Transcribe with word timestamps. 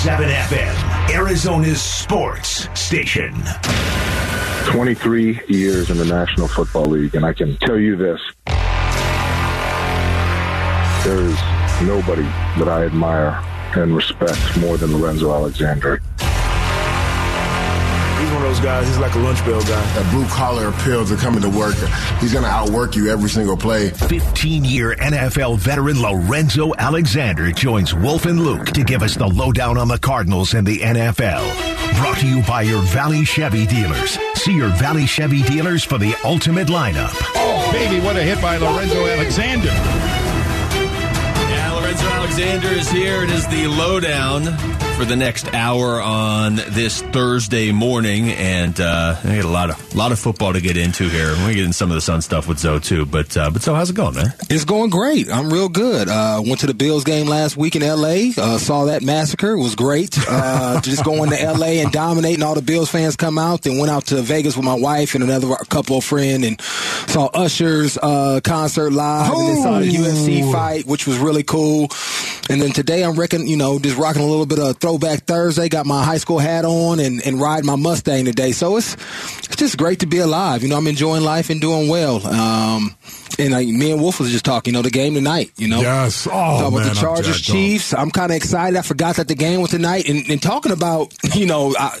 101.7 0.00 0.32
FM, 0.48 1.14
Arizona's 1.14 1.82
sports 1.82 2.68
station. 2.72 3.34
23 4.64 5.42
years 5.48 5.90
in 5.90 5.98
the 5.98 6.06
National 6.06 6.48
Football 6.48 6.86
League, 6.86 7.14
and 7.14 7.26
I 7.26 7.34
can 7.34 7.54
tell 7.58 7.78
you 7.78 7.96
this. 7.96 8.18
There 11.04 11.20
is 11.20 11.38
nobody 11.82 12.22
that 12.56 12.66
I 12.66 12.86
admire 12.86 13.44
and 13.76 13.94
respect 13.94 14.56
more 14.56 14.78
than 14.78 14.98
Lorenzo 14.98 15.34
Alexander. 15.34 16.00
He's 18.30 18.36
one 18.36 18.46
of 18.46 18.54
those 18.54 18.64
guys, 18.64 18.86
he's 18.86 18.98
like 18.98 19.14
a 19.16 19.18
lunch 19.18 19.44
bell 19.44 19.60
guy. 19.62 19.94
That 19.94 20.08
blue 20.12 20.24
collar 20.28 20.68
appeal 20.68 21.04
to 21.04 21.16
coming 21.16 21.42
to 21.42 21.50
work. 21.50 21.74
He's 22.20 22.32
going 22.32 22.44
to 22.44 22.50
outwork 22.50 22.94
you 22.94 23.10
every 23.10 23.28
single 23.28 23.56
play. 23.56 23.90
15 23.90 24.64
year 24.64 24.94
NFL 24.94 25.58
veteran 25.58 26.00
Lorenzo 26.00 26.72
Alexander 26.78 27.50
joins 27.50 27.92
Wolf 27.92 28.26
and 28.26 28.38
Luke 28.38 28.66
to 28.66 28.84
give 28.84 29.02
us 29.02 29.16
the 29.16 29.26
lowdown 29.26 29.76
on 29.76 29.88
the 29.88 29.98
Cardinals 29.98 30.54
and 30.54 30.64
the 30.64 30.78
NFL. 30.78 31.42
Brought 31.98 32.18
to 32.18 32.28
you 32.28 32.40
by 32.44 32.62
your 32.62 32.80
Valley 32.82 33.24
Chevy 33.24 33.66
dealers. 33.66 34.16
See 34.34 34.54
your 34.54 34.68
Valley 34.76 35.06
Chevy 35.06 35.42
dealers 35.42 35.82
for 35.82 35.98
the 35.98 36.14
ultimate 36.22 36.68
lineup. 36.68 37.10
Oh, 37.34 37.68
baby, 37.72 37.98
what 37.98 38.16
a 38.16 38.22
hit 38.22 38.40
by 38.40 38.58
Lorenzo 38.58 39.06
Alexander. 39.06 39.66
Yeah, 41.50 41.72
Lorenzo 41.72 42.06
Alexander 42.06 42.68
is 42.68 42.88
here. 42.92 43.24
It 43.24 43.30
is 43.30 43.44
the 43.48 43.66
lowdown 43.66 44.89
for 45.00 45.06
the 45.06 45.16
next 45.16 45.54
hour 45.54 45.98
on 45.98 46.56
this 46.56 47.00
Thursday 47.00 47.72
morning, 47.72 48.28
and 48.32 48.78
uh, 48.78 49.16
I 49.24 49.36
got 49.36 49.44
a 49.46 49.48
lot 49.48 49.70
of 49.70 49.94
lot 49.94 50.12
of 50.12 50.18
football 50.18 50.52
to 50.52 50.60
get 50.60 50.76
into 50.76 51.08
here. 51.08 51.28
We're 51.28 51.36
gonna 51.36 51.54
get 51.54 51.64
into 51.64 51.72
some 51.72 51.90
of 51.90 51.94
the 51.94 52.02
Sun 52.02 52.20
stuff 52.20 52.46
with 52.46 52.58
Zoe 52.58 52.80
too. 52.80 53.06
But 53.06 53.34
uh, 53.34 53.50
but 53.50 53.62
so 53.62 53.74
how's 53.74 53.88
it 53.88 53.96
going, 53.96 54.14
man? 54.14 54.34
It's 54.50 54.66
going 54.66 54.90
great. 54.90 55.32
I'm 55.32 55.50
real 55.50 55.70
good. 55.70 56.10
Uh, 56.10 56.42
went 56.44 56.60
to 56.60 56.66
the 56.66 56.74
Bills 56.74 57.04
game 57.04 57.26
last 57.28 57.56
week 57.56 57.76
in 57.76 57.82
L.A. 57.82 58.34
Uh, 58.36 58.58
saw 58.58 58.84
that 58.86 59.02
massacre. 59.02 59.52
It 59.52 59.62
was 59.62 59.74
great. 59.74 60.18
Uh, 60.28 60.80
just 60.82 61.02
going 61.02 61.30
to 61.30 61.40
L.A. 61.40 61.80
and 61.80 61.90
dominating. 61.90 62.42
All 62.42 62.54
the 62.54 62.60
Bills 62.60 62.90
fans 62.90 63.16
come 63.16 63.38
out. 63.38 63.62
Then 63.62 63.78
went 63.78 63.90
out 63.90 64.04
to 64.08 64.20
Vegas 64.20 64.54
with 64.54 64.66
my 64.66 64.74
wife 64.74 65.14
and 65.14 65.24
another 65.24 65.48
couple 65.70 65.96
of 65.96 66.04
friends 66.04 66.46
and 66.46 66.60
saw 66.60 67.26
Usher's 67.32 67.96
uh, 67.96 68.40
concert 68.44 68.92
live. 68.92 69.32
And 69.32 69.48
then 69.48 69.62
saw 69.62 69.78
the 69.78 69.88
UFC 69.88 70.52
fight, 70.52 70.84
which 70.84 71.06
was 71.06 71.16
really 71.16 71.42
cool. 71.42 71.88
And 72.50 72.60
then 72.60 72.72
today 72.72 73.04
I'm 73.04 73.14
reckon 73.14 73.46
you 73.46 73.56
know 73.56 73.78
just 73.78 73.96
rocking 73.96 74.22
a 74.22 74.26
little 74.26 74.44
bit 74.44 74.58
of 74.58 74.76
throwback 74.90 75.24
Thursday. 75.24 75.68
Got 75.68 75.86
my 75.86 76.04
high 76.04 76.18
school 76.18 76.38
hat 76.38 76.64
on 76.64 76.98
and 76.98 77.24
and 77.24 77.40
riding 77.40 77.66
my 77.66 77.76
Mustang 77.76 78.24
today. 78.24 78.52
So 78.52 78.76
it's 78.76 78.94
it's 78.94 79.56
just 79.56 79.78
great 79.78 80.00
to 80.00 80.06
be 80.06 80.18
alive. 80.18 80.62
You 80.62 80.68
know 80.68 80.76
I'm 80.76 80.86
enjoying 80.86 81.22
life 81.22 81.50
and 81.50 81.60
doing 81.60 81.88
well. 81.88 82.26
Um, 82.26 82.96
and 83.40 83.52
like, 83.52 83.68
me 83.68 83.92
and 83.92 84.00
Wolf 84.00 84.20
was 84.20 84.30
just 84.30 84.44
talking, 84.44 84.72
you 84.72 84.78
know, 84.78 84.82
the 84.82 84.90
game 84.90 85.14
tonight, 85.14 85.50
you 85.56 85.68
know. 85.68 85.80
Yes. 85.80 86.26
Oh, 86.26 86.30
Talking 86.30 86.66
about 86.68 86.72
man, 86.72 86.82
the 86.84 86.88
I'm 86.90 86.96
Chargers 86.96 87.36
up. 87.36 87.42
Chiefs. 87.42 87.94
I'm 87.94 88.10
kind 88.10 88.30
of 88.30 88.36
excited. 88.36 88.76
I 88.78 88.82
forgot 88.82 89.16
that 89.16 89.28
the 89.28 89.34
game 89.34 89.60
was 89.60 89.70
tonight. 89.70 90.08
And, 90.08 90.28
and 90.30 90.42
talking 90.42 90.72
about, 90.72 91.12
you 91.34 91.46
know, 91.46 91.74
I, 91.78 91.98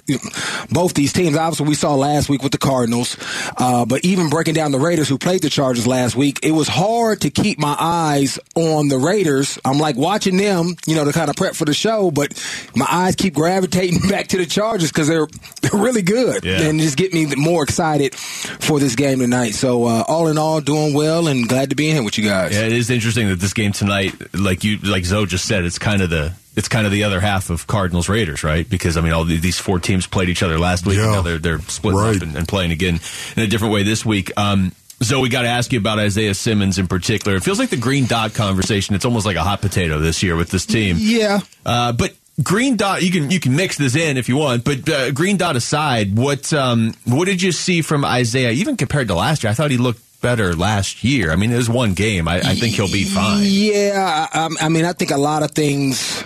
both 0.70 0.94
these 0.94 1.12
teams, 1.12 1.36
obviously 1.36 1.66
we 1.68 1.74
saw 1.74 1.94
last 1.94 2.28
week 2.28 2.42
with 2.42 2.52
the 2.52 2.58
Cardinals, 2.58 3.16
uh, 3.56 3.84
but 3.84 4.04
even 4.04 4.28
breaking 4.30 4.54
down 4.54 4.72
the 4.72 4.78
Raiders 4.78 5.08
who 5.08 5.18
played 5.18 5.42
the 5.42 5.50
Chargers 5.50 5.86
last 5.86 6.16
week, 6.16 6.38
it 6.42 6.52
was 6.52 6.68
hard 6.68 7.20
to 7.22 7.30
keep 7.30 7.58
my 7.58 7.76
eyes 7.78 8.38
on 8.54 8.88
the 8.88 8.98
Raiders. 8.98 9.58
I'm 9.64 9.78
like 9.78 9.96
watching 9.96 10.36
them, 10.36 10.74
you 10.86 10.94
know, 10.94 11.04
to 11.04 11.12
kind 11.12 11.30
of 11.30 11.36
prep 11.36 11.54
for 11.54 11.64
the 11.64 11.74
show, 11.74 12.10
but 12.10 12.32
my 12.76 12.86
eyes 12.88 13.16
keep 13.16 13.34
gravitating 13.34 14.00
back 14.08 14.28
to 14.28 14.36
the 14.36 14.46
Chargers 14.46 14.90
because 14.90 15.08
they're, 15.08 15.26
they're 15.62 15.80
really 15.80 16.02
good 16.02 16.44
Yeah. 16.44 16.62
and 16.62 16.80
just 16.80 16.96
get 16.96 17.12
me 17.12 17.26
more 17.36 17.62
excited 17.62 18.14
for 18.14 18.78
this 18.78 18.94
game 18.94 19.18
tonight. 19.18 19.50
So, 19.52 19.84
uh, 19.84 20.04
all 20.08 20.28
in 20.28 20.38
all, 20.38 20.60
doing 20.60 20.94
well 20.94 21.26
and 21.30 21.48
glad 21.48 21.70
to 21.70 21.76
be 21.76 21.88
in 21.88 21.94
here 21.96 22.02
with 22.04 22.18
you 22.18 22.24
guys. 22.24 22.54
Yeah, 22.54 22.62
it 22.66 22.72
is 22.72 22.90
interesting 22.90 23.28
that 23.28 23.36
this 23.40 23.52
game 23.54 23.72
tonight, 23.72 24.14
like 24.34 24.64
you, 24.64 24.78
like 24.78 25.04
Zoe 25.04 25.26
just 25.26 25.46
said, 25.46 25.64
it's 25.64 25.78
kind 25.78 26.02
of 26.02 26.10
the 26.10 26.32
it's 26.56 26.68
kind 26.68 26.84
of 26.84 26.92
the 26.92 27.04
other 27.04 27.20
half 27.20 27.48
of 27.48 27.66
Cardinals 27.66 28.08
Raiders, 28.08 28.42
right? 28.44 28.68
Because 28.68 28.96
I 28.96 29.00
mean, 29.00 29.12
all 29.12 29.24
these 29.24 29.58
four 29.58 29.78
teams 29.78 30.06
played 30.06 30.28
each 30.28 30.42
other 30.42 30.58
last 30.58 30.84
week, 30.86 30.98
and 30.98 31.06
Yeah. 31.06 31.12
now 31.12 31.22
they're 31.22 31.38
they're 31.38 31.60
splitting 31.60 32.00
Right. 32.00 32.16
up 32.16 32.22
and, 32.22 32.36
and 32.36 32.46
playing 32.48 32.72
again 32.72 33.00
in 33.36 33.42
a 33.42 33.46
different 33.46 33.72
way 33.72 33.82
this 33.82 34.04
week. 34.04 34.32
Um, 34.36 34.72
Zoe, 35.02 35.22
we 35.22 35.28
got 35.30 35.42
to 35.42 35.48
ask 35.48 35.72
you 35.72 35.78
about 35.78 35.98
Isaiah 35.98 36.34
Simmons 36.34 36.78
in 36.78 36.86
particular. 36.86 37.36
It 37.36 37.42
feels 37.42 37.58
like 37.58 37.70
the 37.70 37.76
green 37.78 38.06
dot 38.06 38.34
conversation. 38.34 38.94
It's 38.94 39.04
almost 39.06 39.24
like 39.24 39.36
a 39.36 39.42
hot 39.42 39.62
potato 39.62 39.98
this 40.00 40.22
year 40.22 40.36
with 40.36 40.50
this 40.50 40.66
team. 40.66 40.96
Yeah. 40.98 41.40
Uh, 41.64 41.92
but 41.92 42.12
green 42.42 42.76
dot, 42.76 43.02
you 43.02 43.10
can 43.10 43.30
you 43.30 43.40
can 43.40 43.56
mix 43.56 43.78
this 43.78 43.94
in 43.96 44.16
if 44.18 44.28
you 44.28 44.36
want. 44.36 44.64
But 44.64 44.86
uh, 44.88 45.10
green 45.12 45.38
dot 45.38 45.56
aside, 45.56 46.16
what 46.18 46.52
um, 46.52 46.92
what 47.06 47.24
did 47.26 47.40
you 47.40 47.52
see 47.52 47.80
from 47.80 48.04
Isaiah? 48.04 48.50
Even 48.50 48.76
compared 48.76 49.08
to 49.08 49.14
last 49.14 49.42
year, 49.44 49.50
I 49.50 49.54
thought 49.54 49.70
he 49.70 49.78
looked 49.78 50.02
better 50.20 50.54
last 50.54 51.02
year. 51.04 51.30
I 51.30 51.36
mean, 51.36 51.50
was 51.52 51.68
one 51.68 51.94
game. 51.94 52.28
I, 52.28 52.36
I 52.36 52.54
think 52.54 52.74
he'll 52.74 52.86
be 52.90 53.04
fine. 53.04 53.42
Yeah, 53.44 54.28
I, 54.32 54.48
I 54.60 54.68
mean, 54.68 54.84
I 54.84 54.92
think 54.92 55.10
a 55.10 55.16
lot 55.16 55.42
of 55.42 55.52
things 55.52 56.24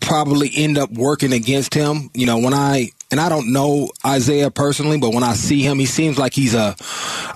probably 0.00 0.50
end 0.54 0.78
up 0.78 0.90
working 0.92 1.32
against 1.32 1.74
him. 1.74 2.10
You 2.14 2.26
know, 2.26 2.38
when 2.38 2.54
I 2.54 2.90
and 3.10 3.20
I 3.20 3.28
don't 3.28 3.52
know 3.52 3.88
Isaiah 4.04 4.50
personally, 4.50 4.98
but 4.98 5.14
when 5.14 5.22
I 5.22 5.34
see 5.34 5.62
him, 5.62 5.78
he 5.78 5.86
seems 5.86 6.18
like 6.18 6.34
he's 6.34 6.54
a 6.54 6.74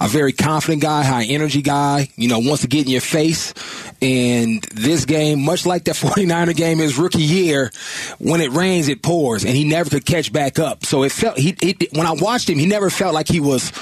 a 0.00 0.08
very 0.08 0.32
confident 0.32 0.82
guy, 0.82 1.04
high 1.04 1.25
energy 1.25 1.62
guy. 1.62 2.08
You 2.16 2.28
know, 2.28 2.38
wants 2.41 2.62
to 2.62 2.69
get 2.69 2.86
in 2.86 2.91
your 2.91 3.00
face. 3.00 3.54
And 4.03 4.62
this 4.75 5.04
game, 5.04 5.42
much 5.44 5.66
like 5.66 5.84
that 5.84 5.94
49er 5.97 6.56
game 6.56 6.78
his 6.78 6.98
rookie 6.98 7.22
year, 7.22 7.70
when 8.19 8.41
it 8.41 8.50
rains, 8.50 8.88
it 8.88 9.03
pours, 9.03 9.44
and 9.44 9.54
he 9.54 9.64
never 9.64 9.91
could 9.91 10.06
catch 10.06 10.32
back 10.32 10.58
up. 10.58 10.84
So 10.84 11.04
it 11.04 11.12
felt 11.12 11.38
he, 11.38 11.54
he 11.60 11.76
when 11.92 12.06
I 12.06 12.12
watched 12.12 12.48
him, 12.48 12.58
he 12.58 12.66
never 12.66 12.91
felt 12.91 13.14
like 13.14 13.28
he 13.28 13.41
was 13.41 13.72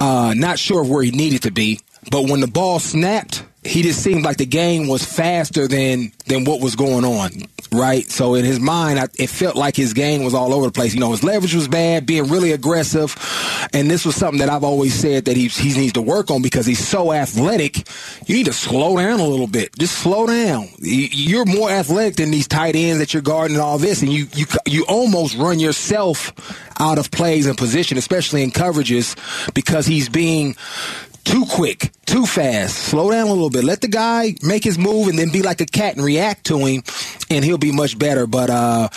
uh, 0.00 0.32
not 0.36 0.58
sure 0.58 0.82
of 0.82 0.90
where 0.90 1.02
he 1.02 1.10
needed 1.10 1.42
to 1.42 1.50
be. 1.50 1.80
But 2.10 2.28
when 2.28 2.40
the 2.40 2.48
ball 2.48 2.78
snapped, 2.78 3.44
he 3.64 3.82
just 3.82 4.02
seemed 4.02 4.24
like 4.24 4.38
the 4.38 4.46
game 4.46 4.88
was 4.88 5.04
faster 5.04 5.68
than 5.68 6.12
than 6.26 6.44
what 6.44 6.60
was 6.60 6.74
going 6.74 7.04
on, 7.04 7.30
right? 7.72 8.08
So 8.10 8.34
in 8.34 8.44
his 8.44 8.60
mind, 8.60 8.98
I, 8.98 9.08
it 9.18 9.28
felt 9.30 9.56
like 9.56 9.74
his 9.76 9.92
game 9.94 10.22
was 10.24 10.34
all 10.34 10.52
over 10.52 10.66
the 10.66 10.72
place. 10.72 10.94
You 10.94 11.00
know, 11.00 11.10
his 11.12 11.24
leverage 11.24 11.54
was 11.54 11.68
bad, 11.68 12.06
being 12.06 12.28
really 12.28 12.52
aggressive, 12.52 13.16
and 13.72 13.90
this 13.90 14.04
was 14.04 14.14
something 14.16 14.38
that 14.40 14.48
I've 14.50 14.64
always 14.64 14.94
said 14.94 15.24
that 15.24 15.36
he 15.36 15.48
he 15.48 15.72
needs 15.78 15.94
to 15.94 16.02
work 16.02 16.30
on 16.30 16.42
because 16.42 16.66
he's 16.66 16.86
so 16.86 17.12
athletic. 17.12 17.88
You 18.28 18.36
need 18.36 18.46
to 18.46 18.52
slow 18.52 18.96
down 18.96 19.20
a 19.20 19.26
little 19.26 19.46
bit. 19.46 19.76
Just 19.78 19.98
slow 19.98 20.26
down. 20.26 20.68
You- 20.78 21.08
You're 21.12 21.44
more 21.46 21.70
athletic 21.70 22.16
than 22.16 22.30
these 22.30 22.46
tight 22.48 22.76
ends 22.76 22.98
that 22.98 23.14
you're 23.14 23.22
guarding 23.22 23.56
and 23.56 23.62
all 23.62 23.78
this, 23.78 24.02
and 24.02 24.12
you 24.12 24.26
you 24.34 24.46
you 24.66 24.84
almost 24.86 25.36
run 25.36 25.58
yourself 25.58 26.32
out 26.80 26.98
of 26.98 27.10
plays 27.10 27.46
and 27.46 27.56
position, 27.56 27.96
especially 27.98 28.42
in 28.42 28.50
coverages, 28.50 29.16
because 29.54 29.86
he's 29.86 30.08
being 30.08 30.56
too 31.24 31.44
quick, 31.48 31.90
too 32.06 32.26
fast. 32.26 32.76
Slow 32.76 33.10
down 33.10 33.28
a 33.28 33.32
little 33.32 33.50
bit. 33.50 33.64
Let 33.64 33.80
the 33.80 33.88
guy 33.88 34.34
make 34.42 34.64
his 34.64 34.78
move 34.78 35.08
and 35.08 35.18
then 35.18 35.30
be 35.30 35.42
like 35.42 35.60
a 35.60 35.66
cat 35.66 35.96
and 35.96 36.04
react 36.04 36.44
to 36.46 36.58
him, 36.58 36.82
and 37.30 37.44
he'll 37.44 37.58
be 37.58 37.72
much 37.72 37.98
better. 37.98 38.26
But 38.26 38.50
uh, 38.50 38.88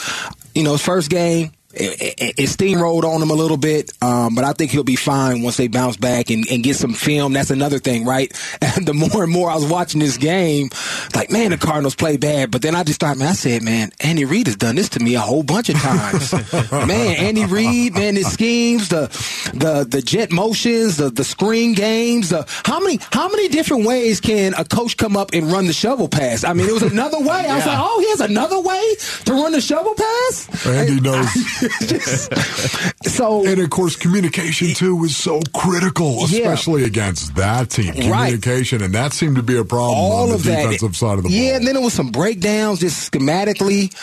you 0.54 0.64
know, 0.64 0.74
his 0.74 0.82
first 0.82 1.10
game. 1.10 1.52
It, 1.76 2.02
it, 2.20 2.34
it 2.38 2.50
steamrolled 2.50 3.04
on 3.04 3.22
him 3.22 3.30
a 3.30 3.34
little 3.34 3.58
bit, 3.58 3.92
um, 4.02 4.36
but 4.36 4.44
I 4.44 4.54
think 4.54 4.72
he'll 4.72 4.84
be 4.84 4.96
fine 4.96 5.42
once 5.42 5.58
they 5.58 5.68
bounce 5.68 5.98
back 5.98 6.30
and, 6.30 6.46
and 6.50 6.64
get 6.64 6.76
some 6.76 6.94
film. 6.94 7.34
That's 7.34 7.50
another 7.50 7.80
thing, 7.80 8.06
right? 8.06 8.32
And 8.76 8.86
the 8.86 8.94
more 8.94 9.24
and 9.24 9.32
more 9.32 9.50
I 9.50 9.56
was 9.56 9.66
watching 9.66 10.00
this 10.02 10.18
game, 10.18 10.70
like, 11.16 11.30
man, 11.30 11.52
the 11.52 11.58
Cardinals 11.58 11.96
play 11.96 12.18
bad. 12.18 12.52
But 12.52 12.62
then 12.62 12.76
I 12.76 12.84
just 12.84 13.00
thought, 13.00 13.16
man, 13.16 13.30
I 13.30 13.34
said, 13.34 13.62
man, 13.62 13.92
Andy 14.00 14.26
Reid 14.26 14.48
has 14.48 14.56
done 14.56 14.76
this 14.76 14.90
to 14.90 15.00
me 15.00 15.16
a 15.16 15.20
whole 15.20 15.44
bunch 15.44 15.70
of 15.70 15.76
times. 15.78 16.34
man, 16.72 17.16
Andy 17.16 17.46
Reid, 17.46 17.94
man, 17.94 18.16
his 18.16 18.32
schemes, 18.32 18.90
the 18.90 19.08
the 19.54 19.86
the 19.88 20.02
jet 20.02 20.32
motions, 20.32 20.98
the 20.98 21.10
the 21.10 21.24
screen 21.24 21.74
games, 21.74 22.30
the 22.30 22.46
how 22.66 22.80
many 22.80 23.00
how 23.12 23.30
many 23.30 23.48
different 23.48 23.86
ways 23.86 24.20
can 24.20 24.54
a 24.56 24.66
coach 24.66 24.98
come 24.98 25.16
up 25.16 25.32
and 25.34 25.52
run 25.52 25.68
the 25.68 25.74
shovel 25.74 26.08
pass? 26.08 26.44
I 26.44 26.54
mean, 26.54 26.68
it 26.68 26.74
was 26.74 26.84
another 26.84 27.20
way. 27.20 27.48
I 27.48 27.56
was 27.56 27.66
like, 27.66 27.80
oh, 27.80 28.00
he 28.00 28.10
has 28.10 28.22
another 28.22 28.60
way 28.60 28.96
to 29.26 29.34
run 29.34 29.52
the 29.52 29.62
shovel 29.62 29.94
pass. 29.96 30.66
Andy 30.66 31.00
knows. 31.00 31.30
So 33.06 33.46
And 33.46 33.60
of 33.62 33.70
course, 33.70 33.96
communication 33.96 34.74
too 34.74 34.96
was 34.96 35.16
so 35.16 35.40
critical, 35.54 36.16
Yeah. 36.28 36.40
especially 36.52 36.84
against 36.84 37.36
that 37.36 37.70
team. 37.70 37.94
Right. 38.12 38.32
Communication, 38.34 38.82
and 38.82 38.94
that 38.94 39.14
seemed 39.14 39.36
to 39.38 39.44
be 39.44 39.56
a 39.58 39.64
problem 39.64 39.98
all 39.98 40.24
on 40.24 40.30
the 40.30 40.36
of 40.36 40.44
that. 40.44 40.64
defensive 40.64 40.96
side 40.98 41.18
of 41.20 41.24
the 41.24 41.30
yeah, 41.30 41.38
ball. 41.40 41.48
Yeah, 41.48 41.56
and 41.58 41.68
then 41.68 41.76
it 41.78 41.82
was 41.82 41.94
some 41.94 42.12
breakdowns 42.12 42.80
just 42.80 43.12
schematically 43.12 43.94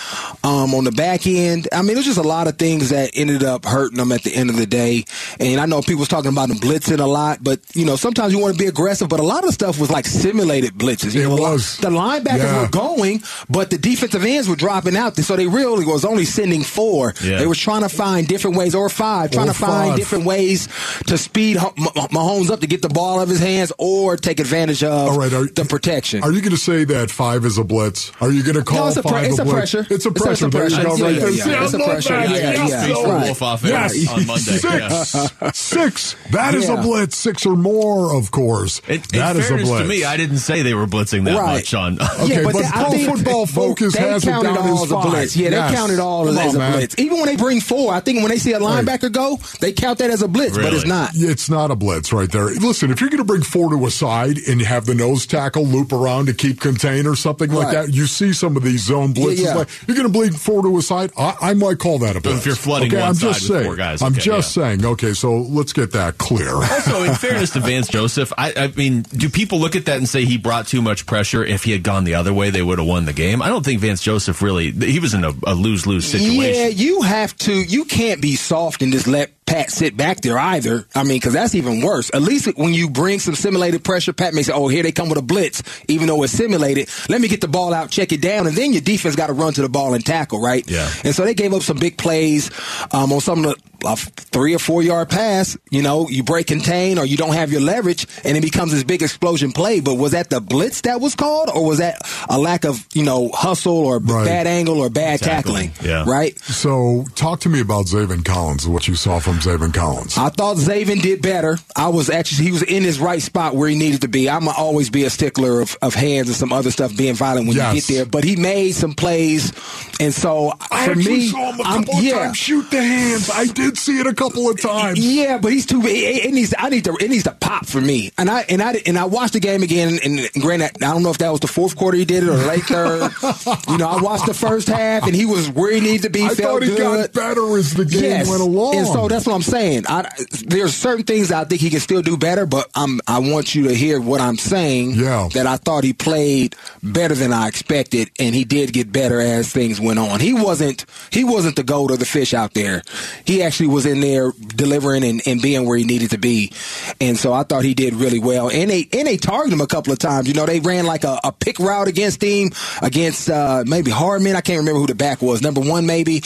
um, 0.44 0.74
on 0.74 0.84
the 0.84 0.92
back 0.92 1.26
end. 1.26 1.68
I 1.72 1.82
mean, 1.82 1.90
it 1.92 1.96
was 1.96 2.06
just 2.06 2.18
a 2.18 2.22
lot 2.22 2.46
of 2.46 2.56
things 2.58 2.88
that 2.90 3.10
ended 3.14 3.42
up 3.42 3.64
hurting 3.64 3.98
them 3.98 4.12
at 4.12 4.22
the 4.22 4.34
end 4.34 4.48
of 4.50 4.56
the 4.56 4.66
day. 4.66 5.04
And 5.40 5.60
I 5.60 5.66
know 5.66 5.80
people 5.82 6.00
was 6.00 6.08
talking 6.08 6.30
about 6.30 6.48
them 6.48 6.58
blitzing 6.58 7.00
a 7.00 7.06
lot, 7.06 7.38
but 7.42 7.60
you 7.74 7.84
know, 7.84 7.96
sometimes 7.96 8.32
you 8.32 8.38
want 8.38 8.54
to 8.54 8.58
be 8.58 8.66
aggressive, 8.68 9.08
but 9.08 9.20
a 9.20 9.24
lot 9.24 9.40
of 9.40 9.46
the 9.46 9.52
stuff 9.52 9.78
was 9.78 9.90
like 9.90 10.06
simulated 10.06 10.72
blitzes. 10.74 11.14
You 11.14 11.22
It 11.22 11.28
know, 11.28 11.36
the 11.36 11.42
was. 11.42 11.76
The 11.78 11.90
linebackers 11.90 12.38
Yeah. 12.38 12.62
were 12.62 12.68
going, 12.68 13.22
but 13.50 13.70
the 13.70 13.78
defensive 13.78 14.24
ends 14.24 14.48
were 14.48 14.56
dropping 14.56 14.96
out, 14.96 15.16
so 15.16 15.36
they 15.36 15.46
really 15.48 15.84
was 15.84 16.04
only 16.04 16.24
sending 16.24 16.62
four. 16.62 17.14
Yeah. 17.22 17.38
They 17.38 17.46
were 17.52 17.54
were 17.54 17.56
trying 17.56 17.82
to 17.82 17.88
find 17.90 18.26
different 18.26 18.56
ways, 18.56 18.74
or 18.74 18.88
five, 18.88 19.30
trying 19.30 19.48
Or 19.48 19.52
to 19.52 19.58
find 19.58 19.90
five. 19.90 19.98
different 19.98 20.24
ways 20.24 20.68
to 21.06 21.18
speed 21.18 21.58
Mahomes 21.58 22.50
up 22.50 22.60
to 22.60 22.66
get 22.66 22.80
the 22.80 22.88
ball 22.88 23.18
out 23.18 23.24
of 23.24 23.28
his 23.28 23.40
hands, 23.40 23.72
or 23.78 24.16
take 24.16 24.40
advantage 24.40 24.82
of 24.82 24.90
All 25.10 25.18
right, 25.18 25.30
are, 25.32 25.44
the 25.46 25.66
protection. 25.66 26.22
Are 26.22 26.32
you 26.32 26.40
going 26.40 26.52
to 26.52 26.56
say 26.56 26.84
that 26.84 27.10
five 27.10 27.44
is 27.44 27.58
a 27.58 27.64
blitz? 27.64 28.10
Are 28.22 28.30
you 28.30 28.42
going 28.42 28.54
to 28.56 28.64
call 28.64 28.84
No, 28.84 28.88
it's 28.88 28.96
a 28.96 29.02
pre- 29.02 29.10
five 29.10 29.24
it's 29.26 29.38
a 29.38 29.44
blitz? 29.44 29.56
pressure. 29.72 29.80
It's 29.90 29.90
a 29.90 29.94
It's 29.94 30.06
a 30.06 30.10
pressure. 30.12 30.48
There 30.48 30.68
you 30.70 30.76
Yeah, 30.78 31.08
yeah, 31.08 31.28
yeah. 31.28 31.64
It's 31.64 31.74
a 31.74 31.78
pressure. 31.78 32.14
that. 32.14 32.30
Yeah, 32.30 32.36
Yes, 32.52 32.70
yeah, 32.70 32.82
Speech 32.84 32.94
so- 32.96 33.02
from 33.02 33.10
right. 33.12 33.42
Off 33.42 33.64
Yes. 33.64 34.08
air 34.08 34.14
on 34.14 34.26
Monday. 34.26 34.58
Yeah. 34.64 34.88
Six. 35.04 35.58
Six. 35.58 36.16
That 36.30 36.54
is 36.54 36.68
a 36.70 36.76
blitz. 36.76 37.16
Six 37.16 37.44
or 37.44 37.56
more, 37.56 38.14
of 38.16 38.30
course. 38.30 38.80
In, 38.88 38.94
in 38.96 39.02
that 39.12 39.36
is 39.36 39.50
a 39.50 39.56
blitz. 39.56 39.70
to 39.70 39.84
me, 39.84 40.04
I 40.04 40.16
didn't 40.16 40.38
say 40.38 40.62
they 40.62 40.72
were 40.74 40.86
blitzing 40.86 41.24
that 41.24 41.36
Right. 41.38 41.56
much 41.56 41.74
on. 41.74 42.00
Okay, 42.00 42.26
yeah, 42.36 42.42
but, 42.44 42.52
but 42.54 42.62
they- 42.62 42.68
I 42.68 42.70
Pro 42.82 42.90
think 42.90 43.08
Football 43.16 43.46
Focus 43.46 43.94
has 43.96 44.22
it 44.24 44.26
counted 44.26 44.54
down 44.54 44.58
all 44.58 44.76
as 44.78 44.82
as 44.84 44.90
a 44.92 44.94
five. 44.94 45.10
blitz. 45.10 45.36
Yeah, 45.36 45.50
they 45.50 45.74
counted 45.74 45.98
all 45.98 46.24
Come 46.26 46.38
as 46.38 46.54
a 46.54 46.58
man. 46.58 46.72
blitz. 46.72 46.94
Even 46.98 47.20
when 47.20 47.28
they 47.32 47.42
bring 47.42 47.60
four, 47.60 47.92
I 47.92 48.00
think 48.00 48.18
when 48.18 48.28
they 48.28 48.38
see 48.38 48.52
a 48.52 48.60
linebacker 48.60 49.10
go, 49.10 49.38
they 49.60 49.72
count 49.72 49.98
that 49.98 50.10
as 50.10 50.22
a 50.22 50.28
blitz, 50.28 50.56
but 50.56 50.72
it's 50.72 50.86
not. 50.86 51.10
It's 51.14 51.48
not 51.48 51.70
a 51.70 51.76
blitz 51.76 52.12
right 52.12 52.30
there. 52.30 52.46
Listen, 52.46 52.90
if 52.90 53.00
you're 53.00 53.10
going 53.10 53.18
to 53.18 53.24
bring 53.24 53.42
four 53.42 53.70
to 53.70 53.86
a 53.86 53.90
side 53.90 54.36
and 54.48 54.60
have 54.60 54.86
the 54.86 54.94
nose 54.94 55.26
tackle 55.26 55.64
loop 55.64 55.92
around 55.92 56.26
to 56.26 56.34
keep 56.34 56.60
contain 56.60 57.06
or 57.06 57.16
something 57.16 57.50
like 57.50 57.72
that, 57.72 57.92
you 57.92 58.06
see 58.06 58.32
some 58.32 58.56
of 58.56 58.62
these 58.62 58.84
zone 58.84 59.14
blitzes. 59.14 59.38
Yeah, 59.38 59.48
yeah. 59.48 59.54
Like, 59.54 59.68
you're 59.86 59.96
going 59.96 60.06
to 60.06 60.12
bleed 60.12 60.34
four 60.34 60.62
to 60.62 60.76
a 60.76 60.82
side. 60.82 61.10
I, 61.16 61.36
I 61.40 61.54
might 61.54 61.78
call 61.78 61.98
that 62.00 62.16
a 62.16 62.20
blitz. 62.20 62.40
If 62.40 62.46
you're 62.46 62.54
flooding 62.54 62.88
okay, 62.88 62.98
one 62.98 63.08
I'm 63.08 63.14
side 63.14 63.28
just 63.28 63.48
with 63.48 63.58
saying. 63.58 63.66
four 63.66 63.76
guys, 63.76 64.02
I'm 64.02 64.12
okay, 64.12 64.20
just 64.20 64.56
yeah. 64.56 64.62
saying. 64.64 64.84
Okay, 64.84 65.12
so 65.14 65.36
let's 65.38 65.72
get 65.72 65.92
that 65.92 66.18
clear. 66.18 66.52
Also, 66.72 67.02
in 67.04 67.14
fairness 67.14 67.50
to 67.50 67.60
Vance 67.60 67.86
Joseph, 67.86 68.32
I, 68.36 68.52
I 68.56 68.66
mean, 68.68 69.02
do 69.02 69.28
people 69.28 69.60
look 69.60 69.76
at 69.76 69.84
that 69.84 69.98
and 69.98 70.08
say 70.08 70.24
he 70.24 70.36
brought 70.36 70.66
too 70.66 70.82
much 70.82 71.06
pressure? 71.06 71.44
If 71.44 71.64
he 71.64 71.70
had 71.70 71.82
gone 71.82 72.04
the 72.04 72.14
other 72.14 72.32
way, 72.32 72.50
they 72.50 72.62
would 72.62 72.78
have 72.78 72.88
won 72.88 73.04
the 73.04 73.12
game. 73.12 73.40
I 73.40 73.48
don't 73.48 73.64
think 73.64 73.80
Vance 73.80 74.02
Joseph 74.02 74.42
really. 74.42 74.72
He 74.72 74.98
was 74.98 75.14
in 75.14 75.22
a, 75.22 75.32
a 75.46 75.54
lose 75.54 75.86
lose 75.86 76.06
situation. 76.06 76.54
Yeah, 76.54 76.66
you 76.68 77.02
have 77.02 77.21
to. 77.30 77.52
You 77.52 77.84
can't 77.84 78.20
be 78.20 78.36
soft 78.36 78.82
and 78.82 78.92
just 78.92 79.06
let 79.06 79.41
Pat 79.52 79.70
sit 79.70 79.96
back 79.96 80.20
there 80.22 80.38
either. 80.38 80.86
I 80.94 81.02
mean, 81.02 81.16
because 81.18 81.34
that's 81.34 81.54
even 81.54 81.82
worse. 81.82 82.10
At 82.14 82.22
least 82.22 82.48
when 82.56 82.72
you 82.72 82.88
bring 82.88 83.18
some 83.18 83.34
simulated 83.34 83.84
pressure, 83.84 84.12
Pat 84.14 84.32
may 84.32 84.42
say, 84.42 84.52
"Oh, 84.54 84.68
here 84.68 84.82
they 84.82 84.92
come 84.92 85.08
with 85.10 85.18
a 85.18 85.22
blitz," 85.22 85.62
even 85.88 86.06
though 86.06 86.22
it's 86.22 86.32
simulated. 86.32 86.88
Let 87.10 87.20
me 87.20 87.28
get 87.28 87.40
the 87.42 87.48
ball 87.48 87.74
out, 87.74 87.90
check 87.90 88.12
it 88.12 88.22
down, 88.22 88.46
and 88.46 88.56
then 88.56 88.72
your 88.72 88.80
defense 88.80 89.14
got 89.14 89.26
to 89.26 89.34
run 89.34 89.52
to 89.54 89.62
the 89.62 89.68
ball 89.68 89.92
and 89.94 90.04
tackle, 90.04 90.40
right? 90.40 90.64
Yeah. 90.70 90.88
And 91.04 91.14
so 91.14 91.24
they 91.24 91.34
gave 91.34 91.52
up 91.52 91.62
some 91.62 91.76
big 91.78 91.98
plays 91.98 92.50
um, 92.92 93.12
on 93.12 93.20
some 93.20 93.44
of 93.44 93.54
the 93.54 93.62
a 93.84 93.96
three 93.96 94.54
or 94.54 94.60
four 94.60 94.80
yard 94.80 95.08
pass. 95.10 95.56
You 95.72 95.82
know, 95.82 96.08
you 96.08 96.22
break 96.22 96.46
contain 96.46 96.98
or 96.98 97.04
you 97.04 97.16
don't 97.16 97.34
have 97.34 97.50
your 97.50 97.60
leverage, 97.60 98.06
and 98.24 98.36
it 98.36 98.40
becomes 98.40 98.70
this 98.72 98.84
big 98.84 99.02
explosion 99.02 99.50
play. 99.52 99.80
But 99.80 99.96
was 99.96 100.12
that 100.12 100.30
the 100.30 100.40
blitz 100.40 100.82
that 100.82 101.00
was 101.00 101.14
called, 101.16 101.50
or 101.52 101.66
was 101.66 101.78
that 101.78 102.00
a 102.30 102.38
lack 102.38 102.64
of 102.64 102.86
you 102.94 103.02
know 103.02 103.28
hustle 103.34 103.76
or 103.76 103.98
Right. 103.98 104.24
bad 104.24 104.46
angle 104.46 104.78
or 104.80 104.88
bad 104.88 105.20
Tackling, 105.20 105.72
tackling? 105.72 105.90
yeah. 105.90 106.04
Right. 106.06 106.38
so 106.44 107.04
talk 107.16 107.40
to 107.40 107.48
me 107.48 107.60
about 107.60 107.86
Zaven 107.86 108.24
Collins, 108.24 108.66
what 108.68 108.86
you 108.86 108.94
saw 108.94 109.18
from 109.18 109.40
Zaven 109.44 109.74
Collins. 109.74 110.16
I 110.16 110.28
thought 110.28 110.56
Zaven 110.56 111.00
did 111.02 111.20
better. 111.22 111.58
I 111.74 111.88
was 111.88 112.08
actually 112.10 112.44
he 112.44 112.52
was 112.52 112.62
in 112.62 112.82
his 112.82 112.98
right 113.00 113.20
spot 113.20 113.54
where 113.54 113.68
he 113.68 113.76
needed 113.76 114.02
to 114.02 114.08
be. 114.08 114.28
I'm 114.30 114.48
always 114.48 114.90
be 114.90 115.04
a 115.04 115.10
stickler 115.10 115.60
of, 115.60 115.76
of 115.82 115.94
hands 115.94 116.28
and 116.28 116.36
some 116.36 116.52
other 116.52 116.70
stuff 116.70 116.96
being 116.96 117.14
violent 117.14 117.48
when 117.48 117.56
Yes. 117.56 117.74
you 117.74 117.80
get 117.80 117.88
there. 117.94 118.06
But 118.06 118.24
he 118.24 118.36
made 118.36 118.72
some 118.72 118.94
plays, 118.94 119.52
and 120.00 120.14
so 120.14 120.52
I 120.70 120.86
for 120.88 120.94
me, 120.94 121.28
saw 121.28 121.52
him 121.52 121.60
a 121.60 121.62
I'm- 121.64 121.84
couple 121.84 121.98
of 121.98 122.04
yeah. 122.04 122.18
times 122.24 122.36
shoot 122.36 122.70
the 122.70 122.82
hands. 122.82 123.30
I 123.30 123.46
did 123.46 123.76
see 123.78 123.98
it 123.98 124.06
a 124.06 124.14
couple 124.14 124.48
of 124.48 124.60
times. 124.60 124.98
Yeah, 124.98 125.38
but 125.38 125.52
he's 125.52 125.66
too. 125.66 125.80
It, 125.82 126.26
it 126.26 126.32
needs. 126.34 126.50
To, 126.50 126.60
I 126.62 126.68
need 126.68 126.84
to. 126.84 126.96
It 127.00 127.08
needs 127.10 127.24
to 127.24 127.32
pop 127.32 127.66
for 127.66 127.80
me. 127.80 128.12
And 128.18 128.30
I 128.30 128.42
and 128.48 128.62
I 128.62 128.80
and 128.86 128.98
I 128.98 129.04
watched 129.06 129.32
the 129.32 129.40
game 129.40 129.62
again. 129.62 129.98
And, 130.04 130.18
and 130.20 130.42
granted, 130.42 130.82
I 130.82 130.92
don't 130.92 131.02
know 131.02 131.10
if 131.10 131.18
that 131.18 131.30
was 131.30 131.40
the 131.40 131.48
fourth 131.48 131.76
quarter 131.76 131.96
he 131.96 132.04
did 132.04 132.22
it 132.22 132.28
or 132.28 132.36
late 132.36 132.62
third. 132.64 133.10
you 133.68 133.78
know, 133.78 133.88
I 133.88 134.00
watched 134.00 134.26
the 134.26 134.34
first 134.34 134.68
half 134.68 135.04
and 135.04 135.14
he 135.14 135.26
was 135.26 135.48
where 135.50 135.72
he 135.72 135.80
needed 135.80 136.02
to 136.02 136.10
be. 136.10 136.22
I 136.24 136.28
felt 136.34 136.38
thought 136.38 136.62
he 136.62 136.68
good. 136.68 136.78
got 136.78 137.12
better 137.12 137.56
as 137.56 137.74
the 137.74 137.84
game 137.84 138.02
yes. 138.02 138.28
went 138.30 138.40
along. 138.42 138.76
And 138.76 138.86
so 138.86 139.08
that's 139.08 139.21
what 139.26 139.34
I'm 139.34 139.42
saying. 139.42 139.84
I, 139.88 140.08
there's 140.46 140.74
certain 140.74 141.04
things 141.04 141.32
I 141.32 141.44
think 141.44 141.60
he 141.60 141.70
can 141.70 141.80
still 141.80 142.02
do 142.02 142.16
better, 142.16 142.46
but 142.46 142.70
I'm, 142.74 143.00
I 143.06 143.18
want 143.18 143.54
you 143.54 143.68
to 143.68 143.74
hear 143.74 144.00
what 144.00 144.20
I'm 144.20 144.36
saying. 144.36 144.92
Yeah. 144.92 145.28
That 145.34 145.46
I 145.46 145.56
thought 145.56 145.84
he 145.84 145.92
played 145.92 146.56
better 146.82 147.14
than 147.14 147.32
I 147.32 147.48
expected, 147.48 148.10
and 148.18 148.34
he 148.34 148.44
did 148.44 148.72
get 148.72 148.92
better 148.92 149.20
as 149.20 149.52
things 149.52 149.80
went 149.80 149.98
on. 149.98 150.20
He 150.20 150.34
wasn't 150.34 150.86
he 151.10 151.24
wasn't 151.24 151.56
the 151.56 151.62
gold 151.62 151.90
or 151.90 151.96
the 151.96 152.04
fish 152.04 152.34
out 152.34 152.54
there. 152.54 152.82
He 153.24 153.42
actually 153.42 153.68
was 153.68 153.86
in 153.86 154.00
there 154.00 154.32
delivering 154.32 155.04
and, 155.04 155.22
and 155.26 155.40
being 155.40 155.66
where 155.66 155.76
he 155.76 155.84
needed 155.84 156.10
to 156.10 156.18
be. 156.18 156.52
And 157.00 157.16
so 157.16 157.32
I 157.32 157.42
thought 157.42 157.64
he 157.64 157.74
did 157.74 157.94
really 157.94 158.18
well. 158.18 158.50
And 158.50 158.70
they 158.70 158.88
and 158.92 159.06
they 159.06 159.16
targeted 159.16 159.52
him 159.52 159.60
a 159.60 159.66
couple 159.66 159.92
of 159.92 159.98
times. 159.98 160.28
You 160.28 160.34
know, 160.34 160.46
they 160.46 160.60
ran 160.60 160.86
like 160.86 161.04
a, 161.04 161.20
a 161.24 161.32
pick 161.32 161.58
route 161.58 161.88
against 161.88 162.22
him, 162.22 162.50
against 162.80 163.30
uh, 163.30 163.64
maybe 163.66 163.90
Hardman. 163.90 164.36
I 164.36 164.40
can't 164.40 164.58
remember 164.58 164.80
who 164.80 164.86
the 164.86 164.94
back 164.94 165.22
was. 165.22 165.42
Number 165.42 165.60
one, 165.60 165.86
maybe 165.86 166.22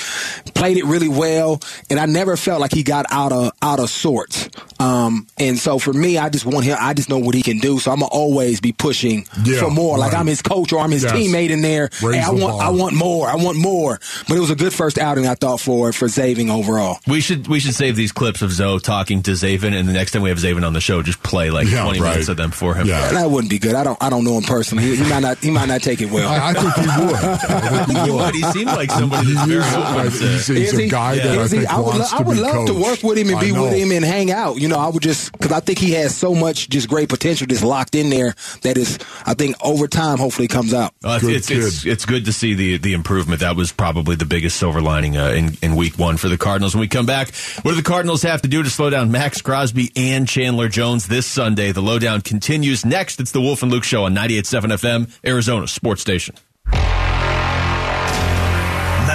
played 0.54 0.76
it 0.76 0.84
really 0.84 1.08
well. 1.08 1.60
And 1.90 1.98
I 1.98 2.06
never 2.06 2.36
felt 2.36 2.60
like 2.60 2.72
he 2.72 2.82
got 2.86 3.04
out 3.10 3.32
of 3.32 3.52
out 3.60 3.80
of 3.80 3.90
sorts. 3.90 4.48
Um, 4.80 5.26
and 5.38 5.58
so 5.58 5.78
for 5.78 5.92
me, 5.92 6.18
I 6.18 6.28
just 6.28 6.46
want 6.46 6.64
him. 6.64 6.76
I 6.80 6.94
just 6.94 7.08
know 7.08 7.18
what 7.18 7.34
he 7.34 7.42
can 7.42 7.58
do. 7.58 7.78
So 7.78 7.90
I'm 7.90 8.00
gonna 8.00 8.10
always 8.12 8.60
be 8.60 8.72
pushing 8.72 9.26
Yeah, 9.44 9.60
for 9.60 9.70
more. 9.70 9.98
Like. 9.98 10.14
I'm 10.16 10.26
his 10.26 10.40
coach 10.40 10.72
or 10.72 10.78
I'm 10.80 10.90
his 10.92 11.02
Yes. 11.02 11.12
teammate 11.12 11.50
in 11.50 11.60
there. 11.60 11.90
Hey, 12.00 12.20
I 12.20 12.30
want 12.30 12.58
bar. 12.58 12.62
I 12.62 12.68
want 12.70 12.94
more. 12.94 13.28
I 13.28 13.34
want 13.34 13.58
more. 13.58 14.00
But 14.28 14.36
it 14.36 14.40
was 14.40 14.50
a 14.50 14.54
good 14.56 14.72
first 14.72 14.96
outing. 14.98 15.26
I 15.26 15.34
thought 15.34 15.60
for 15.60 15.92
for 15.92 16.06
Zaven 16.08 16.48
overall. 16.50 16.98
We 17.06 17.20
should 17.20 17.48
we 17.48 17.60
should 17.60 17.74
save 17.74 17.96
these 17.96 18.12
clips 18.12 18.40
of 18.40 18.50
Zoe 18.52 18.78
talking 18.80 19.22
to 19.24 19.32
Zaven, 19.32 19.74
and 19.78 19.86
the 19.88 19.92
next 19.92 20.12
time 20.12 20.22
we 20.22 20.30
have 20.30 20.38
Zaven 20.38 20.64
on 20.66 20.72
the 20.72 20.80
show, 20.80 21.02
just 21.02 21.22
play 21.22 21.50
like 21.50 21.68
Yeah, 21.68 21.82
20 21.84 22.00
right. 22.00 22.10
minutes 22.12 22.28
of 22.28 22.36
them 22.38 22.50
for 22.50 22.74
him. 22.74 22.86
Yeah. 22.86 23.10
That 23.12 23.30
wouldn't 23.30 23.50
be 23.50 23.58
good. 23.58 23.74
I 23.74 23.84
don't 23.84 24.02
I 24.02 24.08
don't 24.08 24.24
know 24.24 24.36
him 24.38 24.44
personally. 24.44 24.84
He, 24.84 24.96
he 24.96 25.10
might 25.10 25.20
not 25.20 25.38
he 25.38 25.50
might 25.50 25.68
not 25.68 25.82
take 25.82 26.00
it 26.00 26.10
well. 26.10 26.28
I, 26.28 26.50
I 26.50 26.52
think 26.54 26.74
he 26.74 27.04
would. 27.04 27.14
I 27.16 27.84
think 27.84 27.98
he 27.98 28.04
He 28.04 28.10
would. 28.10 28.20
would. 28.20 28.34
He 28.34 28.42
seems 28.52 28.66
like 28.72 28.90
somebody 28.90 29.32
that's 29.34 29.46
He 29.46 29.52
very 29.56 29.74
open 29.84 30.10
he's, 30.12 30.46
he's 30.46 30.74
a 30.78 30.88
guy 30.88 31.14
Yeah. 31.14 31.26
that 31.28 31.38
I 31.40 31.48
think 31.48 31.66
I 31.66 31.76
would, 31.78 31.86
wants 31.86 32.12
lo- 32.12 32.18
I 32.18 32.22
to 32.22 32.28
would 32.28 32.36
be 32.36 32.40
love 32.42 32.66
to 32.68 32.72
coached. 32.76 33.02
work 33.02 33.10
with 33.10 33.18
him 33.18 33.28
and 33.28 33.38
I 33.38 33.40
be 33.40 33.52
with 33.52 33.74
him 33.74 33.92
and 33.92 34.04
hang 34.04 34.30
out. 34.30 34.56
You 34.56 34.68
know, 34.68 34.78
I 34.78 34.88
would 34.88 35.02
just 35.02 35.32
because 35.32 35.52
I 35.52 35.60
think 35.60 35.78
he 35.78 35.92
has 35.92 36.14
so 36.16 36.34
much 36.34 36.68
just 36.68 36.88
great 36.88 37.08
potential 37.08 37.46
just 37.46 37.64
locked 37.64 37.94
in 37.94 38.10
there 38.10 38.34
that 38.62 38.76
is 38.76 38.98
I 39.24 39.34
think 39.34 39.56
over 39.64 39.88
time 39.88 40.18
hopefully 40.18 40.48
comes 40.48 40.74
out. 40.74 40.92
Uh, 41.04 41.18
Good 41.18 41.36
it's, 41.36 41.50
it's, 41.50 41.86
it's 41.86 42.04
good 42.04 42.24
to 42.26 42.32
see 42.32 42.54
the 42.54 42.78
the 42.78 42.92
improvement. 42.92 43.40
That 43.40 43.56
was 43.56 43.72
probably 43.72 44.16
the 44.16 44.24
biggest 44.24 44.56
silver 44.56 44.80
lining 44.80 45.16
uh, 45.16 45.30
in 45.30 45.56
in 45.62 45.76
week 45.76 45.98
one 45.98 46.16
for 46.16 46.28
the 46.28 46.38
Cardinals. 46.38 46.74
When 46.74 46.80
we 46.80 46.88
come 46.88 47.06
back, 47.06 47.34
what 47.62 47.72
do 47.72 47.76
the 47.76 47.82
Cardinals 47.82 48.22
have 48.22 48.42
to 48.42 48.48
do 48.48 48.62
to 48.62 48.70
slow 48.70 48.90
down 48.90 49.10
Maxx 49.10 49.42
Crosby 49.42 49.92
and 49.96 50.28
Chandler 50.28 50.68
Jones 50.68 51.08
this 51.08 51.26
Sunday? 51.26 51.72
The 51.72 51.82
lowdown 51.82 52.20
continues 52.20 52.84
next. 52.84 53.20
It's 53.20 53.32
the 53.32 53.40
Wolf 53.40 53.62
and 53.62 53.72
Luke 53.72 53.84
Show 53.84 54.04
on 54.04 54.14
98.7 54.14 54.72
FM, 54.72 55.18
Arizona 55.26 55.66
Sports 55.66 56.02
Station. 56.02 56.34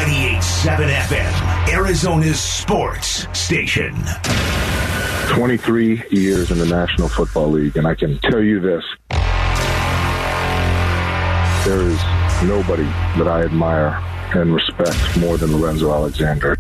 98.7 0.02 0.90
FM, 0.96 1.70
Arizona's 1.72 2.40
sports 2.40 3.28
station. 3.38 3.96
23 5.28 6.02
years 6.10 6.50
in 6.50 6.58
the 6.58 6.66
National 6.66 7.08
Football 7.08 7.52
League, 7.52 7.78
and 7.78 7.86
I 7.86 7.94
can 7.94 8.18
tell 8.18 8.42
you 8.42 8.60
this. 8.60 8.84
There 11.66 11.82
is 11.84 12.02
nobody 12.44 12.82
that 13.20 13.28
I 13.28 13.44
admire 13.44 14.02
and 14.34 14.56
respect 14.56 14.98
more 15.20 15.38
than 15.38 15.56
Lorenzo 15.56 15.94
Alexander. 15.94 16.58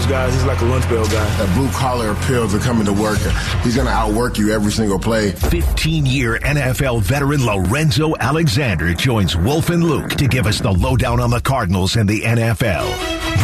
He's 0.00 0.08
those 0.08 0.12
guys. 0.12 0.32
He's 0.32 0.44
like 0.44 0.60
a 0.62 0.64
lunch 0.64 0.88
bell 0.88 1.04
guy. 1.04 1.36
That 1.36 1.54
blue 1.54 1.70
collar 1.72 2.12
appeal 2.12 2.48
to 2.48 2.58
coming 2.58 2.86
to 2.86 2.92
work. 2.92 3.18
He's 3.62 3.76
going 3.76 3.86
to 3.86 3.92
outwork 3.92 4.38
you 4.38 4.50
every 4.50 4.72
single 4.72 4.98
play. 4.98 5.32
15 5.32 6.06
year 6.06 6.38
NFL 6.38 7.02
veteran 7.02 7.44
Lorenzo 7.44 8.14
Alexander 8.18 8.94
joins 8.94 9.36
Wolf 9.36 9.68
and 9.68 9.84
Luke 9.84 10.10
to 10.12 10.26
give 10.26 10.46
us 10.46 10.58
the 10.58 10.72
lowdown 10.72 11.20
on 11.20 11.28
the 11.28 11.40
Cardinals 11.40 11.96
and 11.96 12.08
the 12.08 12.22
NFL. 12.22 12.88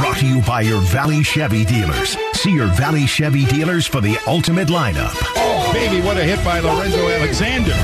Brought 0.00 0.16
to 0.18 0.26
you 0.26 0.40
by 0.42 0.62
your 0.62 0.80
Valley 0.80 1.22
Chevy 1.22 1.66
dealers. 1.66 2.16
See 2.32 2.52
your 2.52 2.68
Valley 2.68 3.06
Chevy 3.06 3.44
dealers 3.44 3.86
for 3.86 4.00
the 4.00 4.16
ultimate 4.26 4.68
lineup. 4.68 5.14
Oh, 5.36 5.70
baby, 5.74 6.00
what 6.00 6.16
a 6.16 6.24
hit 6.24 6.42
by 6.42 6.60
Lorenzo 6.60 7.06
Alexander. 7.08 7.76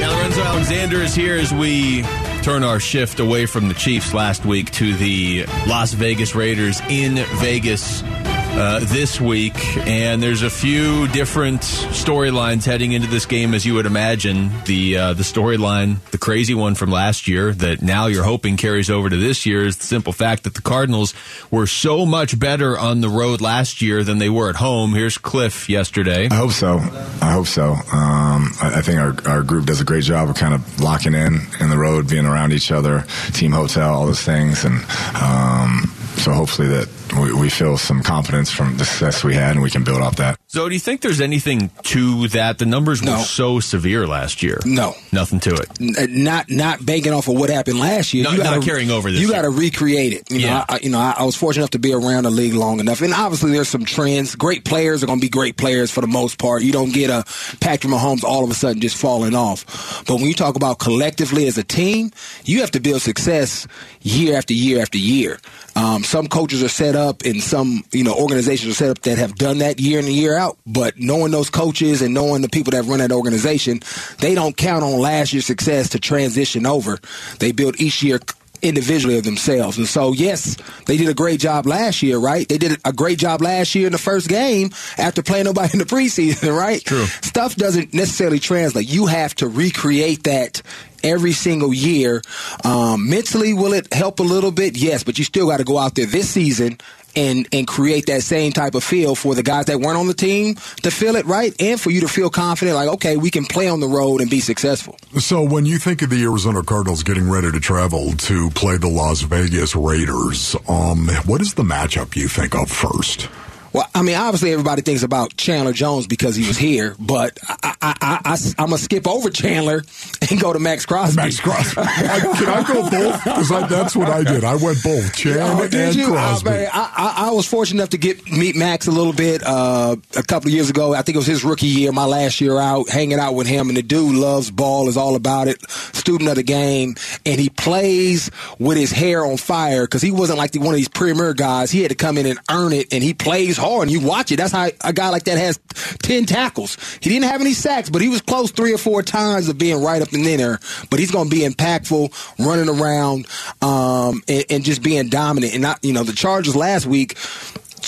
Now, 0.00 0.16
Lorenzo 0.16 0.42
Alexander 0.42 1.02
is 1.02 1.14
here 1.14 1.36
as 1.36 1.52
we 1.52 2.02
turn 2.48 2.64
our 2.64 2.80
shift 2.80 3.20
away 3.20 3.44
from 3.44 3.68
the 3.68 3.74
Chiefs 3.74 4.14
last 4.14 4.46
week 4.46 4.70
to 4.70 4.94
the 4.94 5.44
Las 5.66 5.92
Vegas 5.92 6.34
Raiders 6.34 6.80
in 6.88 7.16
Vegas 7.40 8.02
uh, 8.50 8.80
this 8.80 9.20
week. 9.20 9.54
And 9.86 10.22
there's 10.22 10.42
a 10.42 10.50
few 10.50 11.08
different 11.08 11.60
storylines 11.60 12.64
heading 12.64 12.92
into 12.92 13.08
this 13.08 13.26
game, 13.26 13.54
as 13.54 13.64
you 13.64 13.74
would 13.74 13.86
imagine. 13.86 14.50
The 14.64 14.96
uh, 14.96 15.12
the 15.14 15.22
storyline, 15.22 16.02
the 16.10 16.18
crazy 16.18 16.54
one 16.54 16.74
from 16.74 16.90
last 16.90 17.28
year, 17.28 17.52
that 17.52 17.82
now 17.82 18.06
you're 18.06 18.24
hoping 18.24 18.56
carries 18.56 18.90
over 18.90 19.08
to 19.08 19.16
this 19.16 19.46
year, 19.46 19.64
is 19.64 19.76
the 19.76 19.86
simple 19.86 20.12
fact 20.12 20.44
that 20.44 20.54
the 20.54 20.62
Cardinals 20.62 21.14
were 21.50 21.66
so 21.66 22.06
much 22.06 22.38
better 22.38 22.78
on 22.78 23.00
the 23.00 23.08
road 23.08 23.40
last 23.40 23.82
year 23.82 24.02
than 24.04 24.18
they 24.18 24.28
were 24.28 24.48
at 24.48 24.56
home. 24.56 24.94
Here's 24.94 25.18
Cliff 25.18 25.68
yesterday. 25.68 26.28
I 26.30 26.34
hope 26.34 26.52
so. 26.52 26.78
I 26.78 27.32
hope 27.32 27.46
so. 27.46 27.72
Um, 27.72 28.52
I, 28.60 28.74
I 28.76 28.82
think 28.82 28.98
our, 28.98 29.14
our 29.30 29.42
group 29.42 29.66
does 29.66 29.80
a 29.80 29.84
great 29.84 30.04
job 30.04 30.28
of 30.28 30.36
kind 30.36 30.54
of 30.54 30.80
locking 30.80 31.14
in 31.14 31.40
in 31.60 31.70
the 31.70 31.78
road, 31.78 32.08
being 32.08 32.26
around 32.26 32.52
each 32.52 32.72
other, 32.72 33.04
team 33.32 33.52
hotel, 33.52 33.94
all 33.94 34.06
those 34.06 34.22
things, 34.22 34.64
and 34.64 34.76
um, 35.14 35.92
so 36.18 36.32
hopefully 36.32 36.68
that 36.68 36.88
we, 37.20 37.32
we 37.32 37.48
feel 37.48 37.78
some 37.78 38.02
confidence 38.02 38.50
from 38.50 38.76
the 38.76 38.84
success 38.84 39.24
we 39.24 39.34
had, 39.34 39.52
and 39.52 39.62
we 39.62 39.70
can 39.70 39.84
build 39.84 40.02
off 40.02 40.16
that. 40.16 40.37
So, 40.50 40.66
do 40.66 40.72
you 40.74 40.80
think 40.80 41.02
there's 41.02 41.20
anything 41.20 41.70
to 41.82 42.26
that? 42.28 42.56
The 42.56 42.64
numbers 42.64 43.02
were 43.02 43.18
so 43.18 43.60
severe 43.60 44.06
last 44.06 44.42
year. 44.42 44.58
No. 44.64 44.94
Nothing 45.12 45.40
to 45.40 45.50
it. 45.54 45.68
N- 45.78 46.24
not 46.24 46.50
not 46.50 46.86
banking 46.86 47.12
off 47.12 47.28
of 47.28 47.34
what 47.34 47.50
happened 47.50 47.78
last 47.78 48.14
year. 48.14 48.24
No- 48.24 48.30
you 48.30 48.38
gotta, 48.38 48.56
not 48.56 48.64
carrying 48.64 48.90
over 48.90 49.10
this 49.10 49.20
You 49.20 49.28
got 49.30 49.42
to 49.42 49.50
recreate 49.50 50.14
it. 50.14 50.30
You 50.30 50.38
know, 50.40 50.46
Yeah. 50.46 50.64
I- 50.66 50.78
you 50.82 50.88
know, 50.88 50.98
I, 51.00 51.16
I 51.18 51.24
was 51.24 51.36
fortunate 51.36 51.64
enough 51.64 51.70
to 51.72 51.78
be 51.78 51.92
around 51.92 52.22
the 52.24 52.30
league 52.30 52.54
long 52.54 52.80
enough, 52.80 53.02
and 53.02 53.12
obviously 53.12 53.52
there's 53.52 53.68
some 53.68 53.84
trends. 53.84 54.36
Great 54.36 54.64
players 54.64 55.02
are 55.02 55.06
going 55.06 55.18
to 55.18 55.22
be 55.22 55.28
great 55.28 55.58
players 55.58 55.90
for 55.90 56.00
the 56.00 56.06
most 56.06 56.38
part. 56.38 56.62
You 56.62 56.72
don't 56.72 56.94
get 56.94 57.10
a 57.10 57.24
Patrick 57.60 57.92
Mahomes 57.92 58.24
all 58.24 58.42
of 58.42 58.50
a 58.50 58.54
sudden 58.54 58.80
just 58.80 58.96
falling 58.96 59.34
off. 59.34 60.02
But 60.06 60.14
when 60.16 60.24
you 60.28 60.34
talk 60.34 60.56
about 60.56 60.78
collectively 60.78 61.46
as 61.46 61.58
a 61.58 61.62
team, 61.64 62.10
you 62.46 62.60
have 62.62 62.70
to 62.70 62.80
build 62.80 63.02
success 63.02 63.66
year 64.00 64.34
after 64.38 64.54
year 64.54 64.80
after 64.80 64.96
year. 64.96 65.40
Um, 65.76 66.04
some 66.04 66.26
coaches 66.26 66.62
are 66.62 66.68
set 66.70 66.96
up, 66.96 67.22
and 67.26 67.42
some 67.42 67.84
you 67.92 68.02
know 68.02 68.14
organizations 68.14 68.72
are 68.72 68.74
set 68.76 68.90
up 68.90 69.00
that 69.02 69.18
have 69.18 69.34
done 69.34 69.58
that 69.58 69.78
year 69.78 69.98
in 69.98 70.06
and 70.06 70.14
year 70.14 70.37
out. 70.38 70.58
But 70.66 70.98
knowing 70.98 71.32
those 71.32 71.50
coaches 71.50 72.02
and 72.02 72.14
knowing 72.14 72.42
the 72.42 72.48
people 72.48 72.70
that 72.72 72.84
run 72.84 72.98
that 72.98 73.12
organization, 73.12 73.80
they 74.18 74.34
don't 74.34 74.56
count 74.56 74.84
on 74.84 74.98
last 74.98 75.32
year's 75.32 75.46
success 75.46 75.90
to 75.90 75.98
transition 75.98 76.66
over. 76.66 76.98
They 77.38 77.52
build 77.52 77.80
each 77.80 78.02
year 78.02 78.20
individually 78.62 79.18
of 79.18 79.24
themselves. 79.24 79.78
And 79.78 79.86
so, 79.86 80.12
yes, 80.12 80.56
they 80.86 80.96
did 80.96 81.08
a 81.08 81.14
great 81.14 81.40
job 81.40 81.66
last 81.66 82.02
year, 82.02 82.18
right? 82.18 82.48
They 82.48 82.58
did 82.58 82.78
a 82.84 82.92
great 82.92 83.18
job 83.18 83.40
last 83.40 83.74
year 83.74 83.86
in 83.86 83.92
the 83.92 83.98
first 83.98 84.28
game 84.28 84.70
after 84.96 85.22
playing 85.22 85.44
nobody 85.44 85.70
in 85.74 85.78
the 85.78 85.84
preseason, 85.84 86.56
right? 86.56 86.84
True. 86.84 87.04
Stuff 87.06 87.56
doesn't 87.56 87.94
necessarily 87.94 88.38
translate. 88.38 88.88
You 88.88 89.06
have 89.06 89.34
to 89.36 89.48
recreate 89.48 90.24
that 90.24 90.62
every 91.02 91.32
single 91.32 91.72
year. 91.72 92.22
Um, 92.64 93.08
mentally, 93.08 93.54
will 93.54 93.72
it 93.72 93.92
help 93.92 94.20
a 94.20 94.24
little 94.24 94.50
bit? 94.50 94.76
Yes, 94.76 95.04
but 95.04 95.18
you 95.18 95.24
still 95.24 95.48
got 95.48 95.58
to 95.58 95.64
go 95.64 95.78
out 95.78 95.94
there 95.94 96.06
this 96.06 96.28
season 96.28 96.78
and 97.18 97.48
and 97.52 97.66
create 97.66 98.06
that 98.06 98.22
same 98.22 98.52
type 98.52 98.74
of 98.74 98.84
feel 98.84 99.14
for 99.14 99.34
the 99.34 99.42
guys 99.42 99.66
that 99.66 99.80
weren't 99.80 99.98
on 99.98 100.06
the 100.06 100.14
team 100.14 100.54
to 100.82 100.90
feel 100.90 101.16
it 101.16 101.26
right, 101.26 101.54
and 101.60 101.80
for 101.80 101.90
you 101.90 102.00
to 102.00 102.08
feel 102.08 102.30
confident, 102.30 102.76
like 102.76 102.88
okay, 102.88 103.16
we 103.16 103.30
can 103.30 103.44
play 103.44 103.68
on 103.68 103.80
the 103.80 103.88
road 103.88 104.20
and 104.20 104.30
be 104.30 104.40
successful. 104.40 104.96
So 105.18 105.42
when 105.42 105.66
you 105.66 105.78
think 105.78 106.02
of 106.02 106.10
the 106.10 106.22
Arizona 106.22 106.62
Cardinals 106.62 107.02
getting 107.02 107.28
ready 107.28 107.50
to 107.50 107.60
travel 107.60 108.12
to 108.12 108.50
play 108.50 108.76
the 108.76 108.88
Las 108.88 109.22
Vegas 109.22 109.74
Raiders, 109.74 110.54
um, 110.68 111.08
what 111.26 111.40
is 111.40 111.54
the 111.54 111.64
matchup 111.64 112.16
you 112.16 112.28
think 112.28 112.54
of 112.54 112.70
first? 112.70 113.28
Well, 113.72 113.86
I 113.94 114.02
mean, 114.02 114.16
obviously 114.16 114.52
everybody 114.52 114.82
thinks 114.82 115.02
about 115.02 115.36
Chandler 115.36 115.72
Jones 115.72 116.06
because 116.06 116.36
he 116.36 116.46
was 116.46 116.56
here, 116.56 116.96
but 116.98 117.38
I, 117.46 117.74
I, 117.82 117.96
I, 118.00 118.20
I, 118.24 118.62
am 118.62 118.70
gonna 118.70 118.78
skip 118.78 119.06
over 119.06 119.30
Chandler 119.30 119.82
and 120.30 120.40
go 120.40 120.52
to 120.52 120.58
Maxx 120.58 120.86
Crosby. 120.86 121.16
Maxx 121.16 121.40
Crosby. 121.40 121.80
I, 121.82 122.20
can 122.20 122.48
I 122.48 122.62
go 122.66 122.90
both? 122.90 123.24
Because 123.24 123.48
that's 123.68 123.94
what 123.94 124.08
I 124.08 124.24
did. 124.24 124.44
I 124.44 124.54
went 124.56 124.82
both, 124.82 125.14
Chan 125.14 125.36
Oh, 125.38 125.68
and 125.70 125.94
you? 125.94 126.06
Crosby. 126.08 126.50
I, 126.50 126.52
man, 126.52 126.70
I, 126.72 127.14
I, 127.18 127.28
I 127.28 127.30
was 127.32 127.46
fortunate 127.46 127.80
enough 127.80 127.90
to 127.90 127.98
get 127.98 128.26
meet 128.30 128.56
Maxx 128.56 128.86
a 128.86 128.90
little 128.90 129.12
bit 129.12 129.42
uh, 129.44 129.96
a 130.16 130.22
couple 130.22 130.48
of 130.48 130.54
years 130.54 130.70
ago. 130.70 130.94
I 130.94 131.02
think 131.02 131.16
it 131.16 131.18
was 131.18 131.26
his 131.26 131.44
rookie 131.44 131.66
year, 131.66 131.92
my 131.92 132.06
last 132.06 132.40
year 132.40 132.58
out, 132.58 132.88
hanging 132.88 133.18
out 133.18 133.34
with 133.34 133.46
him. 133.46 133.68
And 133.68 133.76
the 133.76 133.82
dude 133.82 134.16
loves 134.16 134.50
ball, 134.50 134.88
is 134.88 134.96
all 134.96 135.14
about 135.14 135.46
it. 135.48 135.58
Student 135.70 136.30
of 136.30 136.36
the 136.36 136.42
game, 136.42 136.96
and 137.26 137.38
he 137.38 137.50
plays 137.50 138.30
with 138.58 138.78
his 138.78 138.92
hair 138.92 139.26
on 139.26 139.36
fire 139.36 139.82
because 139.82 140.02
he 140.02 140.10
wasn't 140.10 140.38
like 140.38 140.52
the, 140.52 140.58
one 140.60 140.68
of 140.68 140.76
these 140.76 140.88
premier 140.88 141.34
guys. 141.34 141.70
He 141.70 141.82
had 141.82 141.90
to 141.90 141.96
come 141.96 142.16
in 142.16 142.24
and 142.24 142.38
earn 142.50 142.72
it, 142.72 142.92
and 142.92 143.02
he 143.02 143.12
plays 143.12 143.57
hard. 143.58 143.88
And 143.88 143.90
you 143.90 144.06
watch 144.06 144.32
it. 144.32 144.36
That's 144.36 144.52
how 144.52 144.68
a 144.82 144.92
guy 144.92 145.08
like 145.10 145.24
that 145.24 145.38
has 145.38 145.58
ten 146.02 146.24
tackles. 146.24 146.76
He 147.00 147.10
didn't 147.10 147.26
have 147.26 147.40
any 147.40 147.52
sacks, 147.52 147.90
but 147.90 148.02
he 148.02 148.08
was 148.08 148.20
close 148.20 148.50
three 148.50 148.72
or 148.72 148.78
four 148.78 149.02
times 149.02 149.48
of 149.48 149.58
being 149.58 149.82
right 149.82 150.00
up 150.00 150.12
in 150.12 150.22
there. 150.22 150.58
But 150.90 151.00
he's 151.00 151.10
going 151.10 151.28
to 151.28 151.34
be 151.34 151.42
impactful, 151.42 152.12
running 152.44 152.68
around, 152.68 153.26
um, 153.62 154.22
and, 154.28 154.44
and 154.50 154.64
just 154.64 154.82
being 154.82 155.08
dominant. 155.08 155.52
And 155.52 155.62
not, 155.62 155.84
you 155.84 155.92
know, 155.92 156.04
the 156.04 156.12
Chargers 156.12 156.56
last 156.56 156.86
week 156.86 157.16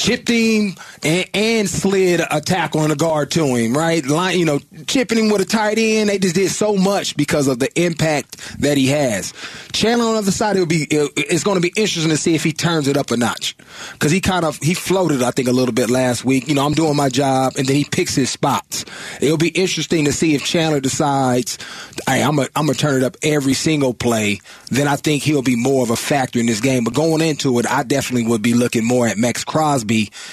chipped 0.00 0.28
him 0.30 0.74
and, 1.02 1.28
and 1.34 1.68
slid 1.68 2.20
a 2.30 2.40
tackle 2.40 2.82
and 2.82 2.90
a 2.92 2.96
guard 2.96 3.30
to 3.32 3.44
him, 3.44 3.76
right? 3.76 4.04
Line, 4.06 4.38
you 4.38 4.46
know, 4.46 4.58
chipping 4.86 5.18
him 5.18 5.30
with 5.30 5.42
a 5.42 5.44
tight 5.44 5.76
end. 5.78 6.08
They 6.08 6.18
just 6.18 6.34
did 6.34 6.50
so 6.50 6.74
much 6.76 7.16
because 7.18 7.48
of 7.48 7.58
the 7.58 7.68
impact 7.80 8.60
that 8.60 8.78
he 8.78 8.86
has. 8.88 9.34
Chandler 9.72 10.06
on 10.06 10.12
the 10.14 10.18
other 10.20 10.30
side, 10.30 10.56
it'll 10.56 10.66
be 10.66 10.84
it- 10.84 11.12
it's 11.16 11.44
going 11.44 11.56
to 11.56 11.60
be 11.60 11.72
interesting 11.76 12.08
to 12.10 12.16
see 12.16 12.34
if 12.34 12.42
he 12.42 12.52
turns 12.52 12.88
it 12.88 12.96
up 12.96 13.10
a 13.10 13.16
notch 13.16 13.54
because 13.92 14.10
he 14.10 14.20
kind 14.22 14.44
of 14.46 14.56
he 14.62 14.72
floated, 14.72 15.22
I 15.22 15.32
think, 15.32 15.48
a 15.48 15.52
little 15.52 15.74
bit 15.74 15.90
last 15.90 16.24
week. 16.24 16.48
You 16.48 16.54
know, 16.54 16.64
I'm 16.64 16.72
doing 16.72 16.96
my 16.96 17.10
job, 17.10 17.54
and 17.58 17.66
then 17.66 17.76
he 17.76 17.84
picks 17.84 18.14
his 18.14 18.30
spots. 18.30 18.86
It'll 19.20 19.36
be 19.36 19.48
interesting 19.48 20.06
to 20.06 20.12
see 20.12 20.34
if 20.34 20.44
Chandler 20.44 20.80
decides, 20.80 21.58
hey, 22.06 22.22
I'm 22.22 22.36
gonna 22.36 22.74
turn 22.74 23.02
it 23.02 23.04
up 23.04 23.16
every 23.22 23.54
single 23.54 23.92
play. 23.92 24.40
Then 24.70 24.88
I 24.88 24.96
think 24.96 25.22
he'll 25.24 25.42
be 25.42 25.56
more 25.56 25.82
of 25.82 25.90
a 25.90 25.96
factor 25.96 26.38
in 26.38 26.46
this 26.46 26.60
game. 26.60 26.84
But 26.84 26.94
going 26.94 27.20
into 27.20 27.58
it, 27.58 27.70
I 27.70 27.82
definitely 27.82 28.26
would 28.28 28.40
be 28.40 28.54
looking 28.54 28.84
more 28.84 29.06
at 29.06 29.18
Maxx 29.18 29.44
Crosby 29.44 29.89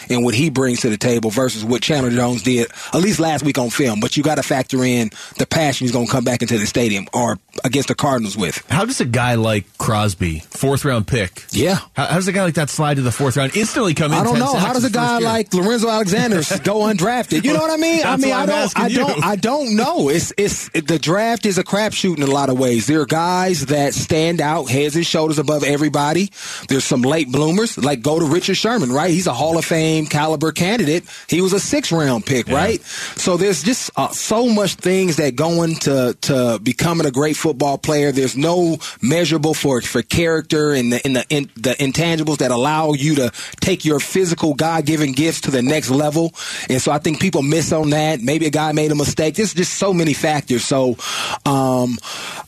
and 0.10 0.24
what 0.24 0.34
he 0.36 0.50
brings 0.50 0.82
to 0.82 0.90
the 0.90 0.98
table 0.98 1.30
versus 1.30 1.64
what 1.64 1.82
Chandler 1.82 2.12
Jones 2.12 2.44
did, 2.44 2.68
at 2.94 3.02
least 3.02 3.20
last 3.20 3.44
week 3.44 3.58
on 3.58 3.70
film. 3.70 4.00
But 4.00 4.16
you 4.18 4.24
got 4.24 4.36
to 4.36 4.44
factor 4.44 4.84
in 4.84 5.10
the 5.38 5.46
passion 5.46 5.86
he's 5.86 5.92
going 5.92 6.06
to 6.08 6.12
come 6.12 6.24
back 6.24 6.42
into 6.42 6.58
the 6.58 6.66
stadium 6.68 7.08
or 7.14 7.38
against 7.64 7.88
the 7.90 7.96
Cardinals 7.96 8.38
with. 8.38 8.64
How 8.70 8.86
does 8.86 9.02
a 9.02 9.06
guy 9.06 9.36
like 9.36 9.66
Crosby, 9.78 10.40
fourth 10.50 10.86
round 10.86 11.08
pick, 11.08 11.44
Yeah. 11.52 11.80
how, 11.94 12.06
how 12.06 12.16
does 12.16 12.28
a 12.28 12.32
guy 12.34 12.44
like 12.44 12.56
that 12.56 12.70
slide 12.70 12.96
to 12.96 13.02
the 13.02 13.12
fourth 13.12 13.38
round, 13.38 13.56
instantly 13.58 13.94
come 13.94 14.12
in? 14.14 14.18
I 14.20 14.24
don't 14.24 14.40
know. 14.40 14.54
How 14.56 14.74
does 14.74 14.84
a 14.84 14.90
guy 14.92 15.18
like 15.20 15.54
Lorenzo 15.54 15.90
Alexander 15.90 16.38
go 16.64 16.82
undrafted? 16.82 17.44
You 17.44 17.54
know 17.54 17.62
what 17.62 17.72
I 17.72 17.78
mean? 17.78 18.06
I 18.06 18.18
mean, 18.18 18.34
I 18.34 18.46
don't, 18.46 18.80
I 18.80 18.90
don't, 18.90 19.18
you. 19.18 19.24
I 19.24 19.36
don't 19.36 19.76
know. 19.76 20.10
It's, 20.10 20.32
it's 20.38 20.70
the 20.70 21.00
draft 21.00 21.46
is 21.46 21.58
a 21.58 21.64
crapshoot 21.64 22.18
in 22.18 22.24
a 22.24 22.28
lot 22.28 22.50
of 22.50 22.60
ways. 22.60 22.88
There 22.88 23.02
are 23.02 23.06
guys 23.06 23.68
that 23.68 23.94
stand 23.94 24.42
out 24.42 24.70
heads 24.70 24.96
and 24.96 25.06
shoulders 25.06 25.40
above 25.40 25.64
everybody. 25.64 26.30
There's 26.70 26.84
some 26.86 27.02
late 27.02 27.32
bloomers, 27.32 27.78
like 27.78 28.02
go 28.02 28.20
to 28.20 28.26
Richard 28.26 28.56
Sherman, 28.58 28.92
right? 28.92 29.10
He's 29.10 29.28
a 29.28 29.34
Hall 29.38 29.58
of 29.58 29.64
Fame 29.66 30.06
caliber 30.06 30.52
candidate. 30.52 31.06
He 31.30 31.42
was 31.42 31.54
a 31.54 31.60
six 31.60 31.92
round 31.92 32.26
pick, 32.26 32.48
right? 32.48 32.82
So 33.16 33.38
there's 33.38 33.64
just 33.64 33.92
uh, 33.96 34.10
so 34.10 34.50
much 34.50 34.76
things 34.76 35.16
that 35.18 35.36
go 35.36 35.64
into 35.64 36.18
to 36.22 36.60
becoming 36.62 37.08
a 37.08 37.12
great 37.12 37.38
football 37.38 37.78
player. 37.78 38.12
There's 38.12 38.36
no 38.36 38.78
measurable 39.02 39.54
for 39.54 39.82
for 39.82 40.02
character 40.02 40.74
and 40.74 40.92
the 40.92 41.06
in 41.06 41.14
the 41.14 41.26
in, 41.30 41.50
the 41.56 41.76
intangibles 41.80 42.38
that 42.40 42.52
allow 42.52 42.94
you 42.94 43.16
to 43.16 43.32
take 43.62 43.86
your 43.86 44.00
physical 44.00 44.54
God 44.54 44.86
given 44.86 45.12
gifts 45.14 45.42
to 45.42 45.52
the 45.52 45.62
next 45.62 45.90
level. 45.90 46.34
And 46.70 46.82
so 46.82 46.92
I 46.92 46.98
think 46.98 47.22
people 47.22 47.42
miss 47.42 47.72
on 47.72 47.92
that. 47.92 48.22
Maybe 48.22 48.46
a 48.46 48.52
guy 48.52 48.72
made 48.72 48.92
a 48.92 48.96
mistake. 48.96 49.36
There's 49.36 49.54
just 49.54 49.76
so 49.76 49.94
many 49.94 50.14
factors. 50.14 50.66
So 50.66 50.98
um, 51.46 51.98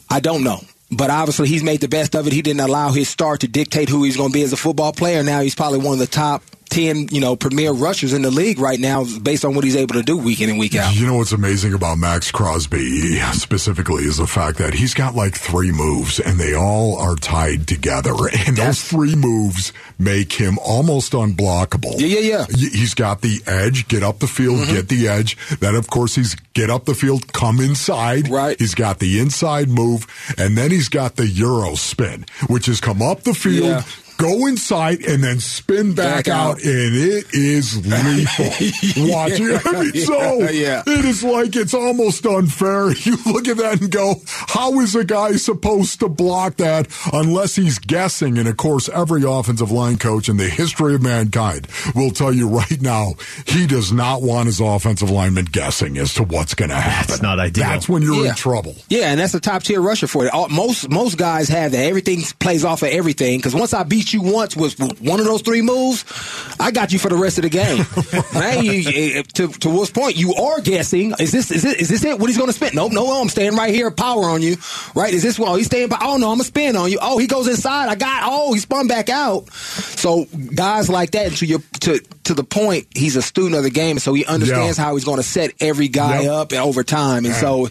I 0.10 0.19
don't 0.19 0.43
know. 0.43 0.62
But 0.91 1.12
obviously, 1.12 1.48
he's 1.50 1.62
made 1.62 1.81
the 1.81 1.88
best 1.88 2.15
of 2.15 2.25
it. 2.25 2.34
He 2.34 2.41
didn't 2.41 2.62
allow 2.62 2.89
his 2.89 3.08
start 3.10 3.41
to 3.41 3.48
dictate 3.48 3.89
who 3.89 4.03
he's 4.03 4.17
going 4.17 4.29
to 4.29 4.34
be 4.34 4.41
as 4.41 4.53
a 4.53 4.58
football 4.58 4.91
player. 4.91 5.22
Now 5.24 5.41
he's 5.41 5.53
probably 5.53 5.77
one 5.79 5.93
of 5.93 6.00
the 6.00 6.08
top 6.08 6.41
10, 6.69 7.07
you 7.11 7.19
know, 7.19 7.35
premier 7.35 7.71
rushers 7.71 8.13
in 8.13 8.21
the 8.21 8.31
league 8.31 8.59
right 8.59 8.79
now 8.79 9.03
based 9.21 9.43
on 9.45 9.55
what 9.55 9.63
he's 9.63 9.75
able 9.75 9.95
to 9.95 10.03
do 10.03 10.17
week 10.17 10.41
in 10.41 10.49
and 10.49 10.59
week 10.59 10.75
out. 10.75 10.95
You 10.95 11.05
know 11.07 11.15
what's 11.17 11.31
amazing 11.31 11.73
about 11.73 11.97
Maxx 11.97 12.31
Crosby 12.31 13.19
specifically 13.33 14.03
is 14.03 14.17
the 14.17 14.27
fact 14.27 14.57
that 14.59 14.73
he's 14.73 14.93
got 14.93 15.15
like 15.15 15.35
three 15.35 15.71
moves 15.71 16.19
and 16.19 16.39
they 16.39 16.53
all 16.53 16.97
are 16.97 17.15
tied 17.15 17.67
together. 17.67 18.13
And 18.47 18.55
those 18.57 18.81
three 18.81 19.15
moves 19.15 19.73
make 19.97 20.33
him 20.33 20.57
almost 20.59 21.13
unblockable. 21.13 21.99
Yeah, 21.99 22.19
yeah, 22.19 22.19
yeah. 22.19 22.45
He's 22.49 22.93
got 22.93 23.21
the 23.21 23.41
edge, 23.47 23.88
get 23.88 24.03
up 24.03 24.19
the 24.19 24.27
field, 24.27 24.59
Mm-hmm. 24.59 24.73
get 24.75 24.89
the 24.89 25.07
edge. 25.07 25.38
Then, 25.59 25.75
of 25.75 25.89
course, 25.89 26.15
he's 26.15 26.35
get 26.53 26.69
up 26.69 26.85
the 26.85 26.93
field, 26.95 27.31
come 27.33 27.59
inside. 27.59 28.27
Right. 28.29 28.57
He's 28.59 28.75
got 28.75 28.99
the 28.99 29.19
inside 29.19 29.69
move. 29.69 30.05
And 30.38 30.57
then 30.57 30.71
he's 30.71 30.89
got 30.89 31.15
the 31.15 31.27
Euro 31.27 31.75
spin, 31.75 32.25
which 32.47 32.67
is 32.67 32.79
come 32.81 33.01
up 33.01 33.21
the 33.21 33.33
field. 33.33 33.65
Yeah. 33.67 33.83
Go 34.19 34.47
inside 34.47 35.01
and 35.05 35.23
then 35.23 35.39
spin 35.39 35.93
back, 35.95 36.25
Back 36.25 36.27
out, 36.27 36.51
out. 36.57 36.63
and 36.63 36.93
it 36.95 37.25
is 37.33 37.77
lethal. 37.88 39.07
Watch 39.09 39.31
it. 39.39 39.61
I 39.65 39.81
mean, 39.81 39.93
so 40.05 40.49
Yeah. 40.49 40.83
it 40.85 41.05
is 41.05 41.23
like 41.23 41.55
it's 41.55 41.73
almost 41.73 42.25
unfair. 42.25 42.91
You 43.09 43.17
look 43.25 43.47
at 43.47 43.57
that 43.57 43.79
and 43.81 43.89
go, 43.89 44.15
how 44.27 44.79
is 44.81 44.93
a 44.95 45.05
guy 45.05 45.31
supposed 45.38 46.01
to 46.01 46.09
block 46.09 46.57
that 46.57 46.88
unless 47.13 47.55
he's 47.55 47.79
guessing? 47.79 48.38
And 48.38 48.47
of 48.47 48.57
course, 48.57 48.89
every 48.89 49.23
offensive 49.25 49.71
line 49.71 49.97
coach 49.97 50.27
in 50.27 50.35
the 50.38 50.49
history 50.49 50.95
of 50.95 51.01
mankind 51.01 51.67
will 51.95 52.11
tell 52.11 52.33
you 52.33 52.47
right 52.49 52.81
now, 52.81 53.13
he 53.47 53.67
does 53.67 53.91
not 53.93 54.21
want 54.21 54.47
his 54.47 54.59
offensive 54.59 55.09
lineman 55.09 55.45
guessing 55.45 55.97
as 55.97 56.13
to 56.15 56.23
what's 56.23 56.53
going 56.55 56.69
to 56.69 56.75
happen. 56.75 57.07
That's 57.07 57.21
not 57.21 57.39
ideal. 57.39 57.63
That's 57.65 57.88
when 57.88 58.01
you're 58.01 58.23
Yeah. 58.25 58.31
in 58.31 58.35
trouble. 58.35 58.75
Yeah, 58.89 59.11
and 59.11 59.19
that's 59.19 59.33
a 59.33 59.39
top 59.39 59.63
tier 59.63 59.79
rusher 59.81 60.07
for 60.07 60.25
it. 60.25 60.33
All, 60.33 60.49
most 60.49 60.89
most 60.89 61.17
guys 61.17 61.47
have 61.47 61.71
that. 61.71 61.85
Everything 61.85 62.21
plays 62.39 62.65
off 62.65 62.83
of 62.83 62.89
everything. 62.89 63.39
Because 63.39 63.55
once 63.55 63.73
I 63.73 63.83
beat 63.83 64.08
you 64.13 64.21
once 64.21 64.55
with 64.55 64.79
one 65.01 65.19
of 65.19 65.25
those 65.25 65.41
three 65.41 65.61
moves, 65.61 66.05
I 66.59 66.71
got 66.71 66.91
you 66.93 66.99
for 66.99 67.09
the 67.09 67.15
rest 67.17 67.37
of 67.37 67.43
the 67.43 67.49
game. 67.49 67.85
Man, 68.33 68.63
you, 68.65 68.71
you- 68.73 69.19
eh, 69.19 69.23
to 69.33 69.47
to 69.47 69.85
point, 69.93 70.15
you 70.17 70.33
are 70.35 70.61
guessing. 70.61 71.13
Is 71.19 71.31
this 71.31 71.51
is 71.51 71.65
it? 71.65 71.79
Is 71.79 71.89
this 71.89 72.03
it? 72.03 72.19
What 72.19 72.29
he's 72.29 72.37
going 72.37 72.49
to 72.49 72.53
spin? 72.53 72.71
Nope, 72.73 72.91
no, 72.91 73.21
I'm 73.21 73.29
staying 73.29 73.55
right 73.55 73.73
here. 73.73 73.89
Power 73.91 74.25
on 74.25 74.41
you. 74.41 74.57
Right? 74.95 75.13
Is 75.13 75.23
this 75.23 75.39
well? 75.39 75.55
He's 75.55 75.65
staying. 75.67 75.89
By, 75.89 75.97
oh 76.01 76.17
no, 76.17 76.27
I'm 76.31 76.35
gonna 76.37 76.43
spin 76.43 76.75
on 76.75 76.91
you. 76.91 76.99
Oh, 77.01 77.17
he 77.17 77.27
goes 77.27 77.47
inside. 77.47 77.89
I 77.89 77.95
got. 77.95 78.23
Oh, 78.25 78.53
he 78.53 78.59
spun 78.59 78.87
back 78.87 79.09
out. 79.09 79.51
So 79.53 80.25
guys 80.55 80.89
like 80.89 81.11
that 81.11 81.33
to 81.37 81.45
your 81.45 81.59
to 81.81 81.99
to 82.25 82.33
the 82.33 82.43
point 82.43 82.87
he's 82.95 83.15
a 83.15 83.21
student 83.21 83.55
of 83.55 83.63
the 83.63 83.69
game, 83.71 83.97
so 83.99 84.13
he 84.13 84.23
understands 84.25 84.77
Yeah. 84.77 84.83
how 84.85 84.95
he's 84.95 85.05
going 85.05 85.17
to 85.17 85.23
set 85.23 85.51
every 85.59 85.87
guy 85.87 86.21
Yep. 86.21 86.31
up 86.31 86.53
over 86.53 86.83
time, 86.83 87.25
and 87.25 87.33
so 87.35 87.65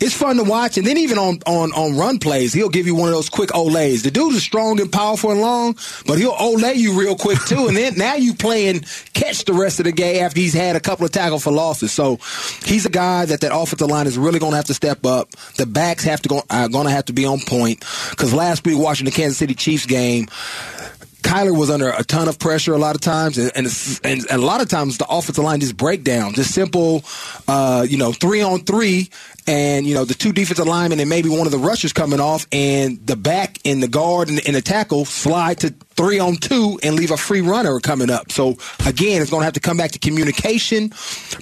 it's 0.00 0.12
fun 0.14 0.36
to 0.36 0.42
watch. 0.44 0.76
And 0.78 0.86
then 0.86 0.98
even 0.98 1.18
on 1.18 1.40
on 1.46 1.72
on 1.72 1.96
run 1.96 2.18
plays, 2.18 2.52
he'll 2.52 2.68
give 2.68 2.86
you 2.86 2.94
one 2.94 3.08
of 3.08 3.14
those 3.14 3.28
quick 3.30 3.50
olays. 3.50 4.02
The 4.02 4.10
dude 4.10 4.34
is 4.34 4.42
strong 4.42 4.80
and 4.80 4.92
powerful 4.92 5.30
and 5.30 5.40
long, 5.40 5.76
but 6.06 6.18
he'll 6.18 6.34
olay 6.34 6.76
you 6.76 6.98
real 6.98 7.16
quick 7.16 7.38
too. 7.46 7.68
and 7.68 7.76
then 7.76 7.96
now 7.96 8.14
you 8.14 8.34
playing 8.34 8.84
catch 9.14 9.44
the 9.44 9.52
rest 9.52 9.80
of 9.80 9.84
the 9.84 9.92
game 9.92 10.22
after 10.22 10.40
he's 10.40 10.54
had 10.54 10.76
a 10.76 10.80
couple 10.80 11.04
of 11.04 11.12
tackle 11.12 11.38
for 11.38 11.52
losses. 11.52 11.92
So 11.92 12.16
he's 12.64 12.86
a 12.86 12.90
guy 12.90 13.24
that 13.26 13.40
that 13.40 13.54
offensive 13.54 13.88
line 13.88 14.06
is 14.06 14.18
really 14.18 14.38
going 14.38 14.52
to 14.52 14.56
have 14.56 14.66
to 14.66 14.74
step 14.74 15.04
up. 15.06 15.30
The 15.56 15.66
backs 15.66 16.04
have 16.04 16.22
to 16.22 16.28
go 16.28 16.42
are 16.50 16.68
going 16.68 16.86
to 16.86 16.92
have 16.92 17.06
to 17.06 17.12
be 17.12 17.24
on 17.24 17.40
point 17.40 17.80
because 18.10 18.32
last 18.32 18.66
week 18.66 18.78
watching 18.78 19.04
the 19.04 19.10
Kansas 19.10 19.38
City 19.38 19.54
Chiefs 19.54 19.86
game. 19.86 20.28
Kyler 21.22 21.56
was 21.56 21.70
under 21.70 21.88
a 21.88 22.02
ton 22.02 22.28
of 22.28 22.38
pressure 22.40 22.74
a 22.74 22.78
lot 22.78 22.96
of 22.96 23.00
times, 23.00 23.38
and, 23.38 23.52
and 23.54 23.68
and 24.04 24.26
a 24.28 24.38
lot 24.38 24.60
of 24.60 24.68
times 24.68 24.98
the 24.98 25.06
offensive 25.08 25.44
line 25.44 25.60
just 25.60 25.76
break 25.76 26.02
down, 26.02 26.34
just 26.34 26.52
simple, 26.52 27.04
uh, 27.46 27.86
you 27.88 27.96
know, 27.96 28.12
three 28.12 28.42
on 28.42 28.64
three, 28.64 29.08
and 29.46 29.86
you 29.86 29.94
know 29.94 30.04
the 30.04 30.14
two 30.14 30.32
defensive 30.32 30.66
linemen 30.66 31.00
and 31.00 31.08
maybe 31.08 31.28
one 31.28 31.46
of 31.46 31.52
the 31.52 31.58
rushers 31.58 31.92
coming 31.92 32.20
off, 32.20 32.46
and 32.52 33.04
the 33.06 33.16
back 33.16 33.58
and 33.64 33.82
the 33.82 33.88
guard 33.88 34.28
and, 34.28 34.40
and 34.46 34.56
the 34.56 34.62
tackle 34.62 35.04
slide 35.04 35.58
to 35.60 35.74
three 35.94 36.18
on 36.18 36.36
two 36.36 36.78
and 36.82 36.96
leave 36.96 37.10
a 37.10 37.16
free 37.16 37.42
runner 37.42 37.78
coming 37.78 38.10
up. 38.10 38.32
So 38.32 38.56
again, 38.86 39.20
it's 39.20 39.30
going 39.30 39.42
to 39.42 39.44
have 39.44 39.52
to 39.54 39.60
come 39.60 39.76
back 39.76 39.90
to 39.92 39.98
communication, 39.98 40.90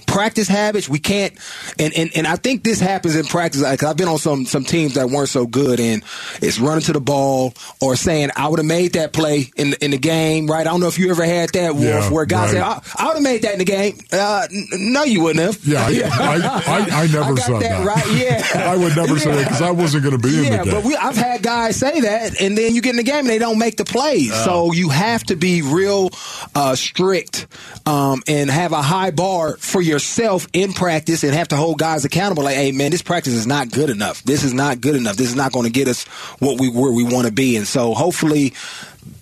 practice 0.07 0.47
habits. 0.47 0.89
We 0.89 0.99
can't, 0.99 1.33
and 1.79 1.93
and, 1.93 2.11
and 2.15 2.27
I 2.27 2.35
think 2.35 2.63
this 2.63 2.79
happens 2.79 3.15
in 3.15 3.25
practice. 3.25 3.61
Like 3.61 3.83
I've 3.83 3.97
been 3.97 4.07
on 4.07 4.17
some 4.17 4.45
some 4.45 4.63
teams 4.63 4.95
that 4.95 5.09
weren't 5.09 5.29
so 5.29 5.45
good, 5.45 5.79
and 5.79 6.03
it's 6.41 6.59
running 6.59 6.83
to 6.83 6.93
the 6.93 7.01
ball 7.01 7.53
or 7.81 7.95
saying 7.95 8.29
I 8.35 8.47
would 8.47 8.59
have 8.59 8.65
made 8.65 8.93
that 8.93 9.13
play 9.13 9.51
in 9.55 9.71
the, 9.71 9.85
in 9.85 9.91
the 9.91 9.97
game. 9.97 10.47
Right? 10.47 10.61
I 10.61 10.71
don't 10.71 10.79
know 10.81 10.87
if 10.87 10.99
you 10.99 11.09
ever 11.11 11.23
had 11.23 11.49
that, 11.51 11.73
Wolf, 11.73 11.85
Yeah, 11.85 12.09
where 12.09 12.25
guys 12.25 12.53
right. 12.53 12.83
say 12.83 12.93
I, 12.97 13.03
I 13.03 13.07
would 13.07 13.13
have 13.15 13.23
made 13.23 13.41
that 13.43 13.53
in 13.53 13.59
the 13.59 13.65
game. 13.65 13.97
Uh, 14.11 14.47
no, 14.73 15.03
you 15.03 15.21
wouldn't 15.21 15.45
have. 15.45 15.65
Yeah, 15.65 15.83
I, 15.85 16.01
I, 16.01 16.79
I, 16.79 17.03
I 17.03 17.07
never 17.11 17.37
said 17.37 17.53
that 17.55 17.61
that. 17.61 17.85
right, 17.85 17.90
yeah. 18.13 18.41
I 18.71 18.75
would 18.75 18.95
never 18.95 19.17
say 19.19 19.31
that 19.31 19.43
because 19.45 19.61
I 19.61 19.71
wasn't 19.71 20.03
going 20.03 20.19
to 20.19 20.27
be 20.27 20.37
in 20.39 20.43
Yeah, 20.45 20.57
the 20.59 20.63
game. 20.65 20.73
but 20.73 20.83
we, 20.83 20.95
I've 20.95 21.15
had 21.17 21.41
guys 21.43 21.75
say 21.77 22.01
that, 22.01 22.39
and 22.41 22.57
then 22.57 22.75
you 22.75 22.81
get 22.81 22.91
in 22.91 22.95
the 22.97 23.03
game 23.03 23.19
and 23.19 23.29
they 23.29 23.39
don't 23.39 23.57
make 23.59 23.77
the 23.77 23.85
plays. 23.85 24.33
So 24.43 24.71
you 24.73 24.89
have 24.89 25.23
to 25.25 25.35
be 25.35 25.61
real 25.61 26.09
uh, 26.55 26.75
strict 26.75 27.47
um, 27.85 28.21
and 28.27 28.49
have 28.49 28.71
a 28.71 28.81
high 28.81 29.11
bar 29.11 29.57
for 29.57 29.81
yourself 29.81 30.47
in 30.53 30.73
practice, 30.73 31.23
and 31.23 31.33
have 31.33 31.49
to 31.49 31.55
hold 31.55 31.79
guys 31.79 32.05
accountable. 32.05 32.43
Like, 32.43 32.55
hey, 32.55 32.71
man, 32.71 32.91
this 32.91 33.01
practice 33.01 33.33
is 33.33 33.47
not 33.47 33.71
good 33.71 33.89
enough. 33.89 34.23
This 34.23 34.43
is 34.43 34.53
not 34.53 34.81
good 34.81 34.95
enough. 34.95 35.15
This 35.17 35.29
is 35.29 35.35
not 35.35 35.51
going 35.51 35.65
to 35.65 35.71
get 35.71 35.87
us 35.87 36.03
what 36.39 36.59
we 36.59 36.69
where 36.69 36.91
we 36.91 37.03
want 37.03 37.27
to 37.27 37.33
be. 37.33 37.55
And 37.57 37.67
so 37.67 37.93
hopefully. 37.93 38.53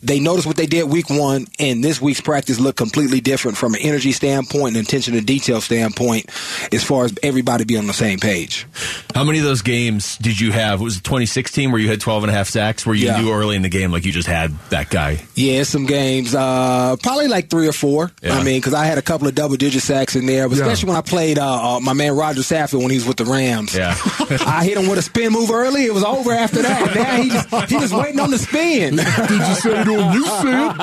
They 0.01 0.19
noticed 0.21 0.47
what 0.47 0.55
they 0.55 0.65
did 0.65 0.83
week 0.89 1.09
one, 1.09 1.45
and 1.59 1.83
this 1.83 2.01
week's 2.01 2.21
practice 2.21 2.57
looked 2.59 2.77
completely 2.77 3.19
different 3.19 3.57
from 3.57 3.73
an 3.75 3.81
energy 3.81 4.13
standpoint 4.13 4.77
and 4.77 4.85
attention 4.87 5.13
to 5.13 5.21
detail 5.21 5.59
standpoint, 5.59 6.29
as 6.73 6.83
far 6.83 7.03
as 7.05 7.13
everybody 7.21 7.65
be 7.65 7.75
on 7.77 7.85
the 7.87 7.93
same 7.93 8.17
page. 8.19 8.65
How 9.13 9.23
many 9.25 9.39
of 9.39 9.43
those 9.43 9.61
games 9.61 10.17
did 10.17 10.39
you 10.39 10.51
have? 10.53 10.79
Was 10.79 10.97
it 10.97 11.03
2016 11.03 11.71
where 11.71 11.81
you 11.81 11.89
had 11.89 11.99
12 11.99 12.23
and 12.23 12.31
a 12.31 12.33
half 12.33 12.47
sacks 12.47 12.85
where 12.85 12.95
you 12.95 13.07
Yeah. 13.07 13.19
knew 13.21 13.31
early 13.33 13.57
in 13.57 13.61
the 13.61 13.69
game 13.69 13.91
like 13.91 14.05
you 14.05 14.13
just 14.13 14.27
had 14.27 14.53
that 14.69 14.89
guy? 14.89 15.21
Yeah, 15.35 15.63
some 15.63 15.85
games, 15.85 16.33
uh, 16.33 16.95
probably 17.03 17.27
like 17.27 17.49
three 17.49 17.67
or 17.67 17.73
four. 17.73 18.09
Yeah. 18.23 18.37
I 18.37 18.43
mean, 18.43 18.57
because 18.59 18.73
I 18.73 18.85
had 18.85 18.97
a 18.97 19.01
couple 19.01 19.27
of 19.27 19.35
double 19.35 19.57
digit 19.57 19.81
sacks 19.83 20.15
in 20.15 20.25
there, 20.25 20.47
but 20.47 20.57
Yeah. 20.57 20.63
especially 20.63 20.87
when 20.89 20.97
I 20.97 21.01
played 21.01 21.37
uh, 21.39 21.75
uh, 21.75 21.79
my 21.81 21.93
man 21.93 22.15
Roger 22.15 22.41
Saffold 22.41 22.81
when 22.81 22.91
he 22.91 22.97
was 22.97 23.05
with 23.05 23.17
the 23.17 23.25
Rams. 23.25 23.75
Yeah. 23.75 23.95
I 24.45 24.63
hit 24.63 24.77
him 24.77 24.87
with 24.87 24.97
a 24.99 25.01
spin 25.03 25.33
move 25.33 25.51
early. 25.51 25.85
It 25.85 25.93
was 25.93 26.05
over 26.05 26.31
after 26.31 26.61
that. 26.61 26.95
Now 26.95 27.21
he 27.21 27.29
just, 27.29 27.49
he 27.69 27.79
just 27.79 27.93
waiting 27.93 28.19
on 28.21 28.31
the 28.31 28.37
spin. 28.37 28.99
Did 29.75 29.87
you 29.87 29.99
say 29.99 30.13
you 30.13 30.25
see 30.25 30.49
it? 30.49 30.77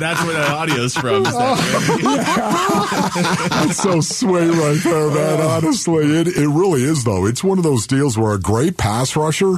That's 0.00 0.22
where 0.24 0.34
the 0.34 0.50
audio's 0.52 0.94
from. 0.94 1.26
is 1.26 1.32
that- 1.32 1.58
That's 3.50 3.76
so 3.82 4.00
sweet 4.00 4.48
right 4.50 4.80
there, 4.82 5.08
man. 5.10 5.40
Honestly, 5.40 6.04
it, 6.20 6.28
it 6.28 6.48
really 6.48 6.82
is, 6.82 7.04
though. 7.04 7.26
It's 7.26 7.42
one 7.44 7.58
of 7.58 7.64
those 7.64 7.86
deals 7.86 8.16
where 8.18 8.32
a 8.34 8.40
great 8.40 8.76
pass 8.76 9.14
rusher, 9.16 9.54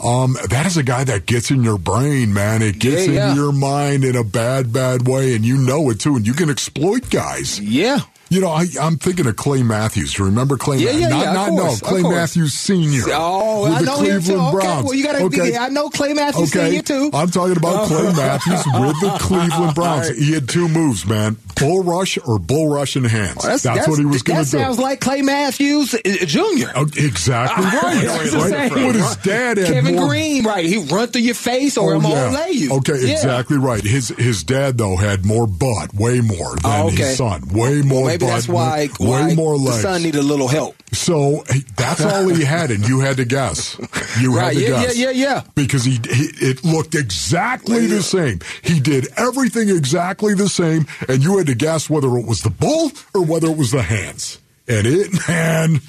um, 0.00 0.36
that 0.50 0.66
is 0.66 0.76
a 0.76 0.82
guy 0.82 1.04
that 1.04 1.26
gets 1.26 1.50
in 1.50 1.62
your 1.62 1.78
brain, 1.78 2.32
man. 2.34 2.62
It 2.62 2.78
gets 2.78 3.06
Yeah, 3.06 3.12
yeah. 3.12 3.30
into 3.30 3.42
your 3.42 3.52
mind 3.52 4.04
in 4.04 4.16
a 4.16 4.24
bad, 4.24 4.72
bad 4.72 5.06
way, 5.06 5.34
and 5.34 5.44
you 5.44 5.56
know 5.56 5.90
it 5.90 6.00
too. 6.00 6.16
And 6.16 6.26
you 6.26 6.32
can 6.34 6.50
exploit 6.50 7.10
guys. 7.10 7.60
yeah. 7.60 8.00
You 8.34 8.40
know, 8.40 8.50
I, 8.50 8.66
I'm 8.80 8.96
thinking 8.96 9.26
of 9.28 9.36
Clay 9.36 9.62
Matthews. 9.62 10.18
You 10.18 10.24
remember 10.24 10.56
Clay? 10.56 10.78
Yeah, 10.78 10.92
Ma- 10.92 10.98
yeah, 10.98 11.08
not, 11.08 11.20
yeah, 11.24 11.32
not 11.34 11.48
course, 11.50 11.82
no, 11.82 11.88
Clay. 11.88 12.02
Matthews 12.02 12.52
Senior. 12.54 13.02
Oh, 13.12 13.62
with 13.62 13.72
I 13.74 13.78
the 13.78 13.84
know 13.86 13.96
Cleveland 13.96 14.24
him 14.24 14.34
too. 14.34 14.40
Okay, 14.40 14.56
Browns. 14.56 14.84
well, 14.84 14.94
you 14.94 15.04
gotta- 15.04 15.24
okay. 15.26 15.56
I 15.56 15.68
know 15.68 15.88
Clay 15.88 16.12
Matthews 16.14 16.54
okay. 16.56 16.66
Senior, 16.66 16.82
too. 16.82 17.10
I'm 17.14 17.30
talking 17.30 17.56
about 17.56 17.86
Clay 17.86 18.12
Matthews 18.12 18.64
with 18.80 19.00
the 19.00 19.16
Cleveland 19.20 19.74
Browns. 19.76 20.08
Right. 20.10 20.18
He 20.18 20.32
had 20.32 20.48
two 20.48 20.68
moves, 20.68 21.06
man: 21.06 21.36
bull 21.60 21.84
rush 21.84 22.18
or 22.26 22.40
bull 22.40 22.68
rush 22.74 22.96
in 22.96 23.04
hands. 23.04 23.36
that's, 23.62 23.64
what 23.86 23.98
he 24.00 24.04
was 24.04 24.22
going 24.22 24.40
That 24.40 24.46
to 24.46 24.50
do. 24.50 24.58
sounds 24.58 24.78
like 24.80 25.00
Clay 25.00 25.22
Matthews 25.22 25.94
uh, 25.94 25.98
Jr. 26.26 26.72
Oh, 26.74 26.86
exactly 26.96 27.64
right. 27.82 28.02
That's 28.04 28.34
right? 28.34 28.72
What 28.72 28.94
his 28.96 29.16
dad 29.16 29.58
had 29.58 29.66
Kevin 29.68 29.94
more- 29.94 30.08
Green, 30.08 30.42
right? 30.44 30.64
He 30.64 30.78
run 30.78 31.06
through 31.08 31.22
your 31.22 31.34
face 31.36 31.78
or 31.78 31.94
Oh, 31.94 31.98
I'm 31.98 32.02
yeah. 32.02 32.30
lay 32.30 32.50
you. 32.50 32.72
Okay, 32.78 33.12
exactly 33.12 33.58
right. 33.58 33.82
His 33.84 34.08
his 34.08 34.42
dad 34.42 34.76
though 34.78 34.96
had 34.96 35.24
more 35.24 35.46
butt, 35.46 35.94
way 35.94 36.20
more 36.20 36.56
than 36.56 36.60
Oh, 36.64 36.88
his 36.88 37.16
son. 37.16 37.42
Way 37.52 37.82
more. 37.82 38.06
Maybe 38.26 38.34
that's 38.34 38.48
why, 38.48 38.88
way 38.98 39.06
why 39.08 39.34
more 39.34 39.56
the 39.58 39.64
legs. 39.64 39.82
son 39.82 40.02
needed 40.02 40.18
a 40.20 40.22
little 40.22 40.48
help. 40.48 40.76
So 40.92 41.44
that's 41.76 42.04
all 42.04 42.28
he 42.28 42.44
had, 42.44 42.70
and 42.70 42.86
you 42.88 43.00
had 43.00 43.16
to 43.18 43.24
guess. 43.24 43.76
You 44.20 44.36
Right, 44.36 44.44
had 44.44 44.54
to 44.54 44.60
yeah, 44.60 44.68
guess. 44.84 44.96
yeah, 44.98 45.10
yeah, 45.10 45.26
yeah. 45.34 45.42
Because 45.54 45.84
he, 45.84 45.92
he 45.92 46.30
it 46.40 46.64
looked 46.64 46.94
exactly 46.94 47.86
the 47.86 48.02
same. 48.02 48.40
He 48.62 48.80
did 48.80 49.08
everything 49.16 49.68
exactly 49.68 50.34
the 50.34 50.48
same, 50.48 50.86
and 51.08 51.22
you 51.22 51.38
had 51.38 51.46
to 51.48 51.54
guess 51.54 51.88
whether 51.90 52.08
it 52.16 52.26
was 52.26 52.42
the 52.42 52.50
bull 52.50 52.90
or 53.14 53.24
whether 53.24 53.48
it 53.48 53.56
was 53.56 53.70
the 53.70 53.82
hands. 53.82 54.38
And 54.68 54.86
it, 54.86 55.10
man, 55.28 55.80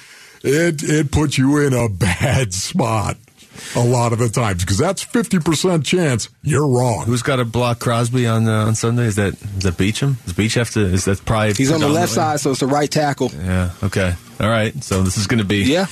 it 0.43 0.83
it 0.83 1.11
put 1.11 1.37
you 1.37 1.59
in 1.65 1.73
a 1.73 1.87
bad 1.89 2.53
spot 2.55 3.17
a 3.75 3.83
lot 3.83 4.13
of 4.13 4.19
the 4.19 4.29
times 4.29 4.63
because 4.63 4.77
that's 4.77 5.03
fifty 5.03 5.39
percent 5.39 5.85
chance 5.85 6.29
you're 6.43 6.67
wrong. 6.67 7.05
Who's 7.05 7.21
got 7.23 7.37
to 7.37 7.45
block 7.45 7.79
Crosby 7.79 8.27
on 8.27 8.47
uh, 8.47 8.65
on 8.65 8.75
Sunday? 8.75 9.05
Is 9.05 9.15
that 9.15 9.33
is 9.33 9.63
that 9.63 9.75
Beachum? 9.77 10.23
Does 10.23 10.33
Beach 10.33 10.53
have 10.55 10.69
to? 10.71 10.81
Is 10.81 11.05
that 11.05 11.23
probably 11.25 11.53
He's 11.53 11.71
on 11.71 11.79
the 11.81 11.89
left 11.89 12.11
side, 12.11 12.39
so 12.39 12.51
it's 12.51 12.59
the 12.59 12.67
right 12.67 12.89
tackle. 12.89 13.31
Yeah. 13.31 13.71
Okay. 13.83 14.13
All 14.37 14.49
right. 14.49 14.73
So 14.83 15.01
this 15.01 15.17
is 15.17 15.27
going 15.27 15.37
to 15.39 15.45
be. 15.45 15.59
Yeah. 15.63 15.85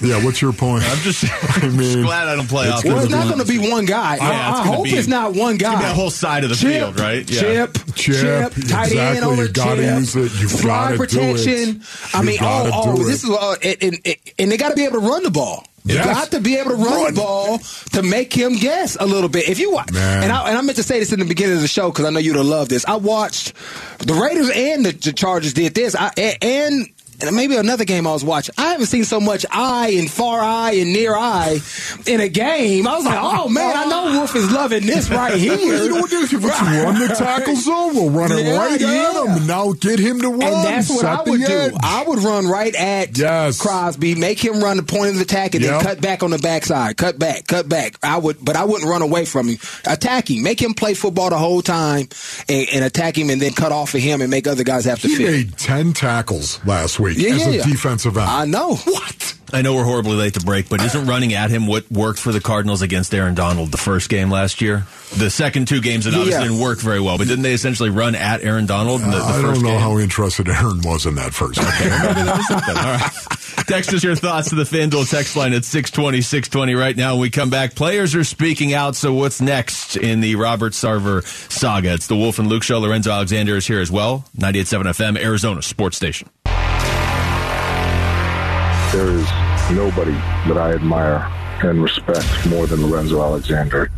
Yeah, 0.00 0.24
what's 0.24 0.40
your 0.40 0.52
point? 0.52 0.84
I'm 0.84 0.98
just, 0.98 1.24
I 1.32 1.60
I'm 1.66 1.76
just 1.78 1.98
glad 1.98 2.28
I 2.28 2.36
don't 2.36 2.48
play 2.48 2.66
it's 2.68 2.76
off. 2.76 2.84
Well, 2.84 2.94
gonna 2.94 3.04
it's 3.06 3.10
not 3.12 3.22
be- 3.24 3.28
going 3.34 3.46
to 3.46 3.52
be 3.66 3.70
one 3.72 3.84
guy. 3.86 4.16
Yeah, 4.16 4.22
I, 4.22 4.50
it's 4.50 4.60
I 4.60 4.64
gonna 4.64 4.76
hope 4.76 4.84
be- 4.84 4.90
it's 4.94 5.08
not 5.08 5.34
one 5.34 5.54
It's 5.54 5.62
guy. 5.64 5.72
gonna 5.72 5.84
be 5.86 5.90
a 5.90 5.94
whole 5.94 6.10
side 6.10 6.44
of 6.44 6.50
the 6.50 6.56
Chip, 6.56 6.70
field, 6.70 7.00
right? 7.00 7.28
Yeah. 7.28 7.40
Chip, 7.40 7.78
Chip, 7.96 8.52
tight 8.68 8.92
end 8.92 8.92
exactly. 8.92 9.20
over 9.22 9.42
You 9.46 9.52
gotta 9.52 9.82
chip, 9.82 9.98
use 9.98 10.16
it. 10.16 10.40
You've 10.40 10.52
fly 10.52 10.96
gotta 10.96 10.96
do 10.96 11.02
it. 11.02 11.10
protection. 11.10 11.82
I 12.14 12.20
You 12.20 12.26
mean, 12.26 12.38
gotta 12.40 12.70
oh, 12.72 12.82
oh, 12.84 12.96
do 12.96 13.04
this 13.04 13.24
it. 13.24 13.28
is 13.28 13.36
uh, 13.36 13.56
and, 13.64 14.00
and, 14.04 14.16
and 14.38 14.52
they 14.52 14.56
got 14.56 14.68
to 14.70 14.76
be 14.76 14.84
able 14.84 15.00
to 15.00 15.06
run 15.08 15.24
the 15.24 15.30
ball. 15.32 15.64
You 15.84 15.96
Yes. 15.96 16.06
got 16.06 16.30
to 16.30 16.40
be 16.40 16.56
able 16.56 16.70
to 16.70 16.76
run, 16.76 16.92
Run. 16.92 17.14
the 17.14 17.20
ball 17.20 17.58
to 17.92 18.02
make 18.04 18.32
him 18.32 18.54
guess 18.56 18.96
a 19.00 19.04
little 19.06 19.28
bit. 19.28 19.48
If 19.48 19.58
you 19.58 19.72
watch, 19.72 19.90
Man. 19.90 20.22
and 20.22 20.32
I, 20.32 20.48
and 20.50 20.56
I 20.56 20.60
meant 20.60 20.76
to 20.76 20.84
say 20.84 21.00
this 21.00 21.12
in 21.12 21.18
the 21.18 21.24
beginning 21.24 21.56
of 21.56 21.60
the 21.62 21.66
show 21.68 21.90
because 21.90 22.04
I 22.04 22.10
know 22.10 22.20
you'd 22.20 22.36
have 22.36 22.46
loved 22.46 22.70
this. 22.70 22.84
I 22.86 22.94
watched 22.96 23.52
the 23.98 24.14
Raiders 24.14 24.48
and 24.54 24.86
the, 24.86 24.92
the 24.92 25.12
Chargers 25.12 25.52
did 25.54 25.74
this. 25.74 25.96
I, 25.98 26.12
and 26.40 26.88
and 27.22 27.34
maybe 27.36 27.56
another 27.56 27.84
game 27.84 28.06
I 28.06 28.12
was 28.12 28.24
watching. 28.24 28.54
I 28.58 28.70
haven't 28.72 28.86
seen 28.86 29.04
so 29.04 29.20
much 29.20 29.46
eye 29.50 29.94
and 29.98 30.10
far 30.10 30.40
eye 30.40 30.72
and 30.72 30.92
near 30.92 31.14
eye 31.16 31.60
in 32.06 32.20
a 32.20 32.28
game. 32.28 32.86
I 32.86 32.96
was 32.96 33.04
like, 33.04 33.18
oh 33.20 33.48
man, 33.48 33.76
I 33.76 33.84
know 33.86 34.18
Wolf 34.18 34.34
is 34.36 34.50
loving 34.52 34.86
this 34.86 35.08
right 35.10 35.34
here. 35.34 35.52
You 35.62 35.88
know 35.88 36.00
what? 36.00 36.12
If 36.12 36.32
it's 36.32 36.42
run 36.44 36.98
the 36.98 37.08
tackle 37.08 37.56
zone, 37.56 37.94
we'll 37.94 38.10
run 38.10 38.32
it 38.32 38.44
Yeah, 38.44 38.56
right 38.56 38.80
yeah. 38.80 39.10
at 39.10 39.16
him. 39.26 39.36
And 39.38 39.46
now 39.46 39.72
get 39.72 39.98
him 39.98 40.20
to 40.20 40.28
run. 40.28 40.42
And 40.42 40.64
that's 40.64 40.88
what 40.90 41.04
I 41.04 41.22
would 41.22 41.40
edge. 41.42 41.72
do. 41.72 41.76
I 41.82 42.04
would 42.06 42.18
run 42.20 42.46
right 42.46 42.74
at 42.74 43.16
Yes. 43.16 43.60
Crosby, 43.60 44.14
make 44.14 44.38
him 44.42 44.60
run 44.62 44.76
the 44.76 44.82
point 44.82 45.10
of 45.10 45.16
the 45.16 45.22
attack, 45.22 45.54
and 45.54 45.62
Yep. 45.64 45.72
then 45.72 45.82
cut 45.82 46.00
back 46.00 46.22
on 46.22 46.30
the 46.30 46.38
backside. 46.38 46.96
Cut 46.96 47.18
back, 47.18 47.46
cut 47.46 47.68
back. 47.68 47.96
I 48.02 48.16
would, 48.18 48.44
but 48.44 48.56
I 48.56 48.64
wouldn't 48.64 48.88
run 48.88 49.02
away 49.02 49.24
from 49.24 49.48
him. 49.48 49.58
Attack 49.86 50.30
him, 50.30 50.42
make 50.42 50.60
him 50.60 50.74
play 50.74 50.94
football 50.94 51.30
the 51.30 51.38
whole 51.38 51.62
time, 51.62 52.08
and, 52.48 52.68
and 52.72 52.84
attack 52.84 53.16
him, 53.16 53.30
and 53.30 53.40
then 53.40 53.52
cut 53.52 53.72
off 53.72 53.94
of 53.94 54.00
him 54.00 54.20
and 54.20 54.30
make 54.30 54.46
other 54.46 54.64
guys 54.64 54.84
have 54.84 55.00
to 55.00 55.08
He 55.08 55.16
fit. 55.16 55.30
made 55.30 55.58
10 55.58 55.92
tackles 55.92 56.60
last 56.66 56.98
week 57.00 57.11
Yeah, 57.16 57.34
as 57.34 57.40
yeah, 57.40 57.48
a 57.48 57.56
yeah. 57.58 57.64
defensive 57.64 58.16
end. 58.16 58.28
I 58.28 58.44
know. 58.46 58.76
What? 58.86 59.34
I 59.54 59.60
know 59.60 59.74
we're 59.74 59.84
horribly 59.84 60.16
late 60.16 60.32
to 60.34 60.40
break, 60.40 60.70
but 60.70 60.80
isn't 60.80 61.04
running 61.06 61.34
at 61.34 61.50
him 61.50 61.66
what 61.66 61.90
worked 61.92 62.18
for 62.18 62.32
the 62.32 62.40
Cardinals 62.40 62.80
against 62.80 63.14
Aaron 63.14 63.34
Donald 63.34 63.70
the 63.70 63.76
first 63.76 64.08
game 64.08 64.30
last 64.30 64.62
year? 64.62 64.86
The 65.18 65.28
second 65.28 65.68
two 65.68 65.82
games 65.82 66.06
it 66.06 66.14
obviously 66.14 66.32
Yeah. 66.32 66.44
didn't 66.48 66.58
work 66.58 66.80
very 66.80 67.00
well, 67.00 67.18
but 67.18 67.26
didn't 67.28 67.42
they 67.42 67.52
essentially 67.52 67.90
run 67.90 68.14
at 68.14 68.42
Aaron 68.42 68.64
Donald 68.64 69.02
in 69.02 69.10
the, 69.10 69.18
the 69.18 69.22
uh, 69.22 69.26
I 69.26 69.42
don't 69.42 69.60
know 69.62 69.68
game? 69.72 69.78
how 69.80 69.98
interested 69.98 70.48
Aaron 70.48 70.80
was 70.82 71.04
in 71.04 71.16
that 71.16 71.34
first 71.34 71.60
game. 71.60 71.92
All 71.92 72.74
right. 72.74 73.10
Text 73.66 73.92
us 73.92 74.02
your 74.02 74.16
thoughts 74.16 74.48
to 74.48 74.54
the 74.54 74.64
FanDuel 74.64 75.08
text 75.10 75.36
line 75.36 75.52
at 75.52 75.66
620, 75.66 76.22
620 76.22 76.74
right 76.74 76.96
now. 76.96 77.12
When 77.12 77.20
we 77.20 77.30
come 77.30 77.50
back, 77.50 77.74
players 77.74 78.14
are 78.14 78.24
speaking 78.24 78.72
out. 78.72 78.96
So 78.96 79.12
what's 79.12 79.42
next 79.42 79.96
in 79.96 80.20
the 80.22 80.36
Robert 80.36 80.72
Sarver 80.72 81.22
saga? 81.52 81.92
It's 81.92 82.06
the 82.06 82.16
Wolf 82.16 82.38
and 82.38 82.48
Luke 82.48 82.62
show. 82.62 82.78
Lorenzo 82.78 83.10
Alexander 83.12 83.56
is 83.56 83.66
here 83.66 83.80
as 83.80 83.90
well. 83.90 84.24
98.7 84.38 84.84
FM, 84.84 85.18
Arizona 85.22 85.60
Sports 85.60 85.98
Station. 85.98 86.28
There 88.92 89.08
is 89.08 89.26
nobody 89.70 90.12
that 90.12 90.58
I 90.58 90.72
admire 90.74 91.26
and 91.62 91.82
respect 91.82 92.26
more 92.46 92.66
than 92.66 92.86
Lorenzo 92.86 93.22
Alexander. 93.22 93.90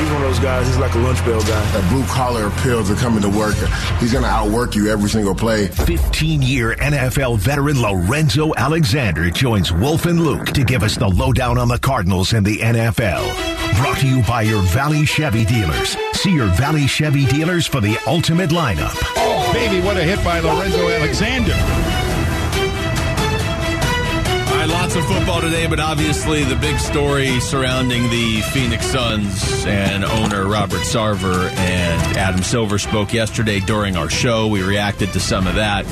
He's 0.00 0.10
one 0.10 0.22
of 0.22 0.28
those 0.28 0.40
guys. 0.40 0.66
He's 0.66 0.78
like 0.78 0.92
a 0.96 0.98
lunch 0.98 1.24
bell 1.24 1.40
guy. 1.42 1.72
That 1.72 1.88
blue 1.92 2.04
collar 2.06 2.48
appeal 2.48 2.82
to 2.82 2.94
coming 2.96 3.22
to 3.22 3.28
work. 3.28 3.54
He's 4.00 4.10
going 4.10 4.24
to 4.24 4.30
outwork 4.30 4.74
you 4.74 4.88
every 4.90 5.08
single 5.08 5.32
play. 5.34 5.68
15 5.68 6.42
year 6.42 6.74
NFL 6.74 7.38
veteran 7.38 7.80
Lorenzo 7.80 8.52
Alexander 8.56 9.30
joins 9.30 9.72
Wolf 9.72 10.06
and 10.06 10.20
Luke 10.20 10.46
to 10.46 10.64
give 10.64 10.82
us 10.82 10.96
the 10.96 11.06
lowdown 11.06 11.58
on 11.58 11.68
the 11.68 11.78
Cardinals 11.78 12.32
and 12.32 12.44
the 12.44 12.58
NFL. 12.58 13.22
Brought 13.78 13.98
to 13.98 14.08
you 14.08 14.22
by 14.24 14.42
your 14.42 14.62
Valley 14.62 15.06
Chevy 15.06 15.44
dealers. 15.44 15.96
See 16.14 16.32
your 16.32 16.48
Valley 16.48 16.88
Chevy 16.88 17.26
dealers 17.26 17.64
for 17.64 17.80
the 17.80 17.96
ultimate 18.08 18.50
lineup. 18.50 18.96
Oh, 19.16 19.52
baby, 19.52 19.80
what 19.86 19.96
a 19.96 20.02
hit 20.02 20.22
by 20.24 20.40
Lorenzo 20.40 20.88
Alexander. 20.88 21.91
Lots 24.82 24.96
of 24.96 25.06
football 25.06 25.40
today, 25.40 25.68
but 25.68 25.78
obviously 25.78 26.42
the 26.42 26.56
big 26.56 26.76
story 26.76 27.38
surrounding 27.38 28.02
the 28.10 28.40
Phoenix 28.52 28.84
Suns 28.84 29.64
and 29.64 30.04
owner 30.04 30.44
Robert 30.44 30.80
Sarver 30.80 31.48
and 31.52 32.16
Adam 32.16 32.42
Silver 32.42 32.80
spoke 32.80 33.12
yesterday 33.12 33.60
during 33.60 33.96
our 33.96 34.10
show. 34.10 34.48
We 34.48 34.60
reacted 34.64 35.12
to 35.12 35.20
some 35.20 35.46
of 35.46 35.54
that. 35.54 35.86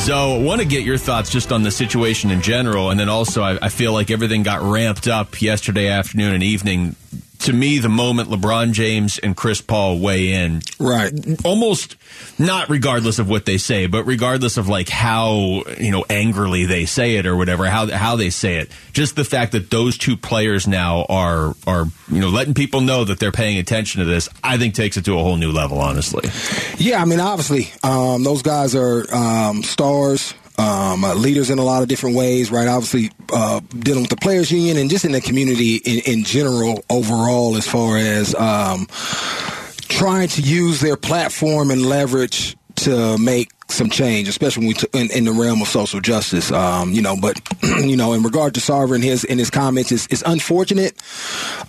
So, 0.00 0.34
I 0.34 0.38
want 0.38 0.60
to 0.60 0.66
get 0.66 0.82
your 0.82 0.98
thoughts 0.98 1.30
just 1.30 1.52
on 1.52 1.62
the 1.62 1.70
situation 1.70 2.32
in 2.32 2.42
general, 2.42 2.90
and 2.90 2.98
then 2.98 3.08
also 3.08 3.42
I, 3.44 3.58
I 3.62 3.68
feel 3.68 3.92
like 3.92 4.10
everything 4.10 4.42
got 4.42 4.60
ramped 4.60 5.06
up 5.06 5.40
yesterday 5.40 5.86
afternoon 5.86 6.34
and 6.34 6.42
evening 6.42 6.96
to 7.42 7.52
me, 7.52 7.78
the 7.78 7.88
moment 7.88 8.30
LeBron 8.30 8.72
James 8.72 9.18
and 9.18 9.36
Chris 9.36 9.60
Paul 9.60 9.98
weigh 9.98 10.32
in, 10.32 10.62
right, 10.78 11.12
almost 11.44 11.96
not 12.38 12.68
regardless 12.68 13.18
of 13.18 13.28
what 13.28 13.46
they 13.46 13.58
say, 13.58 13.86
but 13.86 14.04
regardless 14.04 14.56
of 14.56 14.68
like 14.68 14.88
how 14.88 15.62
you 15.78 15.90
know 15.90 16.04
angrily 16.08 16.64
they 16.66 16.84
say 16.84 17.16
it 17.16 17.26
or 17.26 17.36
whatever, 17.36 17.66
how 17.66 17.86
how 17.90 18.16
they 18.16 18.30
say 18.30 18.56
it, 18.56 18.70
just 18.92 19.16
the 19.16 19.24
fact 19.24 19.52
that 19.52 19.70
those 19.70 19.98
two 19.98 20.16
players 20.16 20.66
now 20.66 21.04
are 21.08 21.54
are 21.66 21.86
you 22.10 22.20
know 22.20 22.28
letting 22.28 22.54
people 22.54 22.80
know 22.80 23.04
that 23.04 23.18
they're 23.18 23.32
paying 23.32 23.58
attention 23.58 24.00
to 24.00 24.04
this, 24.04 24.28
I 24.42 24.58
think 24.58 24.74
takes 24.74 24.96
it 24.96 25.04
to 25.06 25.18
a 25.18 25.22
whole 25.22 25.36
new 25.36 25.52
level. 25.52 25.80
Honestly, 25.80 26.28
yeah, 26.78 27.02
I 27.02 27.04
mean, 27.04 27.20
obviously, 27.20 27.70
um, 27.82 28.22
those 28.22 28.42
guys 28.42 28.74
are 28.74 29.04
um, 29.14 29.62
stars 29.62 30.34
um, 30.62 31.04
uh, 31.04 31.14
leaders 31.14 31.50
in 31.50 31.58
a 31.58 31.64
lot 31.64 31.82
of 31.82 31.88
different 31.88 32.16
ways, 32.16 32.50
right? 32.50 32.68
Obviously, 32.68 33.10
uh, 33.32 33.60
dealing 33.78 34.02
with 34.02 34.10
the 34.10 34.16
players' 34.16 34.50
union 34.52 34.76
and 34.76 34.88
just 34.88 35.04
in 35.04 35.12
the 35.12 35.20
community 35.20 35.76
in, 35.76 36.00
in 36.06 36.24
general, 36.24 36.84
overall, 36.88 37.56
as 37.56 37.66
far 37.66 37.96
as 37.96 38.34
um, 38.36 38.86
trying 39.88 40.28
to 40.28 40.40
use 40.40 40.80
their 40.80 40.96
platform 40.96 41.70
and 41.70 41.86
leverage 41.86 42.56
to 42.76 43.18
make 43.18 43.50
some 43.68 43.90
change, 43.90 44.28
especially 44.28 44.66
when 44.66 44.76
we 44.76 45.00
in, 45.00 45.10
in, 45.10 45.24
the 45.24 45.32
realm 45.32 45.62
of 45.62 45.68
social 45.68 46.00
justice. 46.00 46.52
Um, 46.52 46.92
you 46.92 47.02
know, 47.02 47.16
but 47.20 47.40
you 47.62 47.96
know, 47.96 48.12
in 48.12 48.22
regard 48.22 48.54
to 48.54 48.60
Sarver 48.60 48.94
and 48.94 49.02
his 49.02 49.24
in 49.24 49.38
his 49.38 49.50
comments, 49.50 49.90
it's, 49.90 50.06
it's 50.10 50.22
unfortunate. 50.24 50.94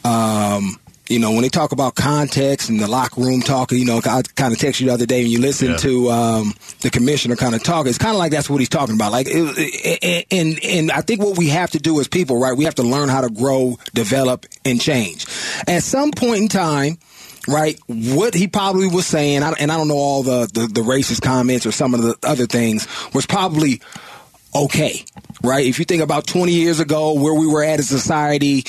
Um, 0.06 0.80
you 1.10 1.20
know, 1.20 1.32
when 1.32 1.42
they 1.42 1.50
talk 1.50 1.72
about 1.72 1.96
context 1.96 2.70
and 2.70 2.80
the 2.80 2.88
locker 2.88 3.22
room 3.22 3.42
talk, 3.42 3.72
you 3.72 3.86
know, 3.86 3.98
I 3.98 4.22
kind 4.22 4.54
of 4.54 4.60
text 4.60 4.80
you 4.80 4.88
the 4.88 4.94
other 4.94 5.06
day 5.06 5.24
when 5.24 5.32
you 5.32 5.39
listen 5.39 5.72
yeah. 5.72 5.78
to 5.78 6.12
um, 6.12 6.54
the 6.82 6.89
commissioner 6.89 7.36
kind 7.36 7.56
of 7.56 7.63
talk. 7.63 7.88
It's 7.88 7.98
kind 7.98 8.13
of 8.13 8.20
like 8.20 8.32
that's 8.32 8.50
what 8.50 8.60
he's 8.60 8.70
talking 8.70 8.96
about. 8.96 9.12
Like, 9.12 9.28
it, 9.30 10.28
and 10.32 10.63
and 10.63 10.92
I 10.92 11.02
think 11.02 11.22
what 11.22 11.38
we 11.38 11.50
have 11.50 11.72
to 11.72 11.80
do 11.80 12.00
as 12.00 12.08
people, 12.08 12.38
right? 12.38 12.56
We 12.56 12.66
have 12.66 12.76
to 12.76 12.84
learn 12.84 13.10
how 13.10 13.22
to 13.22 13.30
grow, 13.30 13.78
develop, 13.94 14.46
and 14.63 14.80
change. 14.80 15.26
At 15.68 15.84
some 15.84 16.12
point 16.12 16.42
in 16.44 16.48
time, 16.48 16.98
right? 17.48 17.78
What 17.88 18.34
he 18.34 18.48
probably 18.48 18.88
was 18.88 19.06
saying, 19.06 19.44
and 19.44 19.72
I 19.72 19.78
don't 19.78 19.88
know 19.88 19.98
all 19.98 20.24
the, 20.24 20.50
the, 20.54 20.68
the 20.68 20.82
racist 20.82 21.22
comments 21.22 21.66
or 21.66 21.72
some 21.72 21.94
of 21.94 22.02
the 22.02 22.16
other 22.24 22.46
things, 22.46 22.88
was 23.13 23.26
probably 23.26 23.82
okay, 24.56 25.06
right? 25.44 25.66
If 25.66 25.80
you 25.80 25.86
think 25.86 26.02
about 26.02 26.28
20 26.28 26.52
years 26.52 26.80
ago, 26.80 27.13
where 27.13 27.34
we 27.34 27.48
were 27.48 27.63
at 27.63 27.80
as 27.80 27.92
a 27.92 28.00
society, 28.00 28.63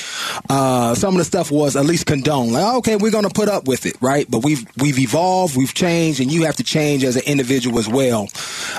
uh, 0.49 0.95
some 0.95 1.15
of 1.15 1.19
the 1.19 1.25
stuff 1.25 1.51
was 1.51 1.77
at 1.77 1.85
least 1.85 2.07
condoned. 2.07 2.53
Like, 2.53 2.77
okay, 2.77 2.97
we're 2.97 3.11
going 3.11 3.29
to 3.29 3.35
put 3.35 3.49
up 3.49 3.67
with 3.67 3.87
it, 3.87 3.97
right? 4.01 4.27
But 4.31 4.45
we've 4.45 4.65
we've 4.79 4.99
evolved, 4.99 5.57
we've 5.57 5.75
changed, 5.75 6.21
and 6.21 6.33
you 6.33 6.45
have 6.45 6.57
to 6.57 6.65
change 6.65 7.05
as 7.05 7.17
an 7.17 7.23
individual 7.27 7.79
as 7.79 7.89
well 7.89 8.29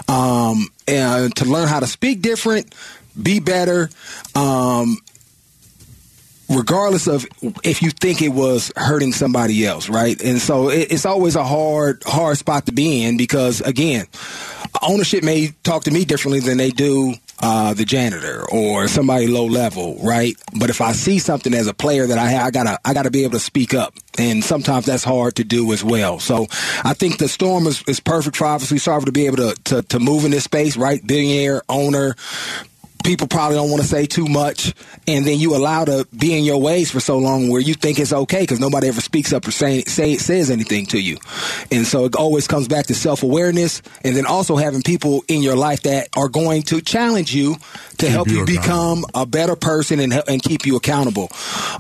um, 0.08 0.68
and 0.88 1.36
to 1.38 1.46
learn 1.46 1.68
how 1.68 1.80
to 1.80 1.88
speak 1.88 2.22
different, 2.22 2.74
be 3.22 3.40
better. 3.40 3.90
Um, 4.36 4.98
regardless 6.50 7.08
of 7.08 7.26
if 7.64 7.82
you 7.82 7.90
think 7.90 8.22
it 8.22 8.30
was 8.30 8.72
hurting 8.76 9.12
somebody 9.14 9.66
else, 9.66 9.90
right? 9.90 10.22
And 10.22 10.40
so 10.40 10.70
it, 10.70 10.92
it's 10.92 11.06
always 11.06 11.36
a 11.36 11.44
hard, 11.44 12.04
hard 12.06 12.38
spot 12.38 12.68
to 12.68 12.72
be 12.72 13.04
in 13.04 13.18
because, 13.18 13.62
again, 13.62 14.06
ownership 14.82 15.24
may 15.24 15.54
talk 15.64 15.84
to 15.86 15.92
me 15.92 16.06
differently 16.06 16.40
than 16.40 16.58
they 16.58 16.72
do 16.72 17.16
uh, 17.42 17.74
the 17.74 17.86
janitor 17.86 18.46
or 18.50 18.88
somebody 18.88 19.28
low 19.28 19.46
level, 19.46 19.98
right? 20.02 20.36
But 20.58 20.70
if 20.70 20.82
I 20.82 20.94
see 20.94 21.20
something 21.20 21.54
as 21.54 21.68
a 21.68 21.74
player 21.74 22.08
that 22.08 22.18
I 22.18 22.28
have, 22.28 22.48
I 22.48 22.52
gotta 22.52 22.80
I 22.86 22.94
gotta 22.94 23.12
be 23.12 23.24
able 23.24 23.34
to 23.34 23.40
speak 23.40 23.74
up, 23.74 23.94
and 24.18 24.44
sometimes 24.44 24.86
that's 24.86 25.04
hard 25.04 25.36
to 25.36 25.44
do 25.44 25.72
as 25.74 25.84
well. 25.84 26.20
So 26.20 26.48
I 26.84 26.94
think 26.94 27.18
the 27.18 27.28
storm 27.28 27.68
is, 27.68 27.84
is 27.88 28.00
perfect 28.00 28.38
for 28.38 28.46
obviously 28.46 28.78
Sarver 28.78 29.06
to 29.06 29.12
be 29.12 29.26
able 29.26 29.38
to, 29.38 29.56
to 29.66 29.82
to 29.84 30.00
move 30.00 30.26
in 30.26 30.32
this 30.32 30.46
space, 30.46 30.78
right? 30.78 31.06
Billionaire 31.06 31.62
owner, 31.68 32.16
people 33.06 33.28
probably 33.28 33.56
don't 33.56 33.70
want 33.70 33.82
to 33.82 33.88
say 33.88 34.06
too 34.08 34.26
much, 34.26 34.74
and 35.08 35.26
then 35.26 35.40
you 35.40 35.56
allow 35.56 35.86
to 35.86 36.08
be 36.18 36.36
in 36.36 36.44
your 36.44 36.60
ways 36.60 36.90
for 36.90 37.00
so 37.00 37.20
long 37.20 37.50
where 37.50 37.62
you 37.62 37.76
think 37.76 38.00
it's 38.00 38.12
okay 38.12 38.42
because 38.42 38.60
nobody 38.60 38.88
ever 38.88 39.00
speaks 39.00 39.32
up 39.32 39.48
or 39.48 39.52
say, 39.52 39.84
say 39.84 40.18
says 40.18 40.50
anything 40.50 40.88
to 40.88 41.00
you, 41.00 41.18
and 41.72 41.86
so 41.86 42.06
it 42.06 42.16
always 42.16 42.48
comes 42.48 42.68
back 42.68 42.88
to 42.88 42.96
self 42.96 43.22
awareness, 43.22 43.82
and 44.04 44.16
then 44.16 44.26
also 44.26 44.56
having 44.56 44.82
people 44.82 45.24
in 45.28 45.44
your 45.44 45.56
life 45.56 45.84
that 45.84 46.10
are 46.18 46.28
going 46.30 46.64
to 46.64 46.82
challenge 46.82 47.34
you 47.34 47.56
to 48.00 48.10
help 48.10 48.28
you, 48.28 48.46
become 48.46 49.06
a 49.14 49.26
better 49.26 49.56
person 49.56 50.00
and 50.00 50.14
and 50.28 50.42
keep 50.42 50.66
you 50.66 50.76
accountable. 50.76 51.30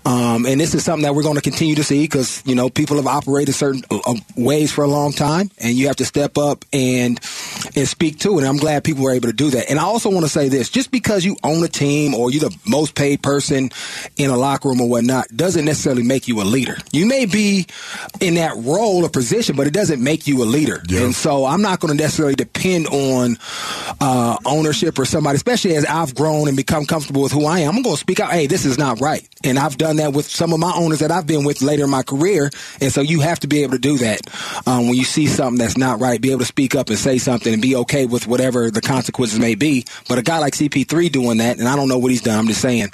Um, 0.06 0.46
and 0.46 0.60
this 0.60 0.74
is 0.76 0.84
something 0.84 1.04
that 1.04 1.16
we're 1.16 1.24
going 1.24 1.36
to 1.36 1.42
continue 1.42 1.76
to 1.76 1.84
see 1.84 2.04
because 2.04 2.42
you 2.46 2.56
know 2.56 2.70
people 2.70 2.98
have 2.98 3.08
operated 3.08 3.56
certain 3.56 3.84
uh, 3.92 4.16
ways 4.36 4.72
for 4.72 4.84
a 4.84 4.88
long 4.88 5.12
time, 5.12 5.50
and 5.60 5.76
you 5.76 5.88
have 5.88 5.96
to 5.98 6.06
step 6.06 6.38
up 6.38 6.66
and 6.74 7.20
and 7.76 7.88
speak 7.88 8.20
to 8.20 8.36
it. 8.36 8.38
And 8.40 8.48
I'm 8.48 8.58
glad 8.58 8.84
people 8.84 9.04
were 9.04 9.14
able 9.14 9.30
to 9.30 9.34
do 9.34 9.50
that. 9.52 9.70
And 9.70 9.80
I 9.80 9.84
also 9.84 10.10
want 10.10 10.26
to 10.26 10.32
say 10.32 10.50
this: 10.50 10.70
just 10.70 10.92
because 10.92 11.26
you 11.26 11.38
own 11.44 11.64
a 11.64 11.68
team 11.68 12.14
or 12.14 12.32
you're 12.32 12.50
the 12.50 12.58
most 12.68 12.96
paid 12.96 13.22
person 13.22 13.70
in 14.18 14.30
a 14.30 14.38
locker 14.38 14.70
room 14.70 14.82
or 14.82 14.90
whatnot 14.90 15.28
doesn't 15.36 15.66
necessarily 15.66 16.04
make 16.04 16.28
you 16.28 16.42
a 16.42 16.44
leader. 16.44 16.78
You 16.92 17.06
may 17.06 17.26
be 17.26 17.66
in 18.22 18.36
that 18.36 18.56
role 18.58 19.06
or 19.06 19.10
position, 19.10 19.56
but 19.56 19.68
it 19.68 19.74
doesn't 19.74 20.04
make 20.04 20.28
you 20.28 20.44
a 20.44 20.46
leader. 20.46 20.82
Yeah. 20.88 21.04
And 21.04 21.16
so 21.16 21.46
I'm 21.46 21.62
not 21.62 21.80
going 21.80 21.96
to 21.96 22.02
necessarily 22.02 22.36
depend 22.36 22.88
on 22.88 23.38
uh, 24.00 24.38
ownership 24.46 24.98
or 25.00 25.06
somebody, 25.06 25.36
especially 25.36 25.76
as 25.76 25.86
I've 26.06 26.14
grown 26.14 26.48
and 26.48 26.56
become 26.56 26.86
comfortable 26.86 27.24
with 27.24 27.32
who 27.32 27.48
I 27.48 27.62
am. 27.62 27.76
I'm 27.76 27.82
going 27.82 27.96
to 27.96 28.00
speak 28.00 28.20
out, 28.20 28.32
hey, 28.32 28.46
this 28.46 28.64
is 28.64 28.78
not 28.78 29.02
right. 29.02 29.28
And 29.44 29.58
I've 29.58 29.76
done 29.76 29.96
that 29.96 30.14
with 30.14 30.28
some 30.28 30.54
of 30.54 30.60
my 30.60 30.72
owners 30.76 31.00
that 31.00 31.10
I've 31.10 31.26
been 31.26 31.44
with 31.44 31.64
later 31.64 31.86
in 31.86 31.90
my 31.90 32.04
career. 32.04 32.52
And 32.80 32.92
so 32.92 33.02
you 33.02 33.22
have 33.22 33.40
to 33.40 33.48
be 33.48 33.64
able 33.64 33.72
to 33.72 33.80
do 33.80 33.98
that 33.98 34.22
um, 34.68 34.88
when 34.88 34.94
you 34.94 35.04
see 35.04 35.26
something 35.26 35.58
that's 35.58 35.78
not 35.78 36.00
right, 36.00 36.22
be 36.22 36.30
able 36.30 36.42
to 36.42 36.46
speak 36.46 36.76
up 36.76 36.90
and 36.90 37.00
say 37.00 37.18
something 37.18 37.52
and 37.52 37.60
be 37.60 37.76
okay 37.78 38.06
with 38.06 38.28
whatever 38.28 38.70
the 38.70 38.82
consequences 38.82 39.40
may 39.40 39.56
be. 39.56 39.84
But 40.08 40.20
a 40.20 40.22
guy 40.22 40.38
like 40.38 40.54
CP3, 40.54 41.12
doing 41.12 41.38
that, 41.40 41.58
and 41.58 41.68
I 41.68 41.76
don't 41.76 41.90
know 41.90 41.98
what 41.98 42.12
he's 42.12 42.22
done. 42.22 42.38
I'm 42.38 42.48
just 42.48 42.62
saying 42.62 42.90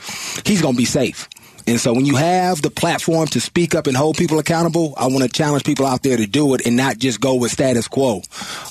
he's 0.45 0.62
going 0.62 0.76
to 0.76 0.78
be 0.78 0.86
safe. 0.86 1.28
And 1.67 1.80
so 1.80 1.93
when 1.93 2.06
you 2.06 2.15
have 2.15 2.62
the 2.62 2.69
platform 2.69 3.28
to 3.28 3.41
speak 3.41 3.76
up 3.76 3.88
and 3.88 3.95
hold 3.95 4.17
people 4.17 4.39
accountable, 4.39 4.93
I 4.97 5.08
want 5.08 5.24
to 5.24 5.30
challenge 5.30 5.63
people 5.63 5.86
out 5.86 6.04
there 6.04 6.17
to 6.17 6.28
do 6.28 6.54
it 6.56 6.65
and 6.65 6.76
not 6.76 6.97
just 6.97 7.21
go 7.21 7.36
with 7.36 7.52
status 7.52 7.88
quo. 7.88 8.21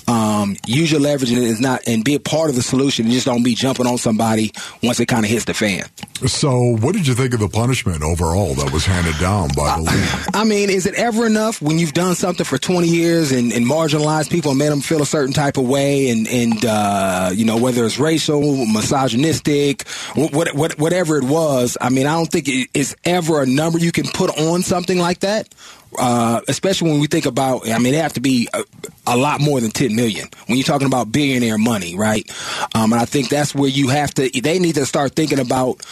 Um, 0.09 0.57
use 0.67 0.91
your 0.91 1.01
leverage 1.01 1.31
and 1.31 1.43
is 1.43 1.61
not 1.61 1.83
and 1.87 2.05
be 2.05 2.15
a 2.15 2.21
part 2.21 2.51
of 2.51 2.57
the 2.57 2.63
solution 2.63 3.07
and 3.07 3.15
just 3.15 3.27
don't 3.27 3.43
be 3.43 3.55
jumping 3.55 3.87
on 3.87 3.99
somebody 3.99 4.53
once 4.83 5.01
it 5.01 5.07
kind 5.07 5.25
of 5.25 5.31
hits 5.31 5.45
the 5.45 5.55
fan. 5.55 5.85
So, 6.27 6.77
what 6.77 6.95
did 6.95 7.07
you 7.07 7.15
think 7.15 7.33
of 7.33 7.41
the 7.41 7.49
punishment 7.49 8.03
overall 8.03 8.55
that 8.55 8.73
was 8.73 8.85
handed 8.85 9.19
down 9.19 9.49
by 9.57 9.77
the 9.77 9.83
league? 9.83 10.35
I 10.35 10.45
mean, 10.45 10.69
is 10.69 10.85
it 10.85 10.95
ever 10.95 11.27
enough 11.27 11.63
when 11.63 11.79
you've 11.79 11.95
done 11.95 12.15
something 12.15 12.45
for 12.45 12.59
20 12.59 12.87
years 12.89 13.33
and, 13.33 13.53
and 13.53 13.65
marginalized 13.65 14.31
people 14.31 14.51
and 14.51 14.59
made 14.59 14.71
them 14.71 14.83
feel 14.83 15.01
a 15.01 15.07
certain 15.07 15.33
type 15.33 15.57
of 15.57 15.67
way 15.67 16.11
and, 16.11 16.29
and 16.29 16.65
uh, 16.67 17.31
you 17.33 17.47
know, 17.47 17.57
whether 17.57 17.87
it's 17.87 17.99
racial, 17.99 18.67
misogynistic, 18.67 19.89
what, 20.15 20.55
what, 20.55 20.79
whatever 20.79 21.17
it 21.17 21.25
was? 21.25 21.79
I 21.81 21.89
mean, 21.89 22.07
I 22.07 22.15
don't 22.15 22.31
think 22.31 22.49
it, 22.49 22.69
is 22.81 22.97
ever 23.05 23.43
a 23.43 23.47
number 23.47 23.79
you 23.79 23.93
can 23.93 24.07
put 24.07 24.31
on 24.39 24.63
something 24.63 24.99
like 24.99 25.21
that. 25.21 25.55
Uh, 25.99 26.41
especially 26.47 26.89
when 26.91 27.01
we 27.01 27.09
think 27.09 27.27
about, 27.27 27.69
I 27.69 27.79
mean, 27.79 27.95
it 27.95 28.01
have 28.01 28.13
to 28.13 28.21
be 28.21 28.49
a, 28.55 28.63
a, 29.09 29.17
lot 29.17 29.41
more 29.41 29.61
than 29.61 29.73
10 29.73 29.97
million 29.97 30.29
when 30.47 30.57
you're 30.57 30.65
talking 30.65 30.87
about 30.87 31.11
billionaire 31.11 31.59
money, 31.59 31.97
right? 31.97 32.31
Um, 32.77 32.93
and 32.93 33.03
I 33.03 33.07
think 33.07 33.29
that's 33.29 33.57
where 33.57 33.69
you 33.69 33.89
have 33.89 34.15
to, 34.15 34.31
they 34.41 34.61
need 34.61 34.77
to 34.77 34.87
start 34.87 35.17
thinking 35.17 35.41
about 35.41 35.85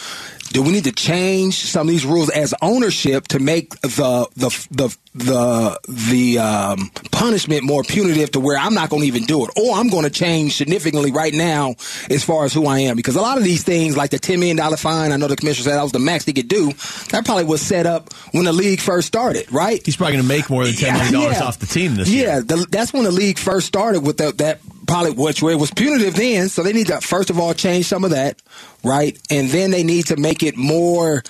do 0.49 0.63
we 0.63 0.71
need 0.71 0.85
to 0.85 0.91
change 0.91 1.55
some 1.55 1.87
of 1.87 1.91
these 1.91 2.05
rules 2.05 2.29
as 2.29 2.53
ownership 2.61 3.27
to 3.29 3.39
make 3.39 3.69
the 3.81 4.27
the 4.35 4.67
the 4.71 4.97
the 5.13 5.79
the 5.87 6.39
um, 6.39 6.91
punishment 7.11 7.63
more 7.63 7.83
punitive 7.83 8.31
to 8.31 8.39
where 8.39 8.57
I'm 8.57 8.73
not 8.73 8.89
going 8.89 9.01
to 9.01 9.07
even 9.07 9.23
do 9.23 9.43
it, 9.45 9.51
or 9.57 9.75
I'm 9.75 9.89
going 9.89 10.03
to 10.03 10.09
change 10.09 10.55
significantly 10.55 11.11
right 11.11 11.33
now 11.33 11.75
as 12.09 12.23
far 12.23 12.45
as 12.45 12.53
who 12.53 12.65
I 12.65 12.79
am? 12.79 12.95
Because 12.95 13.15
a 13.15 13.21
lot 13.21 13.37
of 13.37 13.43
these 13.43 13.63
things, 13.63 13.95
like 13.97 14.11
the 14.11 14.19
ten 14.19 14.39
million 14.39 14.57
dollar 14.57 14.77
fine, 14.77 15.11
I 15.11 15.17
know 15.17 15.27
the 15.27 15.35
commissioner 15.35 15.65
said 15.65 15.77
that 15.77 15.83
was 15.83 15.91
the 15.91 15.99
max 15.99 16.25
they 16.25 16.33
could 16.33 16.47
do. 16.47 16.71
That 17.09 17.25
probably 17.25 17.45
was 17.45 17.61
set 17.61 17.85
up 17.85 18.13
when 18.31 18.45
the 18.45 18.53
league 18.53 18.79
first 18.79 19.07
started, 19.07 19.51
right? 19.51 19.83
He's 19.85 19.97
probably 19.97 20.13
going 20.13 20.23
to 20.23 20.27
make 20.27 20.49
more 20.49 20.65
than 20.65 20.73
ten 20.73 20.93
million 20.93 21.13
dollars 21.13 21.37
yeah. 21.37 21.43
off 21.43 21.59
the 21.59 21.67
team 21.67 21.95
this 21.95 22.09
yeah, 22.09 22.37
year. 22.37 22.45
Yeah, 22.49 22.65
that's 22.69 22.93
when 22.93 23.03
the 23.03 23.11
league 23.11 23.37
first 23.37 23.67
started 23.67 24.01
with 24.01 24.17
the, 24.17 24.31
that 24.33 24.61
probably 24.89 25.11
which 25.11 25.41
way 25.41 25.53
it 25.53 25.59
was 25.59 25.71
punitive 25.71 26.15
then. 26.15 26.49
So 26.49 26.63
they 26.63 26.73
need 26.73 26.87
to 26.87 26.99
first 26.99 27.29
of 27.29 27.39
all 27.39 27.53
change 27.53 27.85
some 27.85 28.03
of 28.03 28.11
that, 28.11 28.41
right? 28.83 29.17
And 29.29 29.49
then 29.49 29.71
they 29.71 29.83
need 29.83 30.07
to 30.07 30.17
make 30.17 30.43
it 30.43 30.57
more 30.57 31.23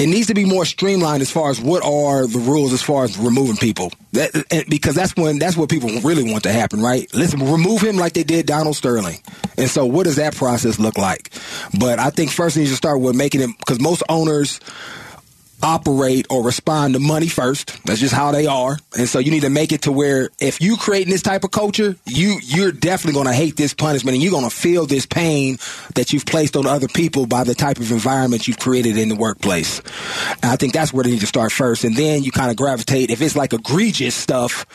it 0.00 0.06
needs 0.06 0.28
to 0.28 0.34
be 0.34 0.46
more 0.46 0.64
streamlined 0.64 1.20
as 1.20 1.30
far 1.30 1.50
as 1.50 1.60
what 1.60 1.84
are 1.84 2.26
the 2.26 2.38
rules 2.38 2.72
as 2.72 2.80
far 2.80 3.04
as 3.04 3.18
removing 3.18 3.56
people. 3.56 3.92
That, 4.12 4.64
because 4.70 4.94
that's 4.94 5.14
when 5.14 5.38
that's 5.38 5.58
what 5.58 5.68
people 5.68 5.90
really 6.00 6.32
want 6.32 6.44
to 6.44 6.52
happen, 6.52 6.80
right? 6.80 7.06
Let's 7.12 7.34
remove 7.34 7.82
him 7.82 7.98
like 7.98 8.14
they 8.14 8.22
did 8.22 8.46
Donald 8.46 8.76
Sterling. 8.76 9.18
And 9.58 9.68
so, 9.68 9.84
what 9.84 10.04
does 10.04 10.16
that 10.16 10.34
process 10.34 10.78
look 10.78 10.96
like? 10.96 11.30
But 11.78 11.98
I 11.98 12.08
think 12.08 12.30
first 12.30 12.56
you 12.56 12.64
should 12.64 12.76
start 12.76 12.98
with 13.00 13.14
making 13.14 13.42
it 13.42 13.50
because 13.58 13.78
most 13.78 14.02
owners 14.08 14.58
operate 15.62 16.26
or 16.30 16.42
respond 16.42 16.94
to 16.94 17.00
money 17.00 17.28
first. 17.28 17.82
That's 17.84 18.00
just 18.00 18.14
how 18.14 18.32
they 18.32 18.46
are. 18.46 18.78
And 18.96 19.08
so 19.08 19.18
you 19.18 19.30
need 19.30 19.42
to 19.42 19.50
make 19.50 19.72
it 19.72 19.82
to 19.82 19.92
where 19.92 20.30
if 20.40 20.60
you 20.60 20.76
creating 20.76 21.12
this 21.12 21.22
type 21.22 21.44
of 21.44 21.50
culture, 21.50 21.96
you 22.06 22.38
you're 22.42 22.72
definitely 22.72 23.14
going 23.14 23.26
to 23.26 23.32
hate 23.32 23.56
this 23.56 23.74
punishment 23.74 24.14
and 24.14 24.22
you're 24.22 24.32
going 24.32 24.48
to 24.48 24.54
feel 24.54 24.86
this 24.86 25.06
pain 25.06 25.58
that 25.94 26.12
you've 26.12 26.26
placed 26.26 26.56
on 26.56 26.66
other 26.66 26.88
people 26.88 27.26
by 27.26 27.44
the 27.44 27.54
type 27.54 27.78
of 27.78 27.90
environment 27.92 28.48
you've 28.48 28.58
created 28.58 28.96
in 28.96 29.08
the 29.08 29.16
workplace. 29.16 29.80
And 30.42 30.46
I 30.46 30.56
think 30.56 30.72
that's 30.72 30.92
where 30.92 31.04
they 31.04 31.10
need 31.10 31.20
to 31.20 31.26
start 31.26 31.52
first. 31.52 31.84
And 31.84 31.96
then 31.96 32.22
you 32.22 32.32
kind 32.32 32.50
of 32.50 32.56
gravitate 32.56 33.10
if 33.10 33.20
it's 33.20 33.36
like 33.36 33.52
egregious 33.52 34.14
stuff, 34.14 34.66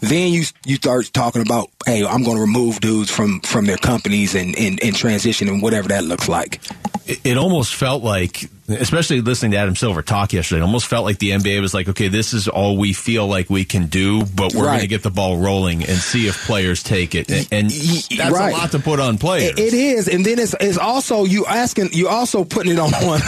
then 0.00 0.32
you 0.32 0.44
you 0.64 0.76
start 0.76 1.10
talking 1.12 1.42
about, 1.42 1.70
"Hey, 1.86 2.04
I'm 2.04 2.22
going 2.22 2.36
to 2.36 2.42
remove 2.42 2.80
dudes 2.80 3.10
from 3.10 3.40
from 3.40 3.66
their 3.66 3.76
companies 3.76 4.34
and 4.34 4.56
and, 4.56 4.82
and 4.82 4.94
transition 4.94 5.48
and 5.48 5.62
whatever 5.62 5.88
that 5.88 6.04
looks 6.04 6.28
like." 6.28 6.60
It, 7.06 7.20
it 7.24 7.36
almost 7.36 7.74
felt 7.74 8.02
like 8.02 8.48
especially 8.68 9.20
listening 9.20 9.52
to 9.52 9.56
Adam 9.58 9.74
Silver 9.76 10.02
talk 10.02 10.32
yesterday, 10.32 10.60
it 10.60 10.64
almost 10.64 10.86
felt 10.86 11.04
like 11.04 11.18
the 11.18 11.30
NBA 11.30 11.60
was 11.60 11.74
like, 11.74 11.88
okay, 11.88 12.08
this 12.08 12.32
is 12.32 12.48
all 12.48 12.76
we 12.76 12.92
feel 12.92 13.26
like 13.26 13.50
we 13.50 13.64
can 13.64 13.86
do, 13.86 14.24
but 14.24 14.54
we're 14.54 14.62
Right. 14.66 14.70
going 14.72 14.80
to 14.82 14.86
get 14.86 15.02
the 15.02 15.10
ball 15.10 15.38
rolling 15.38 15.82
and 15.84 15.98
see 15.98 16.26
if 16.28 16.44
players 16.46 16.82
take 16.82 17.14
it. 17.14 17.30
And, 17.30 17.48
and 17.50 17.70
that's 17.70 18.32
right. 18.32 18.52
a 18.54 18.56
lot 18.56 18.70
to 18.72 18.78
put 18.78 19.00
on 19.00 19.18
players. 19.18 19.58
It- 19.58 19.72
is, 19.74 20.06
and 20.08 20.24
then 20.24 20.38
it's, 20.38 20.54
it's 20.60 20.78
also 20.78 21.24
you 21.24 21.46
asking 21.46 21.90
you 21.92 22.08
also 22.08 22.44
putting 22.44 22.72
it 22.72 22.78
on 22.78 22.90
one 23.06 23.20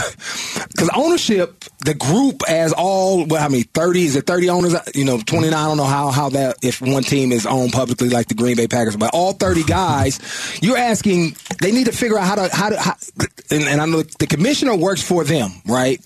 because 0.69 0.89
ownership, 0.95 1.65
the 1.83 1.93
group 1.93 2.41
as 2.47 2.71
all, 2.73 3.25
what 3.25 3.41
I 3.41 3.47
mean, 3.49 3.63
thirty 3.73 4.05
is 4.05 4.15
it 4.15 4.25
thirty 4.27 4.49
owners? 4.49 4.75
You 4.93 5.05
know, 5.05 5.19
twenty 5.19 5.49
nine. 5.49 5.65
I 5.65 5.67
don't 5.67 5.77
know 5.77 5.83
how 5.85 6.11
how 6.11 6.29
that 6.29 6.57
if 6.61 6.81
one 6.81 7.03
team 7.03 7.31
is 7.31 7.45
owned 7.45 7.73
publicly 7.73 8.09
like 8.09 8.27
the 8.27 8.35
Green 8.35 8.55
Bay 8.55 8.67
Packers, 8.67 8.95
but 8.95 9.11
all 9.13 9.33
thirty 9.33 9.63
guys, 9.67 10.19
you're 10.61 10.77
asking 10.77 11.35
they 11.61 11.71
need 11.71 11.85
to 11.85 11.91
figure 11.91 12.17
out 12.19 12.27
how 12.27 12.35
to 12.35 12.55
how 12.55 12.69
to 12.69 12.79
how, 12.79 12.93
and, 13.51 13.63
and 13.63 13.81
I 13.81 13.85
know 13.85 14.01
the 14.03 14.27
commissioner 14.27 14.75
works 14.75 15.01
for 15.01 15.23
them, 15.27 15.51
right? 15.65 15.99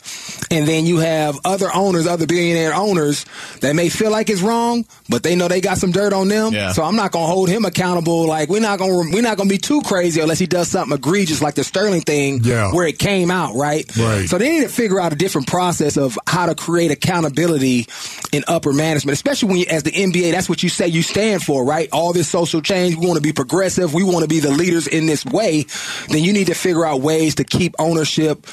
And 0.52 0.68
then 0.68 0.86
you 0.86 0.98
have 0.98 1.38
other 1.46 1.70
owners, 1.74 2.08
other 2.08 2.26
billionaire 2.26 2.74
owners 2.74 3.26
that 3.62 3.76
may 3.76 3.90
feel 3.90 4.12
like 4.12 4.30
it's 4.30 4.42
wrong, 4.42 4.86
but 5.10 5.24
they 5.24 5.36
know 5.36 5.48
they 5.48 5.62
got 5.62 5.78
some 5.78 5.92
dirt 5.92 6.14
on 6.14 6.28
them. 6.28 6.54
Yeah. 6.54 6.72
So 6.72 6.84
I'm 6.84 6.96
not 6.96 7.12
gonna 7.12 7.28
hold 7.28 7.50
him 7.50 7.66
accountable. 7.66 8.28
Like 8.28 8.50
we're 8.50 8.62
not 8.62 8.80
gonna 8.80 8.98
we're 9.12 9.22
not 9.22 9.38
gonna 9.38 9.50
be 9.50 9.58
too 9.58 9.82
crazy 9.82 10.22
unless 10.22 10.40
he 10.40 10.48
does 10.48 10.68
something 10.70 10.96
egregious 10.98 11.42
like 11.42 11.56
the 11.56 11.64
Sterling 11.64 12.02
thing, 12.02 12.42
Yeah. 12.44 12.74
where 12.74 12.88
it 12.88 12.98
came 13.00 13.30
out, 13.32 13.56
right? 13.56 13.86
Right. 13.98 14.28
So 14.30 14.38
they 14.38 14.50
need 14.50 14.62
to 14.64 14.70
figure 14.70 15.00
out 15.00 15.14
a 15.14 15.16
different 15.16 15.48
process 15.48 15.98
of 15.98 16.18
how 16.28 16.46
to 16.48 16.56
create 16.56 16.92
accountability 16.92 17.88
in 18.32 18.44
upper 18.48 18.74
management, 18.74 19.14
especially 19.14 19.50
when 19.50 19.58
you, 19.58 19.66
as 19.70 19.84
the 19.84 19.92
NBA, 19.92 20.32
that's 20.32 20.48
what 20.50 20.64
you 20.64 20.70
say 20.70 20.88
you 20.88 21.02
stand 21.02 21.44
for, 21.44 21.64
right? 21.66 21.90
All 21.92 22.14
this 22.14 22.28
social 22.30 22.62
change, 22.62 22.96
we 22.96 23.06
want 23.06 23.18
to 23.18 23.22
be 23.22 23.34
progressive, 23.34 23.94
we 23.94 24.04
want 24.04 24.22
to 24.24 24.28
be 24.28 24.40
the 24.40 24.52
leaders 24.52 24.88
in 24.88 25.06
this 25.06 25.26
way. 25.26 25.66
Then 26.10 26.24
you 26.24 26.34
need 26.34 26.48
to 26.48 26.54
figure 26.54 26.86
out 26.86 27.02
ways 27.02 27.36
to 27.36 27.44
keep 27.44 27.76
ownership, 27.80 28.46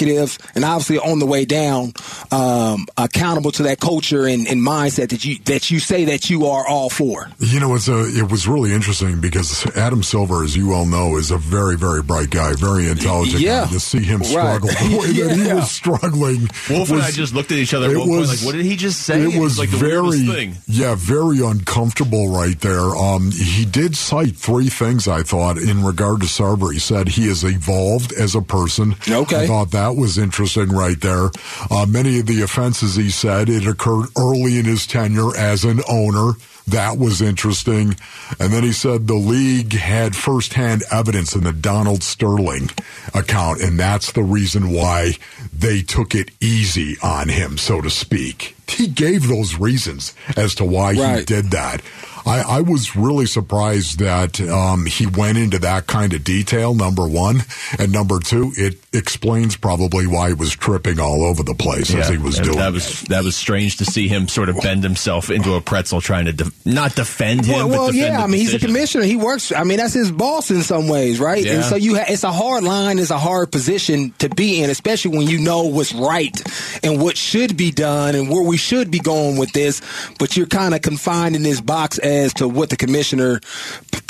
executives, 0.00 0.38
and 0.54 0.64
obviously 0.64 0.98
on 0.98 1.18
the 1.18 1.26
way 1.26 1.44
down, 1.44 1.92
um, 2.30 2.86
accountable 2.96 3.52
to 3.52 3.64
that 3.64 3.80
culture 3.80 4.26
and, 4.26 4.46
and 4.46 4.60
mindset 4.60 5.10
that 5.10 5.24
you 5.24 5.38
that 5.44 5.70
you 5.70 5.78
say 5.80 6.04
that 6.06 6.28
you 6.30 6.46
are 6.46 6.66
all 6.66 6.90
for. 6.90 7.28
You 7.38 7.60
know, 7.60 7.74
it's 7.74 7.88
a, 7.88 8.04
it 8.06 8.30
was 8.30 8.46
really 8.48 8.72
interesting 8.72 9.20
because 9.20 9.64
Adam 9.76 10.02
Silver, 10.02 10.44
as 10.44 10.56
you 10.56 10.72
all 10.72 10.86
know, 10.86 11.16
is 11.16 11.30
a 11.30 11.38
very, 11.38 11.76
very 11.76 12.02
bright 12.02 12.30
guy, 12.30 12.54
very 12.54 12.88
intelligent 12.88 13.40
Yeah. 13.42 13.64
guy. 13.64 13.72
To 13.72 13.80
see 13.80 14.02
him 14.02 14.20
Right. 14.20 14.28
struggle 14.28 14.68
the 14.68 14.96
way 14.98 15.12
that 15.12 15.36
he 15.36 15.44
Yeah. 15.46 15.54
was 15.54 15.70
struggling. 15.70 16.48
Wolf 16.70 16.90
and 16.90 17.02
I 17.02 17.10
just 17.10 17.34
looked 17.34 17.52
at 17.52 17.58
each 17.58 17.74
other 17.74 17.90
it 17.90 17.98
one 17.98 18.08
point, 18.08 18.20
was- 18.20 18.40
like, 18.42 18.46
what 18.46 18.56
did 18.56 18.64
he 18.66 18.76
just 18.76 19.02
say? 19.02 19.22
It 19.22 19.40
was 19.40 19.58
like 19.58 19.70
the 19.70 19.76
very, 19.76 20.00
weirdest 20.02 20.26
thing. 20.32 20.56
yeah, 20.66 20.94
very 20.96 21.40
uncomfortable 21.44 22.28
right 22.30 22.58
there. 22.60 22.80
Um, 22.96 23.30
he 23.30 23.64
did 23.64 23.96
cite 23.96 24.36
three 24.36 24.68
things 24.68 25.08
I 25.08 25.22
thought 25.22 25.58
in 25.58 25.84
regard 25.84 26.20
to 26.20 26.26
Sarver. 26.26 26.72
He 26.72 26.78
said 26.78 27.08
he 27.08 27.28
has 27.28 27.44
evolved 27.44 28.12
as 28.12 28.34
a 28.34 28.42
person. 28.42 28.96
Okay. 29.08 29.44
I 29.44 29.46
thought 29.46 29.70
that 29.72 29.85
was 29.94 30.18
interesting 30.18 30.68
right 30.68 31.00
there. 31.00 31.30
Uh, 31.70 31.86
many 31.86 32.18
of 32.18 32.26
the 32.26 32.42
offenses 32.42 32.96
he 32.96 33.10
said 33.10 33.48
it 33.48 33.66
occurred 33.66 34.06
early 34.18 34.58
in 34.58 34.64
his 34.64 34.86
tenure 34.86 35.36
as 35.36 35.64
an 35.64 35.80
owner. 35.88 36.32
That 36.68 36.98
was 36.98 37.22
interesting. 37.22 37.94
And 38.40 38.52
then 38.52 38.64
he 38.64 38.72
said 38.72 39.06
the 39.06 39.14
league 39.14 39.72
had 39.72 40.16
firsthand 40.16 40.82
evidence 40.90 41.36
in 41.36 41.44
the 41.44 41.52
Donald 41.52 42.02
Sterling 42.02 42.70
account, 43.14 43.60
and 43.60 43.78
that's 43.78 44.10
the 44.12 44.24
reason 44.24 44.70
why 44.72 45.12
they 45.52 45.82
took 45.82 46.14
it 46.14 46.32
easy 46.40 46.96
on 47.02 47.28
him, 47.28 47.56
so 47.56 47.80
to 47.80 47.90
speak. 47.90 48.56
He 48.68 48.88
gave 48.88 49.28
those 49.28 49.56
reasons 49.56 50.12
as 50.36 50.56
to 50.56 50.64
why 50.64 50.94
he 50.94 51.24
did 51.24 51.52
that. 51.52 51.82
I, 52.26 52.58
I 52.58 52.60
was 52.62 52.96
really 52.96 53.26
surprised 53.26 54.00
that 54.00 54.40
um, 54.40 54.84
he 54.84 55.06
went 55.06 55.38
into 55.38 55.60
that 55.60 55.86
kind 55.86 56.12
of 56.12 56.24
detail, 56.24 56.74
number 56.74 57.06
one. 57.06 57.42
And 57.78 57.92
number 57.92 58.18
two, 58.18 58.52
it 58.56 58.78
explains 58.92 59.56
probably 59.56 60.08
why 60.08 60.28
he 60.28 60.34
was 60.34 60.52
tripping 60.52 60.98
all 60.98 61.24
over 61.24 61.44
the 61.44 61.54
place 61.54 61.94
as 61.94 62.08
he 62.08 62.18
was 62.18 62.38
and 62.38 62.46
doing 62.46 62.58
that 62.58 62.72
was 62.72 63.02
that 63.02 63.22
was 63.22 63.36
strange 63.36 63.76
to 63.76 63.84
see 63.84 64.08
him 64.08 64.26
sort 64.26 64.48
of 64.48 64.60
bend 64.60 64.82
himself 64.82 65.30
into 65.30 65.54
a 65.54 65.60
pretzel, 65.60 66.00
trying 66.00 66.24
to 66.24 66.32
de- 66.32 66.50
not 66.64 66.96
defend 66.96 67.44
him. 67.44 67.56
Well, 67.56 67.68
but 67.68 67.78
well 67.78 67.86
defend 67.86 68.12
yeah. 68.12 68.16
the 68.16 68.24
I 68.24 68.26
mean, 68.26 68.40
he's 68.40 68.54
a 68.54 68.58
commissioner. 68.58 69.04
He 69.04 69.16
works. 69.16 69.52
I 69.52 69.62
mean, 69.62 69.78
that's 69.78 69.94
his 69.94 70.10
boss 70.10 70.50
in 70.50 70.62
some 70.62 70.88
ways, 70.88 71.20
right? 71.20 71.46
And 71.46 71.64
so 71.64 71.76
you, 71.76 71.96
ha- 71.96 72.06
it's 72.08 72.24
a 72.24 72.32
hard 72.32 72.64
line. 72.64 72.98
It's 72.98 73.10
a 73.10 73.18
hard 73.18 73.52
position 73.52 74.12
to 74.18 74.28
be 74.28 74.62
in, 74.62 74.70
especially 74.70 75.16
when 75.16 75.28
you 75.28 75.38
know 75.38 75.64
what's 75.64 75.94
right 75.94 76.34
and 76.82 77.00
what 77.00 77.16
should 77.16 77.56
be 77.56 77.70
done 77.70 78.16
and 78.16 78.28
where 78.30 78.42
we 78.42 78.56
should 78.56 78.90
be 78.90 78.98
going 78.98 79.36
with 79.36 79.52
this. 79.52 79.80
But 80.18 80.36
you're 80.36 80.46
kind 80.46 80.74
of 80.74 80.82
confined 80.82 81.36
in 81.36 81.44
this 81.44 81.60
box 81.60 81.98
as 81.98 82.15
to 82.34 82.48
what 82.48 82.70
the 82.70 82.76
commissioner 82.76 83.40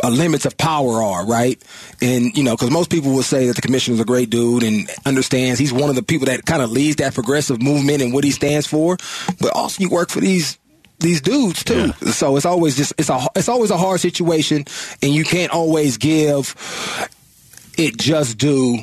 uh, 0.02 0.08
limits 0.08 0.44
of 0.46 0.56
power 0.56 1.02
are, 1.02 1.26
right? 1.26 1.62
And 2.00 2.36
you 2.36 2.44
know, 2.44 2.52
because 2.52 2.70
most 2.70 2.90
people 2.90 3.12
will 3.12 3.22
say 3.22 3.46
that 3.46 3.56
the 3.56 3.62
commissioner's 3.62 4.00
a 4.00 4.04
great 4.04 4.30
dude 4.30 4.62
and 4.62 4.88
understands 5.04 5.58
he's 5.58 5.72
one 5.72 5.90
of 5.90 5.96
the 5.96 6.02
people 6.02 6.26
that 6.26 6.44
kind 6.44 6.62
of 6.62 6.70
leads 6.70 6.96
that 6.96 7.14
progressive 7.14 7.60
movement 7.60 8.02
and 8.02 8.12
what 8.12 8.24
he 8.24 8.30
stands 8.30 8.66
for. 8.66 8.96
But 9.40 9.52
also, 9.54 9.82
you 9.82 9.90
work 9.90 10.10
for 10.10 10.20
these 10.20 10.58
these 10.98 11.20
dudes 11.20 11.64
too. 11.64 11.92
So 12.10 12.36
it's 12.36 12.46
always 12.46 12.76
just 12.76 12.92
it's 12.98 13.10
a 13.10 13.26
it's 13.34 13.48
always 13.48 13.70
a 13.70 13.76
hard 13.76 14.00
situation, 14.00 14.64
and 15.02 15.14
you 15.14 15.24
can't 15.24 15.52
always 15.52 15.98
give 15.98 16.54
it 17.76 17.96
just 17.98 18.38
due 18.38 18.78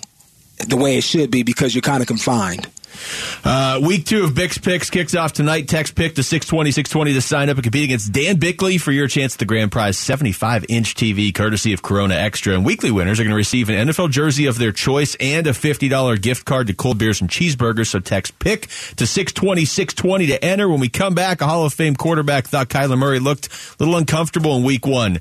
the 0.67 0.77
way 0.77 0.97
it 0.97 1.03
should 1.03 1.31
be 1.31 1.43
because 1.43 1.73
you're 1.73 1.81
kind 1.81 2.01
of 2.01 2.07
confined. 2.07 2.67
Uh, 3.43 3.79
week 3.83 4.05
two 4.05 4.23
of 4.23 4.31
Bix 4.31 4.61
Picks 4.61 4.89
kicks 4.89 5.15
off 5.15 5.33
tonight. 5.33 5.67
Text 5.67 5.95
pick 5.95 6.15
to 6.15 6.23
620 6.23 6.71
620 6.71 7.13
to 7.13 7.21
sign 7.21 7.49
up 7.49 7.57
and 7.57 7.63
compete 7.63 7.85
against 7.85 8.11
Dan 8.11 8.37
Bickley 8.37 8.77
for 8.77 8.91
your 8.91 9.07
chance 9.07 9.35
at 9.35 9.39
the 9.39 9.45
grand 9.45 9.71
prize 9.71 9.97
75 9.97 10.65
inch 10.69 10.95
TV 10.95 11.33
courtesy 11.33 11.73
of 11.73 11.81
Corona 11.81 12.15
Extra. 12.15 12.53
And 12.53 12.65
weekly 12.65 12.91
winners 12.91 13.19
are 13.19 13.23
going 13.23 13.31
to 13.31 13.37
receive 13.37 13.69
an 13.69 13.87
NFL 13.87 14.11
jersey 14.11 14.45
of 14.45 14.57
their 14.57 14.71
choice 14.71 15.15
and 15.19 15.47
a 15.47 15.51
$50 15.51 16.21
gift 16.21 16.45
card 16.45 16.67
to 16.67 16.73
cold 16.73 16.97
beers 16.97 17.21
and 17.21 17.29
cheeseburgers. 17.29 17.87
So 17.87 17.99
text 17.99 18.39
pick 18.39 18.67
to 18.97 19.05
620 19.07 19.65
620 19.65 20.27
to 20.27 20.43
enter. 20.43 20.69
When 20.69 20.79
we 20.79 20.89
come 20.89 21.15
back, 21.15 21.41
a 21.41 21.47
Hall 21.47 21.65
of 21.65 21.73
Fame 21.73 21.95
quarterback 21.95 22.47
thought 22.47 22.69
Kyler 22.69 22.97
Murray 22.97 23.19
looked 23.19 23.47
a 23.47 23.83
little 23.83 23.97
uncomfortable 23.97 24.55
in 24.55 24.63
week 24.63 24.85
one. 24.85 25.19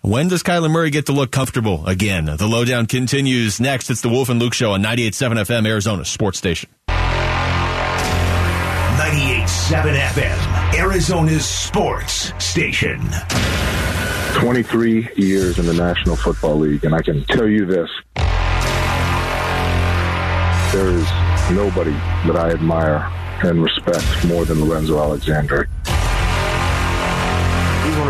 When 0.00 0.28
does 0.28 0.42
Kyler 0.42 0.70
Murray 0.70 0.90
get 0.90 1.06
to 1.06 1.12
look 1.12 1.30
comfortable 1.30 1.86
again? 1.86 2.26
The 2.26 2.46
lowdown 2.46 2.84
continues 2.86 3.58
next. 3.58 3.88
It's 3.88 4.02
the 4.02 4.10
Wolf 4.10 4.28
and 4.28 4.38
Luke 4.38 4.52
Show 4.52 4.72
on 4.72 4.82
98.7 4.82 5.32
FM, 5.46 5.66
Arizona 5.66 6.04
Sports 6.04 6.36
Station. 6.36 6.68
98.7 9.74 9.96
FM, 10.12 10.78
Arizona's 10.78 11.44
sports 11.44 12.32
station. 12.38 13.00
23 14.34 15.08
years 15.16 15.58
in 15.58 15.66
the 15.66 15.74
National 15.74 16.14
Football 16.14 16.58
League, 16.60 16.84
and 16.84 16.94
I 16.94 17.02
can 17.02 17.24
tell 17.24 17.48
you 17.48 17.66
this. 17.66 17.90
There 20.72 20.90
is 20.90 21.04
nobody 21.50 21.90
that 21.90 22.36
I 22.36 22.50
admire 22.50 23.10
and 23.42 23.64
respect 23.64 24.24
more 24.26 24.44
than 24.44 24.64
Lorenzo 24.64 24.96
Alexander. 25.00 25.68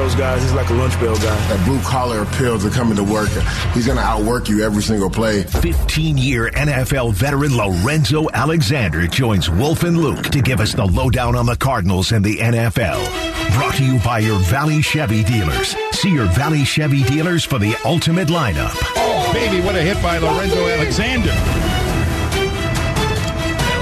He's 0.05 0.13
those 0.13 0.21
guys. 0.21 0.43
He's 0.43 0.53
like 0.53 0.69
a 0.69 0.75
lunch 0.75 1.01
bell 1.01 1.15
guy. 1.17 1.49
That 1.49 1.65
blue 1.65 1.81
collar 1.81 2.23
appeal 2.23 2.59
to 2.59 2.69
coming 2.69 2.95
to 2.97 3.03
work. 3.03 3.31
He's 3.73 3.87
going 3.87 3.97
to 3.97 4.05
outwork 4.05 4.51
you 4.51 4.63
every 4.63 4.83
single 4.83 5.09
play. 5.09 5.45
15 5.45 6.19
year 6.19 6.51
NFL 6.51 7.15
veteran 7.15 7.57
Lorenzo 7.57 8.29
Alexander 8.35 9.07
joins 9.07 9.49
Wolf 9.49 9.83
and 9.83 9.97
Luke 9.97 10.25
to 10.25 10.43
give 10.43 10.61
us 10.61 10.75
the 10.75 10.85
lowdown 10.85 11.35
on 11.35 11.47
the 11.47 11.57
Cardinals 11.57 12.13
and 12.13 12.23
the 12.23 12.37
NFL. 12.37 13.03
Brought 13.55 13.77
to 13.77 13.85
you 13.85 13.99
by 14.01 14.19
your 14.19 14.39
Valley 14.41 14.83
Chevy 14.83 15.25
dealers. 15.25 15.75
See 15.93 16.11
your 16.11 16.27
Valley 16.27 16.65
Chevy 16.65 17.03
dealers 17.05 17.45
for 17.45 17.59
the 17.59 17.75
ultimate 17.87 18.29
lineup. 18.29 18.77
Oh, 18.97 19.33
baby, 19.33 19.65
what 19.65 19.75
a 19.75 19.81
hit 19.81 20.03
by 20.03 20.19
Lorenzo 20.19 20.67
Alexander. 20.67 21.33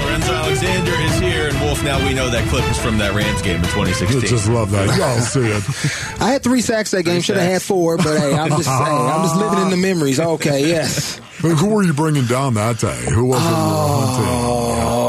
Lorenzo 0.05 0.33
Alexander 0.33 0.93
is 0.93 1.19
here, 1.19 1.42
and 1.42 1.42
Wolf. 1.73 1.83
Now 1.83 2.05
we 2.05 2.13
know 2.13 2.29
that 2.29 2.47
clip 2.49 2.69
is 2.69 2.77
from 2.77 2.99
that 2.99 3.15
Rams 3.15 3.41
game 3.41 3.55
in 3.55 3.63
2016. 3.63 4.21
Just 4.21 4.47
love 4.47 4.69
that. 4.71 4.95
Y'all 4.97 5.19
see 5.21 5.39
it. 5.39 6.21
I 6.21 6.31
had 6.31 6.43
three 6.43 6.61
sacks 6.61 6.91
that 6.91 7.03
game. 7.03 7.21
Should 7.21 7.37
have 7.37 7.51
had 7.51 7.61
four, 7.63 7.97
but 7.97 8.19
hey, 8.19 8.33
I'm 8.35 8.49
just 8.49 8.67
hey, 8.69 8.73
I'm 8.73 9.23
just 9.23 9.35
living 9.35 9.59
in 9.59 9.69
the 9.71 9.77
memories. 9.77 10.19
Okay, 10.19 10.67
yes. 10.67 11.19
But 11.41 11.55
who 11.57 11.69
were 11.69 11.83
you 11.83 11.93
bringing 11.93 12.25
down 12.25 12.53
that 12.55 12.77
day? 12.77 13.11
Who 13.11 13.25
was 13.25 13.39
it? 13.41 13.47
Oh. 13.47 15.02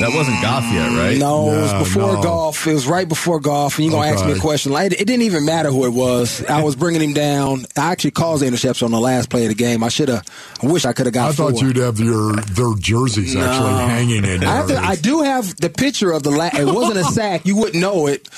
That 0.00 0.12
wasn't 0.14 0.40
Goff 0.42 0.64
yet, 0.72 0.88
right? 0.96 1.18
No, 1.18 1.50
it 1.52 1.60
was 1.60 1.72
before 1.88 2.14
no. 2.14 2.22
Goff. 2.22 2.66
It 2.66 2.72
was 2.72 2.86
right 2.86 3.08
before 3.08 3.38
Goff, 3.40 3.76
and 3.78 3.84
you're 3.86 3.94
gonna 3.94 4.12
ask 4.12 4.24
me 4.24 4.32
a 4.32 4.38
question. 4.38 4.72
Like 4.72 4.92
it 4.92 5.06
didn't 5.06 5.22
even 5.22 5.44
matter 5.44 5.70
who 5.70 5.84
it 5.86 5.92
was. 5.92 6.44
I 6.46 6.62
was 6.62 6.74
bringing 6.76 7.02
him 7.02 7.12
down. 7.12 7.66
I 7.76 7.92
actually 7.92 8.12
caused 8.12 8.42
the 8.42 8.46
interception 8.46 8.86
on 8.86 8.92
the 8.92 9.00
last 9.00 9.28
play 9.30 9.42
of 9.44 9.48
the 9.50 9.54
game. 9.54 9.84
I 9.84 9.88
should 9.88 10.08
have. 10.08 10.26
I 10.62 10.66
wish 10.66 10.84
I 10.84 10.92
could 10.92 11.06
have 11.06 11.14
got. 11.14 11.28
I 11.30 11.32
thought 11.32 11.60
you'd 11.60 11.76
have 11.76 11.98
your 12.00 12.32
their 12.36 12.74
jerseys 12.78 13.36
actually 13.36 13.72
hanging 13.74 14.24
in 14.24 14.42
I, 14.44 14.54
have 14.56 14.68
to. 14.68 14.76
I 14.78 14.96
do 14.96 15.22
have 15.22 15.54
the 15.56 15.70
picture 15.70 16.10
of 16.12 16.22
the 16.22 16.30
la- 16.30 16.50
It 16.52 16.64
wasn't 16.66 16.98
a 16.98 17.04
sack. 17.04 17.44
You 17.46 17.56
wouldn't 17.56 17.80
know 17.80 18.06
it, 18.06 18.28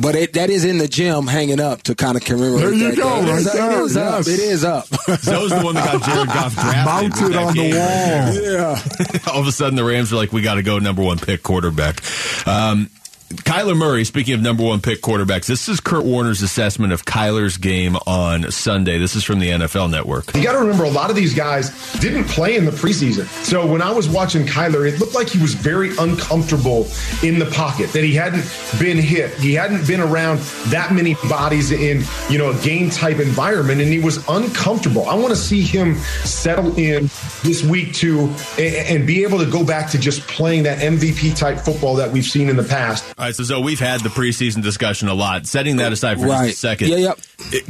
but 0.00 0.14
it, 0.14 0.32
that 0.34 0.50
is 0.50 0.64
in 0.64 0.78
the 0.78 0.88
gym 0.88 1.26
hanging 1.26 1.60
up 1.60 1.82
to 1.84 1.94
kind 1.94 2.16
of 2.16 2.24
commemorate. 2.24 2.60
There 2.60 2.72
you 2.74 2.90
that 2.90 2.96
go, 2.96 3.24
day. 3.24 3.32
It 3.32 3.36
is- 3.38 3.46
right 3.46 3.54
there, 3.54 3.80
It 3.80 3.84
is 3.84 3.96
up. 3.96 4.20
It 4.20 4.38
is 4.38 4.64
up. 4.64 4.88
That 4.88 5.40
was 5.40 5.50
the 5.50 5.62
one 5.62 5.74
that 5.74 5.92
got 5.92 6.02
Jared 6.02 6.28
Goff 6.28 6.54
drafted. 6.62 6.84
Mounted 6.84 7.22
with 7.22 7.32
that 7.32 7.42
on 7.42 7.54
the 7.54 7.70
wall. 7.70 8.74
right? 8.74 9.28
All 9.34 9.40
of 9.40 9.46
a 9.46 9.52
sudden, 9.52 9.76
the 9.76 9.84
Rams 9.84 10.12
are 10.12 10.16
like, 10.16 10.32
we 10.32 10.42
got 10.42 10.54
to 10.54 10.62
go 10.62 10.78
number 10.78 11.02
one 11.02 11.11
pick 11.18 11.42
quarterback. 11.42 12.02
Um, 12.46 12.90
Kyler 13.36 13.76
Murray, 13.76 14.04
speaking 14.04 14.34
of 14.34 14.40
number 14.42 14.62
one 14.62 14.80
pick 14.80 15.00
quarterbacks, 15.00 15.46
this 15.46 15.68
is 15.68 15.80
Kurt 15.80 16.04
Warner's 16.04 16.42
assessment 16.42 16.92
of 16.92 17.04
Kyler's 17.04 17.56
game 17.56 17.96
on 18.06 18.50
Sunday. 18.50 18.98
This 18.98 19.16
is 19.16 19.24
from 19.24 19.38
the 19.38 19.48
NFL 19.48 19.90
Network. 19.90 20.34
You 20.34 20.42
got 20.42 20.52
to 20.52 20.58
remember, 20.58 20.84
a 20.84 20.90
lot 20.90 21.10
of 21.10 21.16
these 21.16 21.34
guys 21.34 21.70
didn't 22.00 22.24
play 22.24 22.56
in 22.56 22.64
the 22.64 22.70
preseason. 22.70 23.26
So 23.44 23.66
when 23.66 23.82
I 23.82 23.90
was 23.90 24.08
watching 24.08 24.46
Kyler, 24.46 24.86
it 24.90 25.00
looked 25.00 25.14
like 25.14 25.28
he 25.28 25.40
was 25.40 25.54
very 25.54 25.96
uncomfortable 25.96 26.86
in 27.22 27.38
the 27.38 27.46
pocket, 27.46 27.92
that 27.92 28.04
he 28.04 28.14
hadn't 28.14 28.44
been 28.78 28.98
hit. 28.98 29.32
He 29.34 29.54
hadn't 29.54 29.86
been 29.86 30.00
around 30.00 30.38
that 30.70 30.92
many 30.92 31.14
bodies 31.28 31.72
in, 31.72 32.02
you 32.30 32.38
know, 32.38 32.50
a 32.50 32.62
game 32.62 32.90
type 32.90 33.18
environment, 33.18 33.80
and 33.80 33.90
he 33.90 33.98
was 33.98 34.26
uncomfortable. 34.28 35.08
I 35.08 35.14
want 35.14 35.30
to 35.30 35.36
see 35.36 35.62
him 35.62 35.96
settle 36.24 36.76
in 36.76 37.04
this 37.42 37.62
week 37.64 37.94
too 37.94 38.34
and, 38.58 38.74
and 38.98 39.06
be 39.06 39.22
able 39.22 39.38
to 39.38 39.50
go 39.50 39.64
back 39.64 39.90
to 39.90 39.98
just 39.98 40.20
playing 40.28 40.64
that 40.64 40.78
MVP 40.78 41.36
type 41.36 41.58
football 41.58 41.94
that 41.96 42.10
we've 42.10 42.24
seen 42.24 42.48
in 42.48 42.56
the 42.56 42.64
past. 42.64 43.14
All 43.22 43.28
right, 43.28 43.36
so 43.36 43.44
Zoe, 43.44 43.62
we've 43.62 43.78
had 43.78 44.00
the 44.00 44.08
preseason 44.08 44.64
discussion 44.64 45.06
a 45.06 45.14
lot. 45.14 45.46
Setting 45.46 45.76
that 45.76 45.92
aside 45.92 46.18
for 46.18 46.26
Right. 46.26 46.46
just 46.46 46.56
a 46.56 46.60
second. 46.60 46.88
Yeah, 46.88 46.96
yep. 46.96 47.18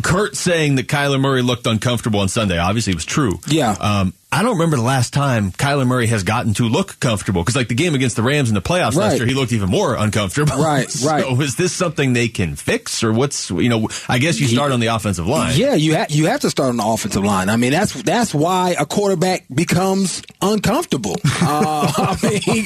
Kurt 0.01 0.35
saying 0.35 0.77
that 0.77 0.87
Kyler 0.89 1.21
Murray 1.21 1.43
looked 1.43 1.67
uncomfortable 1.67 2.21
on 2.21 2.29
Sunday 2.29 2.57
obviously 2.57 2.95
was 2.95 3.05
true. 3.05 3.39
Yeah. 3.49 3.73
Um, 3.79 4.15
I 4.33 4.43
don't 4.43 4.53
remember 4.53 4.77
the 4.77 4.83
last 4.83 5.13
time 5.13 5.53
Kyler 5.53 5.87
Murray 5.87 6.07
has 6.07 6.23
gotten 6.23 6.55
to 6.55 6.65
look 6.65 6.99
comfortable 7.01 7.43
because, 7.43 7.55
like 7.55 7.69
the 7.69 7.75
game 7.75 7.95
against 7.95 8.17
the 8.17 8.23
Rams 8.23 8.49
in 8.49 8.55
the 8.55 8.63
playoffs 8.63 8.97
Right. 8.97 9.09
last 9.09 9.19
year, 9.19 9.27
he 9.27 9.35
looked 9.35 9.53
even 9.53 9.69
more 9.69 9.95
uncomfortable. 9.95 10.57
Right, 10.57 10.89
right. 11.05 11.23
So, 11.23 11.39
is 11.43 11.57
this 11.57 11.73
something 11.75 12.15
they 12.15 12.29
can 12.29 12.57
fix, 12.57 13.05
or 13.05 13.13
what's 13.13 13.51
you 13.51 13.69
know? 13.69 13.89
I 14.09 14.19
guess 14.19 14.41
you 14.41 14.49
start 14.49 14.73
on 14.73 14.81
the 14.81 14.87
offensive 14.87 15.27
line. 15.27 15.53
Yeah, 15.59 15.75
you 15.75 15.95
have 15.97 16.11
you 16.11 16.27
have 16.27 16.41
to 16.41 16.51
start 16.51 16.71
on 16.71 16.79
the 16.79 16.87
offensive 16.87 17.23
line. 17.23 17.51
I 17.51 17.57
mean, 17.57 17.73
that's 17.73 17.93
that's 18.03 18.33
why 18.35 18.75
a 18.81 18.87
quarterback 18.87 19.45
becomes 19.55 20.23
uncomfortable. 20.41 21.17
Uh, 21.45 21.93
I 21.97 22.17
mean, 22.23 22.65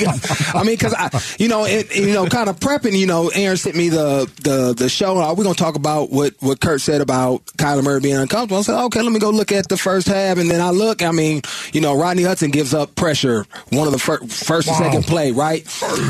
I 0.55 0.62
mean, 0.62 0.74
because 0.76 0.92
I, 0.94 1.09
you 1.42 1.48
know, 1.48 1.64
it, 1.64 1.96
you 1.96 2.12
know, 2.12 2.26
kind 2.26 2.50
of 2.50 2.61
prepping. 2.61 2.96
You 2.96 3.07
know, 3.07 3.29
Aaron 3.35 3.57
sent 3.57 3.74
me 3.74 3.88
the 3.88 4.31
the 4.42 4.74
the 4.76 4.88
show. 4.90 5.16
Are 5.16 5.35
we 5.35 5.44
going 5.44 5.55
to 5.55 5.59
talk 5.62 5.76
about 5.76 6.11
what 6.11 6.35
what 6.40 6.61
Kurt 6.61 6.83
said 6.83 7.00
about 7.00 7.44
Kyler 7.57 7.83
Murray 7.83 8.00
being 8.00 8.16
uncomfortable? 8.16 8.59
I 8.59 8.62
said, 8.62 8.85
okay, 8.85 9.00
let 9.00 9.12
me 9.12 9.18
go 9.18 9.31
look 9.31 9.50
at 9.50 9.68
the 9.68 9.79
first 9.79 10.09
half, 10.09 10.37
and 10.37 10.50
then 10.50 10.61
I 10.61 10.70
look. 10.70 11.02
I 11.02 11.11
mean, 11.11 11.40
you 11.73 11.81
know, 11.81 11.95
Rodney 11.99 12.23
Hudson 12.23 12.51
gives 12.51 12.75
up 12.75 12.95
pressure 12.95 13.47
one 13.71 13.87
of 13.87 13.92
the 13.92 13.99
fir- 13.99 14.19
first 14.27 14.69
and 14.69 14.77
Wow. 14.79 14.87
second 14.90 15.05
play, 15.07 15.31
right? 15.33 15.64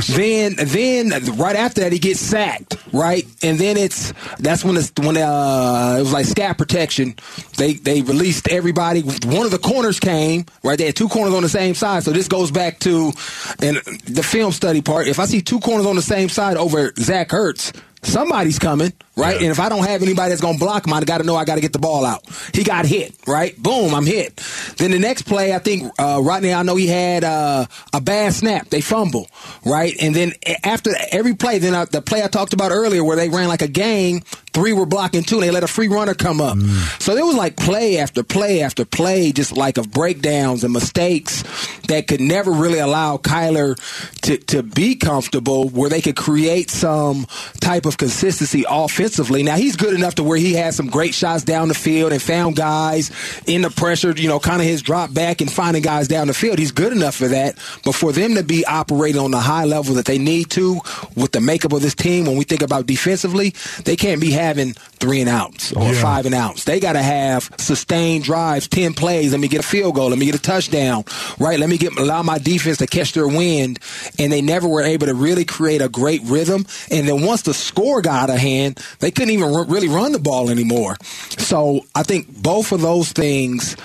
Then 0.09 0.55
then 0.57 1.11
right 1.37 1.57
after 1.57 1.81
that 1.83 1.93
he 1.93 1.99
gets 1.99 2.21
sacked, 2.21 2.77
right? 2.93 3.27
And 3.43 3.59
then 3.59 3.77
it's 3.77 4.13
that's 4.39 4.65
when 4.65 4.77
it's 4.77 4.93
when 4.99 5.17
uh 5.17 5.97
it 5.99 6.03
was 6.03 6.13
like 6.13 6.27
scat 6.27 6.59
protection. 6.59 7.15
They 7.57 7.75
they 7.75 8.03
released 8.03 8.49
everybody. 8.49 9.01
One 9.03 9.45
of 9.47 9.51
the 9.53 9.59
corners 9.59 10.01
came 10.01 10.47
right. 10.63 10.79
They 10.79 10.87
had 10.87 10.97
two 10.97 11.09
corners 11.09 11.35
on 11.35 11.43
the 11.43 11.49
same 11.49 11.75
side. 11.75 12.03
So 12.05 12.11
this 12.13 12.29
goes 12.29 12.51
back 12.51 12.79
to 12.81 13.13
and 13.61 13.77
the 14.07 14.23
film 14.23 14.53
study 14.53 14.83
part. 14.83 15.07
If 15.09 15.19
I 15.19 15.27
see 15.27 15.43
two 15.43 15.61
corners 15.61 15.87
on 15.87 15.97
the 15.97 16.03
same 16.03 16.29
side 16.29 16.57
over 16.57 16.93
Zach 16.99 17.29
Ertz. 17.31 17.73
Somebody's 18.03 18.59
coming, 18.59 18.93
right? 19.17 19.37
And 19.37 19.47
if 19.47 19.59
I 19.59 19.69
don't 19.69 19.85
have 19.85 20.03
anybody 20.03 20.29
that's 20.29 20.41
going 20.41 20.55
to 20.55 20.61
block 20.61 20.87
him, 20.87 20.93
I 20.93 21.03
got 21.03 21.19
to 21.19 21.25
know 21.25 21.35
I 21.35 21.45
got 21.45 21.57
to 21.57 21.61
get 21.61 21.73
the 21.73 21.79
ball 21.81 22.05
out. 22.05 22.23
He 22.53 22.63
got 22.63 22.87
hit, 22.87 23.15
right? 23.27 23.61
Boom, 23.61 23.95
I'm 23.95 24.07
hit. 24.07 24.37
Then 24.77 24.93
the 24.93 24.99
next 24.99 25.23
play, 25.23 25.55
I 25.55 25.59
think 25.59 25.93
uh, 25.99 26.21
Rodney, 26.23 26.53
I 26.53 26.63
know 26.63 26.77
he 26.77 26.87
had 26.87 27.25
uh, 27.25 27.67
a 27.93 28.01
bad 28.01 28.33
snap. 28.35 28.69
They 28.69 28.81
fumble, 28.81 29.29
right? 29.65 29.95
And 30.01 30.15
then 30.15 30.35
after 30.63 30.91
every 31.11 31.35
play, 31.35 31.59
then 31.59 31.75
I, 31.75 31.87
the 31.87 32.01
play 32.01 32.23
I 32.23 32.29
talked 32.29 32.53
about 32.53 32.71
earlier 32.71 33.03
where 33.03 33.17
they 33.17 33.29
ran 33.29 33.49
like 33.49 33.63
a 33.63 33.69
gang, 33.69 34.21
three 34.53 34.73
were 34.73 34.87
blocking 34.87 35.23
two, 35.23 35.37
and 35.37 35.43
they 35.43 35.51
let 35.51 35.65
a 35.65 35.69
free 35.69 35.89
runner 35.89 36.15
come 36.15 36.41
up. 36.41 36.59
So 37.01 37.15
there 37.15 37.27
was 37.27 37.37
like 37.37 37.57
play 37.57 37.99
after 37.99 38.23
play 38.23 38.63
after 38.63 38.85
play, 38.85 39.33
just 39.33 39.57
like 39.57 39.79
of 39.79 39.91
breakdowns 39.91 40.63
and 40.63 40.73
mistakes 40.73 41.43
that 41.89 42.07
could 42.07 42.21
never 42.21 42.53
really 42.53 42.79
allow 42.79 43.17
Kyler 43.17 43.77
to, 44.23 44.37
to 44.37 44.63
be 44.63 44.95
comfortable 44.95 45.69
where 45.71 45.91
they 45.91 46.01
could 46.01 46.17
create 46.17 46.71
some 46.71 47.27
type 47.61 47.86
of 47.87 47.97
consistency 47.99 48.65
offensively. 48.69 49.43
Now 49.43 49.57
he's 49.57 49.77
good 49.77 49.95
enough 49.95 50.17
to 50.17 50.25
where 50.25 50.39
he 50.39 50.53
had 50.55 50.75
some 50.75 50.89
great 50.89 51.15
shots 51.15 51.45
down 51.45 51.69
the 51.69 51.75
field 51.75 52.13
and 52.13 52.21
found 52.23 52.57
guys 52.57 53.11
in 53.47 53.63
the 53.63 53.71
pressure, 53.71 54.13
you 54.13 54.29
know, 54.29 54.39
kind 54.41 54.61
of 54.61 54.67
his 54.67 54.83
drop 54.83 55.13
back 55.13 55.41
and 55.41 55.51
finding 55.53 55.83
guys 55.83 56.09
down 56.09 56.27
the 56.27 56.35
field. 56.35 56.59
He's 56.59 56.73
good 56.73 56.93
enough 56.93 57.15
for 57.17 57.29
that. 57.29 57.57
But 57.85 57.95
for 57.95 58.13
them 58.13 58.35
to 58.35 58.43
be 58.43 58.65
operating 58.67 59.21
on 59.21 59.31
the 59.31 59.41
high 59.41 59.65
level 59.65 59.95
that 59.95 60.07
they 60.07 60.19
need 60.19 60.51
to 60.51 60.81
with 61.15 61.33
the 61.33 61.41
makeup 61.41 61.73
of 61.73 61.83
this 61.83 61.95
team, 61.95 62.27
when 62.27 62.37
we 62.37 62.45
think 62.45 62.63
about 62.63 62.87
defensively, 62.87 63.55
they 63.85 63.97
can't 63.97 64.21
be 64.21 64.31
having 64.33 64.75
three 64.99 65.21
and 65.21 65.29
outs 65.29 65.73
or 65.73 65.93
Yeah. 65.93 66.03
five 66.03 66.27
and 66.27 66.35
outs. 66.35 66.65
They 66.65 66.81
got 66.81 66.95
to 66.95 67.03
have 67.03 67.51
sustained 67.59 68.25
drives, 68.25 68.67
10 68.69 68.95
plays. 68.95 69.33
Let 69.33 69.41
me 69.41 69.49
get 69.49 69.61
a 69.61 69.67
field 69.67 69.95
goal. 69.95 70.09
Let 70.11 70.19
me 70.19 70.27
get 70.27 70.35
a 70.35 70.39
touchdown, 70.41 71.05
right? 71.39 71.59
Let 71.59 71.69
me 71.69 71.79
get, 71.79 71.97
allow 71.99 72.23
my 72.23 72.39
defense 72.39 72.79
to 72.79 72.87
catch 72.87 73.13
their 73.13 73.29
wind. 73.29 73.79
And 74.19 74.33
they 74.33 74.41
never 74.43 74.67
were 74.69 74.83
able 74.83 75.07
to 75.07 75.15
really 75.15 75.45
create 75.45 75.83
a 75.83 75.89
great 75.89 76.23
rhythm. 76.25 76.67
And 76.91 77.07
then 77.09 77.23
once 77.23 77.43
the 77.43 77.55
score 77.77 78.01
got 78.01 78.31
out 78.31 78.31
of 78.31 78.41
hand, 78.41 78.81
they 79.01 79.11
couldn't 79.11 79.31
even 79.31 79.55
r- 79.55 79.67
really 79.67 79.89
run 79.89 80.13
the 80.13 80.19
ball 80.19 80.49
anymore. 80.49 80.97
So 81.39 81.81
I 81.95 82.03
think 82.03 82.43
both 82.43 82.73
of 82.73 82.81
those 82.81 83.13
things 83.13 83.77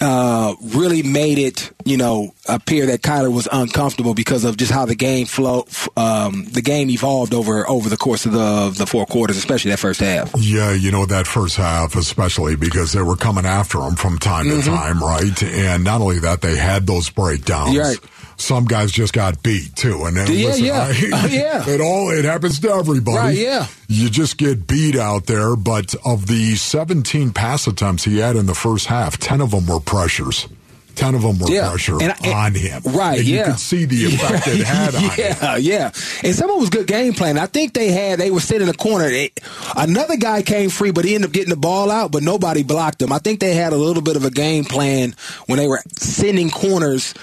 uh, 0.00 0.54
really 0.60 1.02
made 1.02 1.38
it, 1.38 1.70
you 1.84 1.96
know, 1.96 2.34
appear 2.46 2.86
that 2.86 3.00
Kyler 3.00 3.32
was 3.32 3.48
uncomfortable 3.50 4.12
because 4.12 4.44
of 4.44 4.56
just 4.56 4.70
how 4.70 4.84
the 4.84 4.94
game 4.94 5.24
flow, 5.24 5.66
um, 5.96 6.44
the 6.50 6.60
game 6.60 6.90
evolved 6.90 7.32
over 7.32 7.66
over 7.68 7.88
the 7.88 7.96
course 7.96 8.26
of 8.26 8.32
the 8.32 8.74
the 8.76 8.86
four 8.86 9.06
quarters, 9.06 9.36
especially 9.38 9.70
that 9.70 9.78
first 9.78 10.00
half. 10.00 10.32
Yeah, 10.36 10.72
you 10.72 10.90
know, 10.90 11.06
that 11.06 11.26
first 11.26 11.56
half, 11.56 11.96
especially 11.96 12.56
because 12.56 12.92
they 12.92 13.02
were 13.02 13.16
coming 13.16 13.46
after 13.46 13.78
him 13.80 13.94
from 13.94 14.18
time 14.18 14.46
to 14.46 14.60
time, 14.62 15.00
right? 15.00 15.42
And 15.42 15.84
not 15.84 16.00
only 16.00 16.18
that, 16.18 16.42
they 16.42 16.56
had 16.56 16.86
those 16.86 17.08
breakdowns. 17.08 17.70
Mm-hmm. 17.70 17.78
Right. 17.78 17.98
Some 18.36 18.64
guys 18.64 18.90
just 18.92 19.12
got 19.12 19.42
beat 19.42 19.74
too, 19.76 20.04
and 20.04 20.16
then 20.16 20.26
Yeah, 20.30 20.46
listen, 20.48 20.64
yeah. 20.64 20.80
I- 20.82 21.10
Oh, 21.24 21.26
yeah. 21.28 21.68
it 21.68 21.80
all 21.80 22.10
it 22.10 22.24
happens 22.24 22.58
to 22.60 22.70
everybody. 22.70 23.16
Right, 23.16 23.36
yeah. 23.36 23.66
you 23.88 24.10
just 24.10 24.36
get 24.38 24.66
beat 24.66 24.96
out 24.96 25.26
there. 25.26 25.56
But 25.56 25.94
of 26.04 26.26
the 26.26 26.56
17 26.56 27.32
pass 27.32 27.66
attempts 27.66 28.04
he 28.04 28.18
had 28.18 28.36
in 28.36 28.46
the 28.46 28.54
first 28.54 28.86
half, 28.86 29.18
10 29.18 29.40
of 29.40 29.50
them 29.52 29.66
were 29.66 29.80
pressures. 29.80 30.48
10 30.96 31.14
of 31.14 31.22
them 31.22 31.38
were 31.38 31.48
Yeah. 31.50 31.68
pressure 31.70 32.00
And 32.02 32.14
I- 32.22 32.32
on 32.46 32.54
him. 32.54 32.82
Right, 32.84 33.18
and 33.18 33.28
you 33.28 33.42
could 33.44 33.58
see 33.58 33.84
the 33.84 34.04
effect 34.14 34.46
it 34.48 34.64
had 34.66 34.94
on 34.94 35.02
him. 35.02 35.10
yeah, 35.18 35.56
yeah. 35.56 35.90
And 36.22 36.34
some 36.34 36.50
of 36.50 36.56
it 36.56 36.60
was 36.60 36.70
good 36.70 36.86
game 36.86 37.12
plan. 37.14 37.38
I 37.38 37.46
think 37.46 37.74
they 37.74 37.90
had 37.92 38.18
they 38.18 38.30
were 38.30 38.40
sitting 38.40 38.62
in 38.62 38.68
the 38.68 38.74
corner. 38.74 39.08
They, 39.08 39.32
another 39.76 40.16
guy 40.16 40.42
came 40.42 40.70
free, 40.70 40.90
but 40.90 41.04
he 41.04 41.14
ended 41.14 41.30
up 41.30 41.34
getting 41.34 41.50
the 41.50 41.56
ball 41.56 41.90
out, 41.90 42.10
but 42.12 42.22
nobody 42.22 42.62
blocked 42.62 43.02
him. 43.02 43.12
I 43.12 43.18
think 43.18 43.40
they 43.40 43.54
had 43.54 43.72
a 43.72 43.76
little 43.76 44.02
bit 44.02 44.16
of 44.16 44.24
a 44.24 44.30
game 44.30 44.64
plan 44.64 45.14
when 45.46 45.58
they 45.58 45.66
were 45.66 45.80
sending 45.98 46.50
corners 46.50 47.14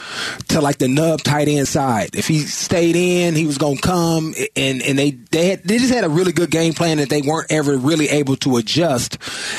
to 0.50 0.62
like 0.62 0.78
the 0.78 0.88
nub 0.88 1.22
tight 1.22 1.48
end 1.48 1.68
side. 1.68 2.12
If 2.16 2.28
he 2.28 2.40
stayed 2.40 2.96
in, 2.96 3.36
he 3.36 3.46
was 3.46 3.58
gonna 3.58 3.78
come, 3.82 4.34
and 4.56 4.82
and 4.82 4.98
they 5.00 5.12
they 5.32 5.48
had 5.50 5.64
they 5.64 5.78
just 5.78 5.94
had 5.94 6.04
a 6.04 6.10
really 6.10 6.32
good 6.32 6.52
game 6.52 6.74
plan 6.74 6.98
that 6.98 7.10
they 7.10 7.22
weren't 7.22 7.52
ever 7.52 7.78
really 7.78 8.10
able 8.10 8.36
to 8.38 8.58
adjust. 8.58 9.18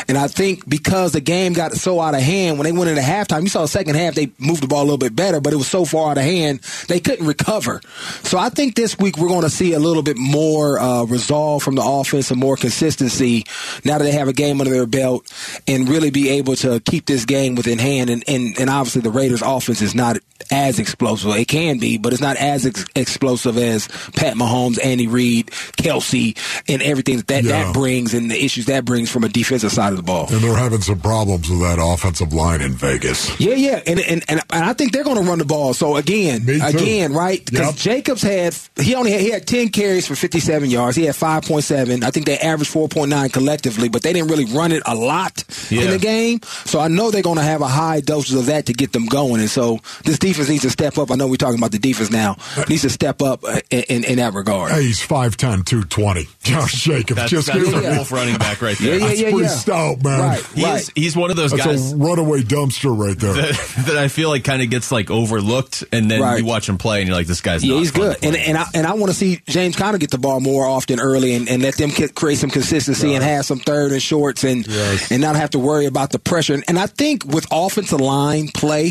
And 0.08 0.18
I 0.18 0.28
think 0.28 0.68
because 0.68 1.12
the 1.12 1.20
game 1.20 1.52
got 1.52 1.72
so 1.72 2.00
out 2.00 2.14
of 2.14 2.20
hand 2.22 2.58
when 2.58 2.64
they 2.64 2.72
went 2.72 2.90
into 2.90 3.02
halftime, 3.02 3.42
you 3.42 3.48
saw 3.48 3.62
the 3.62 3.68
second 3.68 3.94
half 3.94 4.01
they 4.10 4.30
moved 4.38 4.62
the 4.62 4.66
ball 4.66 4.80
a 4.82 4.84
little 4.84 4.98
bit 4.98 5.14
better, 5.16 5.40
but 5.40 5.52
it 5.52 5.56
was 5.56 5.68
so 5.68 5.84
far 5.84 6.10
out 6.12 6.18
of 6.18 6.24
hand 6.24 6.60
they 6.88 7.00
couldn't 7.00 7.26
recover. 7.26 7.80
So 8.22 8.38
I 8.38 8.48
think 8.48 8.74
this 8.74 8.98
week 8.98 9.16
we're 9.18 9.28
going 9.28 9.42
to 9.42 9.50
see 9.50 9.72
a 9.72 9.78
little 9.78 10.02
bit 10.02 10.16
more 10.18 10.78
uh, 10.78 11.04
resolve 11.04 11.62
from 11.62 11.74
the 11.76 11.82
offense 11.84 12.30
and 12.30 12.40
more 12.40 12.56
consistency 12.56 13.44
now 13.84 13.98
that 13.98 14.04
they 14.04 14.12
have 14.12 14.28
a 14.28 14.32
game 14.32 14.60
under 14.60 14.72
their 14.72 14.86
belt 14.86 15.32
and 15.66 15.88
really 15.88 16.10
be 16.10 16.28
able 16.30 16.56
to 16.56 16.80
keep 16.80 17.06
this 17.06 17.24
game 17.24 17.54
within 17.54 17.78
hand. 17.78 18.10
And 18.10 18.24
and, 18.28 18.58
and 18.58 18.68
obviously 18.70 19.02
the 19.02 19.10
Raiders' 19.10 19.42
offense 19.42 19.80
is 19.82 19.94
not 19.94 20.16
as 20.50 20.78
explosive. 20.78 21.30
It 21.36 21.46
can 21.48 21.78
be, 21.78 21.98
but 21.98 22.12
it's 22.12 22.20
not 22.22 22.36
as 22.36 22.66
ex- 22.66 22.84
explosive 22.96 23.56
as 23.56 23.86
Pat 24.16 24.34
Mahomes, 24.34 24.78
Andy 24.84 25.06
Reid, 25.06 25.46
Kelce, 25.46 26.36
and 26.68 26.82
everything 26.82 27.16
that 27.18 27.26
that, 27.28 27.44
Yeah. 27.44 27.64
that 27.64 27.74
brings 27.74 28.14
and 28.14 28.30
the 28.30 28.44
issues 28.44 28.66
that 28.66 28.84
brings 28.84 29.10
from 29.10 29.24
a 29.24 29.28
defensive 29.28 29.72
side 29.72 29.90
of 29.92 29.96
the 29.96 30.02
ball. 30.02 30.26
And 30.30 30.40
they're 30.42 30.56
having 30.56 30.80
some 30.80 31.00
problems 31.00 31.48
with 31.48 31.60
that 31.60 31.78
offensive 31.80 32.32
line 32.32 32.60
in 32.60 32.72
Vegas. 32.72 33.38
Yeah, 33.40 33.54
yeah, 33.54 33.80
and 33.92 34.00
and, 34.00 34.24
and, 34.28 34.40
and 34.52 34.64
I 34.64 34.72
think 34.72 34.92
they're 34.92 35.04
going 35.04 35.16
to 35.22 35.28
run 35.28 35.38
the 35.38 35.44
ball. 35.44 35.74
So 35.74 35.96
again, 35.96 36.42
again, 36.48 37.12
right? 37.12 37.44
Because 37.44 37.66
Yep. 37.66 37.74
Jacobs 37.76 38.22
had 38.22 38.56
he 38.80 38.94
only 38.94 39.12
had, 39.12 39.20
he 39.20 39.30
had 39.30 39.46
ten 39.46 39.68
carries 39.68 40.06
for 40.06 40.14
fifty 40.16 40.40
seven 40.40 40.70
yards. 40.70 40.96
He 40.96 41.04
had 41.04 41.14
five 41.16 41.44
point 41.44 41.64
seven. 41.64 42.02
I 42.02 42.10
think 42.10 42.26
they 42.26 42.38
averaged 42.38 42.70
four 42.70 42.88
point 42.88 43.10
nine 43.10 43.30
collectively, 43.30 43.88
but 43.88 44.02
they 44.02 44.12
didn't 44.12 44.30
really 44.30 44.46
run 44.46 44.72
it 44.72 44.82
a 44.86 44.94
lot 44.94 45.44
Yeah. 45.70 45.82
in 45.82 45.90
the 45.90 45.98
game. 45.98 46.40
So 46.64 46.80
I 46.80 46.88
know 46.88 47.10
they're 47.10 47.22
going 47.22 47.38
to 47.38 47.42
have 47.44 47.60
a 47.60 47.68
high 47.68 48.00
dosage 48.00 48.34
of 48.34 48.46
that 48.46 48.66
to 48.66 48.72
get 48.72 48.92
them 48.92 49.06
going. 49.06 49.40
And 49.40 49.50
so 49.50 49.78
this 50.04 50.18
defense 50.18 50.48
needs 50.48 50.62
to 50.62 50.70
step 50.70 50.98
up. 50.98 51.10
I 51.10 51.14
know 51.16 51.26
we're 51.28 51.36
talking 51.36 51.58
about 51.58 51.72
the 51.72 51.78
defense 51.78 52.10
now. 52.10 52.36
Needs 52.68 52.82
to 52.82 52.90
step 52.90 53.22
up 53.22 53.44
uh, 53.44 53.60
in, 53.70 53.82
in, 53.84 54.04
in 54.04 54.16
that 54.16 54.34
regard. 54.34 54.72
Hey, 54.72 54.82
he's 54.84 55.00
5'10", 55.00 55.64
220. 55.64 56.28
Josh 56.42 56.72
Jacobs. 56.84 57.16
That's, 57.16 57.30
just 57.30 57.46
that's 57.48 57.58
give 57.58 57.70
the 57.72 57.88
wolf 57.96 58.10
running 58.12 58.36
back 58.38 58.60
right 58.62 58.76
there. 58.78 58.94
Yeah, 58.94 59.00
yeah, 59.00 59.06
That's 59.08 59.20
yeah, 59.20 59.30
pretty 59.30 59.44
yeah. 59.44 59.48
stout, 59.48 60.02
man. 60.02 60.20
Right, 60.20 60.46
He 60.54 60.64
right. 60.64 60.80
is, 60.80 60.92
he's 60.94 61.16
one 61.16 61.30
of 61.30 61.36
those 61.36 61.50
That's 61.52 61.64
guys 61.64 61.92
a 61.92 61.96
runaway 61.96 62.42
dumpster 62.42 62.96
right 62.96 63.18
there. 63.18 63.32
that, 63.34 63.74
that 63.86 63.96
I 63.96 64.08
feel 64.08 64.28
like 64.28 64.44
kind 64.44 64.62
of 64.62 64.70
gets 64.70 64.90
like 64.92 65.10
overlooked, 65.10 65.84
and 65.92 66.10
then 66.10 66.20
Right. 66.20 66.38
you 66.40 66.44
watch 66.44 66.68
him 66.68 66.78
play, 66.78 67.00
and 67.00 67.08
you're 67.08 67.16
like, 67.16 67.26
this 67.26 67.40
guy's 67.40 67.64
Yeah, 67.64 67.74
not 67.74 67.78
he's 67.80 67.90
good, 67.90 68.16
and 68.22 68.36
and 68.36 68.56
I 68.58 68.64
and 68.74 68.86
I 68.86 68.94
want 68.94 69.10
to 69.12 69.16
see 69.16 69.40
James 69.48 69.76
Conner 69.76 69.98
get 69.98 70.10
the 70.10 70.18
ball 70.18 70.40
more 70.40 70.66
often 70.66 71.00
early, 71.00 71.34
and, 71.34 71.48
and 71.48 71.62
let 71.62 71.76
them 71.76 71.90
create 71.90 72.38
some 72.38 72.50
consistency 72.50 73.14
and 73.14 73.22
have 73.24 73.44
some 73.44 73.58
third 73.58 73.92
and 73.92 74.02
shorts, 74.02 74.44
and 74.44 74.66
and 75.10 75.20
not 75.22 75.36
have 75.36 75.50
to 75.50 75.58
worry 75.58 75.86
about 75.86 76.10
the 76.10 76.18
pressure. 76.18 76.54
And, 76.54 76.64
and 76.68 76.78
I 76.78 76.86
think 76.86 77.24
with 77.24 77.46
offensive 77.50 78.00
line 78.00 78.48
play, 78.48 78.88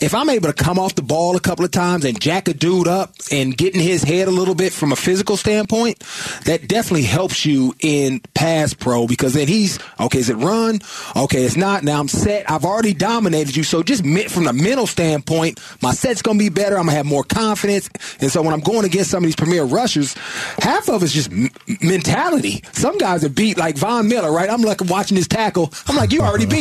if 0.00 0.14
I'm 0.14 0.28
able 0.30 0.52
to 0.52 0.54
come 0.64 0.78
off 0.78 0.94
the 0.94 1.02
ball 1.02 1.36
a 1.36 1.40
couple 1.40 1.64
of 1.64 1.70
times 1.70 2.04
and 2.04 2.20
jack 2.20 2.48
a 2.48 2.54
dude 2.54 2.88
up 2.88 3.12
and 3.30 3.56
get 3.56 3.74
in 3.74 3.80
his 3.80 4.02
head 4.02 4.28
a 4.28 4.30
little 4.30 4.54
bit 4.54 4.72
from 4.72 4.92
a 4.92 4.96
physical 4.96 5.36
standpoint, 5.36 5.98
that 6.44 6.68
definitely 6.68 7.02
helps 7.04 7.44
you 7.44 7.74
in 7.80 8.20
pass 8.34 8.74
pro 8.74 9.06
because 9.06 9.34
then 9.34 9.48
he's 9.48 9.78
okay. 10.00 10.18
Is 10.18 10.28
it 10.30 10.36
run? 10.36 10.80
Okay, 11.16 11.44
it's 11.44 11.56
not. 11.56 11.82
Now 11.84 11.98
I'm 12.00 12.08
set. 12.08 12.50
I've 12.50 12.64
already 12.64 12.94
dominated 12.94 13.56
you, 13.56 13.64
so 13.64 13.82
just 13.82 14.04
me- 14.04 14.21
from 14.30 14.44
the 14.44 14.52
mental 14.52 14.86
standpoint, 14.86 15.60
my 15.82 15.92
set's 15.92 16.22
gonna 16.22 16.38
be 16.38 16.48
better. 16.48 16.76
I'm 16.78 16.84
gonna 16.86 16.96
have 16.96 17.06
more 17.06 17.24
confidence, 17.24 17.88
and 18.20 18.30
so 18.30 18.42
when 18.42 18.52
I'm 18.52 18.60
going 18.60 18.84
against 18.84 19.10
some 19.10 19.22
of 19.22 19.26
these 19.26 19.36
premier 19.36 19.64
rushers, 19.64 20.14
half 20.58 20.88
of 20.88 21.02
it's 21.02 21.12
just 21.12 21.30
m- 21.32 21.50
mentality. 21.80 22.62
Some 22.72 22.98
guys 22.98 23.24
are 23.24 23.28
beat 23.28 23.58
like 23.58 23.76
Von 23.76 24.08
Miller, 24.08 24.32
right? 24.32 24.48
I'm 24.50 24.62
like 24.62 24.80
watching 24.84 25.16
his 25.16 25.28
tackle. 25.28 25.72
I'm 25.88 25.96
like, 25.96 26.12
you 26.12 26.20
already 26.20 26.44
uh-huh. 26.46 26.52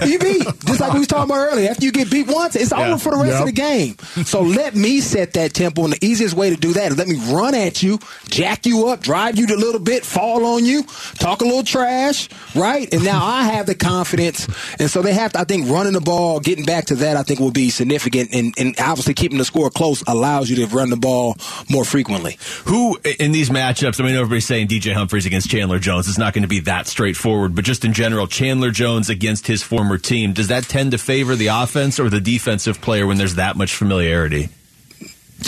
beat. 0.00 0.08
You 0.10 0.18
beat. 0.18 0.44
Just 0.66 0.80
like 0.80 0.92
we 0.92 0.98
was 1.00 1.08
talking 1.08 1.30
about 1.30 1.52
earlier. 1.52 1.70
After 1.70 1.84
you 1.84 1.92
get 1.92 2.10
beat 2.10 2.26
once, 2.28 2.56
it's 2.56 2.70
Yeah. 2.72 2.88
over 2.88 2.98
for 2.98 3.10
the 3.12 3.18
rest 3.18 3.32
Yep. 3.32 3.40
of 3.40 3.46
the 3.46 3.52
game. 3.52 3.96
So 4.24 4.42
let 4.42 4.74
me 4.74 5.00
set 5.00 5.32
that 5.34 5.54
tempo, 5.54 5.84
and 5.84 5.92
the 5.92 6.04
easiest 6.04 6.34
way 6.34 6.50
to 6.50 6.56
do 6.56 6.72
that 6.74 6.92
is 6.92 6.98
let 6.98 7.08
me 7.08 7.16
run 7.32 7.54
at 7.54 7.82
you, 7.82 7.98
jack 8.28 8.66
you 8.66 8.88
up, 8.88 9.00
drive 9.00 9.38
you 9.38 9.46
a 9.46 9.56
little 9.56 9.80
bit, 9.80 10.04
fall 10.04 10.44
on 10.44 10.64
you, 10.64 10.84
talk 11.18 11.40
a 11.40 11.44
little 11.44 11.62
trash, 11.64 12.28
right? 12.54 12.92
And 12.92 13.04
now 13.04 13.24
I 13.24 13.44
have 13.44 13.66
the 13.66 13.74
confidence, 13.74 14.46
and 14.78 14.90
so 14.90 15.02
they 15.02 15.12
have 15.12 15.32
to. 15.32 15.40
I 15.40 15.44
think 15.44 15.68
running 15.70 15.92
the 15.94 16.00
ball, 16.00 16.40
getting 16.40 16.64
back 16.64 16.86
to 16.86 16.94
that, 17.00 17.16
I 17.16 17.22
think 17.22 17.40
will 17.40 17.50
be 17.50 17.70
significant, 17.70 18.30
and, 18.32 18.54
and 18.58 18.74
obviously 18.80 19.14
keeping 19.14 19.38
the 19.38 19.44
score 19.44 19.70
close 19.70 20.02
allows 20.06 20.48
you 20.48 20.56
to 20.56 20.66
run 20.66 20.90
the 20.90 20.96
ball 20.96 21.36
more 21.68 21.84
frequently. 21.84 22.38
Who 22.66 22.98
in 23.18 23.32
these 23.32 23.50
matchups? 23.50 24.00
I 24.00 24.04
mean, 24.04 24.14
everybody's 24.14 24.46
saying 24.46 24.68
DJ 24.68 24.94
Humphries 24.94 25.26
against 25.26 25.50
Chandler 25.50 25.78
Jones. 25.78 26.08
It's 26.08 26.18
not 26.18 26.32
going 26.32 26.42
to 26.42 26.48
be 26.48 26.60
that 26.60 26.86
straightforward, 26.86 27.54
but 27.54 27.64
just 27.64 27.84
in 27.84 27.92
general, 27.92 28.26
Chandler 28.26 28.70
Jones 28.70 29.10
against 29.10 29.46
his 29.46 29.62
former 29.62 29.98
team. 29.98 30.32
Does 30.32 30.48
that 30.48 30.64
tend 30.64 30.92
to 30.92 30.98
favor 30.98 31.36
the 31.36 31.48
offense 31.48 31.98
or 31.98 32.08
the 32.08 32.20
defensive 32.20 32.80
player 32.80 33.06
when 33.06 33.18
there's 33.18 33.36
that 33.36 33.56
much 33.56 33.74
familiarity? 33.74 34.48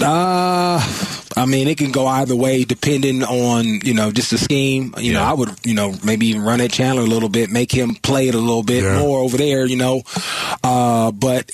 Uh, 0.01 0.81
I 1.37 1.47
mean, 1.47 1.69
it 1.69 1.79
can 1.79 1.93
go 1.93 2.07
either 2.07 2.37
way 2.37 2.65
depending 2.65 3.23
on 3.23 3.65
you 3.85 3.95
know 3.95 4.11
just 4.13 4.31
the 4.31 4.39
scheme. 4.39 4.95
You 4.99 5.13
know, 5.15 5.23
I 5.23 5.33
would 5.33 5.51
you 5.65 5.75
know 5.75 5.95
maybe 6.05 6.27
even 6.29 6.43
run 6.43 6.61
at 6.61 6.73
Chandler 6.73 7.03
a 7.03 7.07
little 7.07 7.29
bit, 7.29 7.51
make 7.51 7.73
him 7.73 7.95
play 7.97 8.29
it 8.29 8.35
a 8.35 8.39
little 8.39 8.63
bit 8.63 8.85
Yeah. 8.85 8.99
more 9.01 9.19
over 9.21 9.37
there. 9.37 9.67
You 9.67 9.77
know, 9.77 10.03
uh, 10.65 11.11
but 11.13 11.51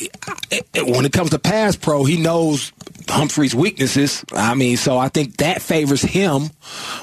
it, 0.51 0.67
it- 0.75 0.87
when 0.87 1.05
it 1.05 1.13
comes 1.13 1.31
to 1.31 1.39
pass 1.39 1.75
pro, 1.77 2.05
he 2.05 2.17
knows 2.17 2.73
Humphries' 3.11 3.55
weaknesses. 3.55 4.25
I 4.33 4.55
mean, 4.55 4.77
so 4.77 4.99
I 4.99 5.09
think 5.09 5.39
that 5.39 5.63
favors 5.63 6.03
him. 6.03 6.51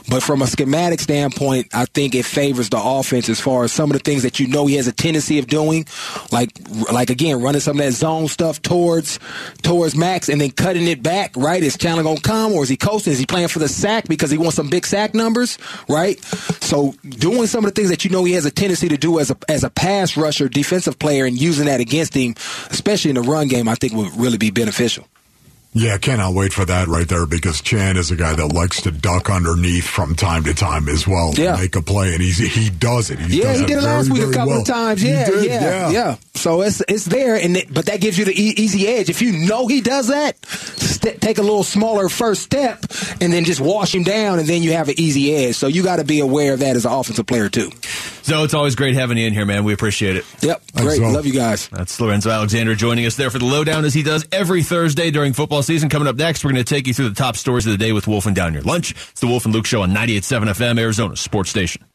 But 0.09 0.23
from 0.23 0.41
a 0.41 0.47
schematic 0.47 0.99
standpoint, 0.99 1.67
I 1.73 1.85
think 1.85 2.15
it 2.15 2.25
favors 2.25 2.69
the 2.69 2.81
offense 2.81 3.29
as 3.29 3.39
far 3.39 3.63
as 3.63 3.71
some 3.71 3.91
of 3.91 3.97
the 3.97 4.03
things 4.03 4.23
that 4.23 4.39
you 4.39 4.47
know 4.47 4.67
he 4.67 4.75
has 4.75 4.87
a 4.87 4.91
tendency 4.91 5.39
of 5.39 5.47
doing, 5.47 5.85
like 6.31 6.51
like 6.91 7.09
again 7.09 7.41
running 7.41 7.61
some 7.61 7.79
of 7.79 7.85
that 7.85 7.91
zone 7.93 8.27
stuff 8.27 8.61
towards 8.61 9.19
towards 9.61 9.95
Maxx 9.95 10.29
and 10.29 10.39
then 10.39 10.51
cutting 10.51 10.87
it 10.87 11.01
back. 11.01 11.35
Right? 11.35 11.61
Is 11.63 11.77
Chandler 11.77 12.03
gonna 12.03 12.21
come 12.21 12.53
or 12.53 12.63
is 12.63 12.69
he 12.69 12.77
coasting? 12.77 13.13
Is 13.13 13.19
he 13.19 13.25
playing 13.25 13.47
for 13.47 13.59
the 13.59 13.69
sack 13.69 14.07
because 14.07 14.31
he 14.31 14.37
wants 14.37 14.55
some 14.55 14.69
big 14.69 14.85
sack 14.85 15.13
numbers? 15.13 15.57
Right? 15.89 16.23
So 16.61 16.93
doing 17.07 17.47
some 17.47 17.65
of 17.65 17.73
the 17.73 17.79
things 17.79 17.89
that 17.89 18.05
you 18.05 18.11
know 18.11 18.23
he 18.23 18.33
has 18.33 18.45
a 18.45 18.51
tendency 18.51 18.89
to 18.89 18.97
do 18.97 19.19
as 19.19 19.31
a 19.31 19.37
as 19.49 19.63
a 19.63 19.69
pass 19.69 20.17
rusher, 20.17 20.47
defensive 20.49 20.99
player, 20.99 21.25
and 21.25 21.39
using 21.39 21.65
that 21.65 21.79
against 21.79 22.13
him, 22.13 22.35
especially 22.69 23.09
in 23.09 23.15
the 23.15 23.21
run 23.21 23.47
game, 23.47 23.67
I 23.67 23.75
think 23.75 23.93
would 23.93 24.15
really 24.15 24.37
be 24.37 24.51
beneficial. 24.51 25.07
Yeah, 25.77 25.97
cannot 25.97 26.33
wait 26.33 26.53
for 26.53 26.63
that 26.63 26.87
right 26.87 27.05
there 27.05 27.25
because 27.25 27.59
Chan 27.59 27.97
is 27.97 28.09
a 28.09 28.15
guy 28.15 28.33
that 28.33 28.47
likes 28.53 28.81
to 28.83 28.91
duck 28.91 29.29
underneath 29.29 29.85
from 29.85 30.15
time 30.15 30.45
to 30.45 30.53
time 30.53 30.87
as 30.87 31.05
well 31.05 31.33
to 31.33 31.41
Yeah. 31.41 31.57
make 31.57 31.75
a 31.75 31.81
play, 31.81 32.13
and 32.13 32.21
he's 32.21 32.37
he 32.37 32.69
does 32.69 33.09
it. 33.11 33.19
He 33.19 33.39
yeah, 33.41 33.51
does 33.51 33.59
he 33.59 33.65
did 33.65 33.77
it 33.79 33.81
very, 33.81 33.93
last 33.93 34.09
week 34.09 34.23
a 34.23 34.31
couple 34.31 34.51
well. 34.51 34.61
of 34.61 34.65
times. 34.67 35.03
Yeah, 35.03 35.25
did, 35.25 35.43
yeah, 35.45 35.89
yeah, 35.89 36.15
So 36.33 36.61
it's 36.61 36.81
it's 36.87 37.03
there, 37.03 37.35
and 37.35 37.57
it, 37.57 37.73
but 37.73 37.87
that 37.87 37.99
gives 37.99 38.17
you 38.17 38.23
the 38.23 38.31
e- 38.31 38.53
easy 38.55 38.87
edge. 38.87 39.09
If 39.09 39.21
you 39.21 39.33
know 39.33 39.67
he 39.67 39.81
does 39.81 40.07
that, 40.07 40.37
st- 40.45 41.19
take 41.19 41.39
a 41.39 41.41
little 41.41 41.63
smaller 41.65 42.07
first 42.07 42.43
step, 42.43 42.85
and 43.19 43.33
then 43.33 43.43
just 43.43 43.59
wash 43.59 43.93
him 43.93 44.03
down, 44.03 44.39
and 44.39 44.47
then 44.47 44.63
you 44.63 44.71
have 44.71 44.87
an 44.87 44.95
easy 44.97 45.35
edge. 45.35 45.55
So 45.55 45.67
you 45.67 45.83
got 45.83 45.97
to 45.97 46.05
be 46.05 46.21
aware 46.21 46.53
of 46.53 46.59
that 46.59 46.77
as 46.77 46.85
an 46.85 46.93
offensive 46.93 47.25
player 47.27 47.49
too. 47.49 47.69
So 48.21 48.43
it's 48.43 48.53
always 48.55 48.75
great 48.75 48.95
having 48.95 49.17
you 49.19 49.27
in 49.27 49.33
here, 49.33 49.45
man. 49.45 49.65
We 49.65 49.73
appreciate 49.73 50.15
it. 50.15 50.25
Yep, 50.41 50.61
great. 50.77 50.99
Love 51.01 51.25
you 51.27 51.33
guys. 51.33 51.67
That's 51.67 51.99
Lorenzo 51.99 52.31
Alexander 52.31 52.73
joining 52.73 53.05
us 53.05 53.15
there 53.17 53.29
for 53.29 53.37
the 53.39 53.45
lowdown 53.45 53.83
as 53.85 53.93
he 53.93 54.01
does 54.03 54.25
every 54.31 54.63
Thursday 54.63 55.11
during 55.11 55.33
football 55.33 55.61
season. 55.65 55.89
Coming 55.89 56.07
up 56.07 56.15
next, 56.15 56.43
we're 56.43 56.51
going 56.51 56.63
to 56.63 56.73
take 56.73 56.87
you 56.87 56.93
through 56.93 57.09
the 57.09 57.15
top 57.15 57.35
stories 57.35 57.65
of 57.65 57.71
the 57.71 57.77
day 57.77 57.91
with 57.91 58.07
Wolf 58.07 58.25
and 58.25 58.35
Down 58.35 58.53
Your 58.53 58.63
Lunch. 58.63 58.91
It's 58.91 59.21
the 59.21 59.27
Wolf 59.27 59.45
and 59.45 59.53
Luke 59.53 59.65
Show 59.65 59.81
on 59.81 59.91
98.7 59.91 60.45
FM, 60.49 60.79
Arizona 60.79 61.15
Sports 61.15 61.49
Station. 61.49 61.85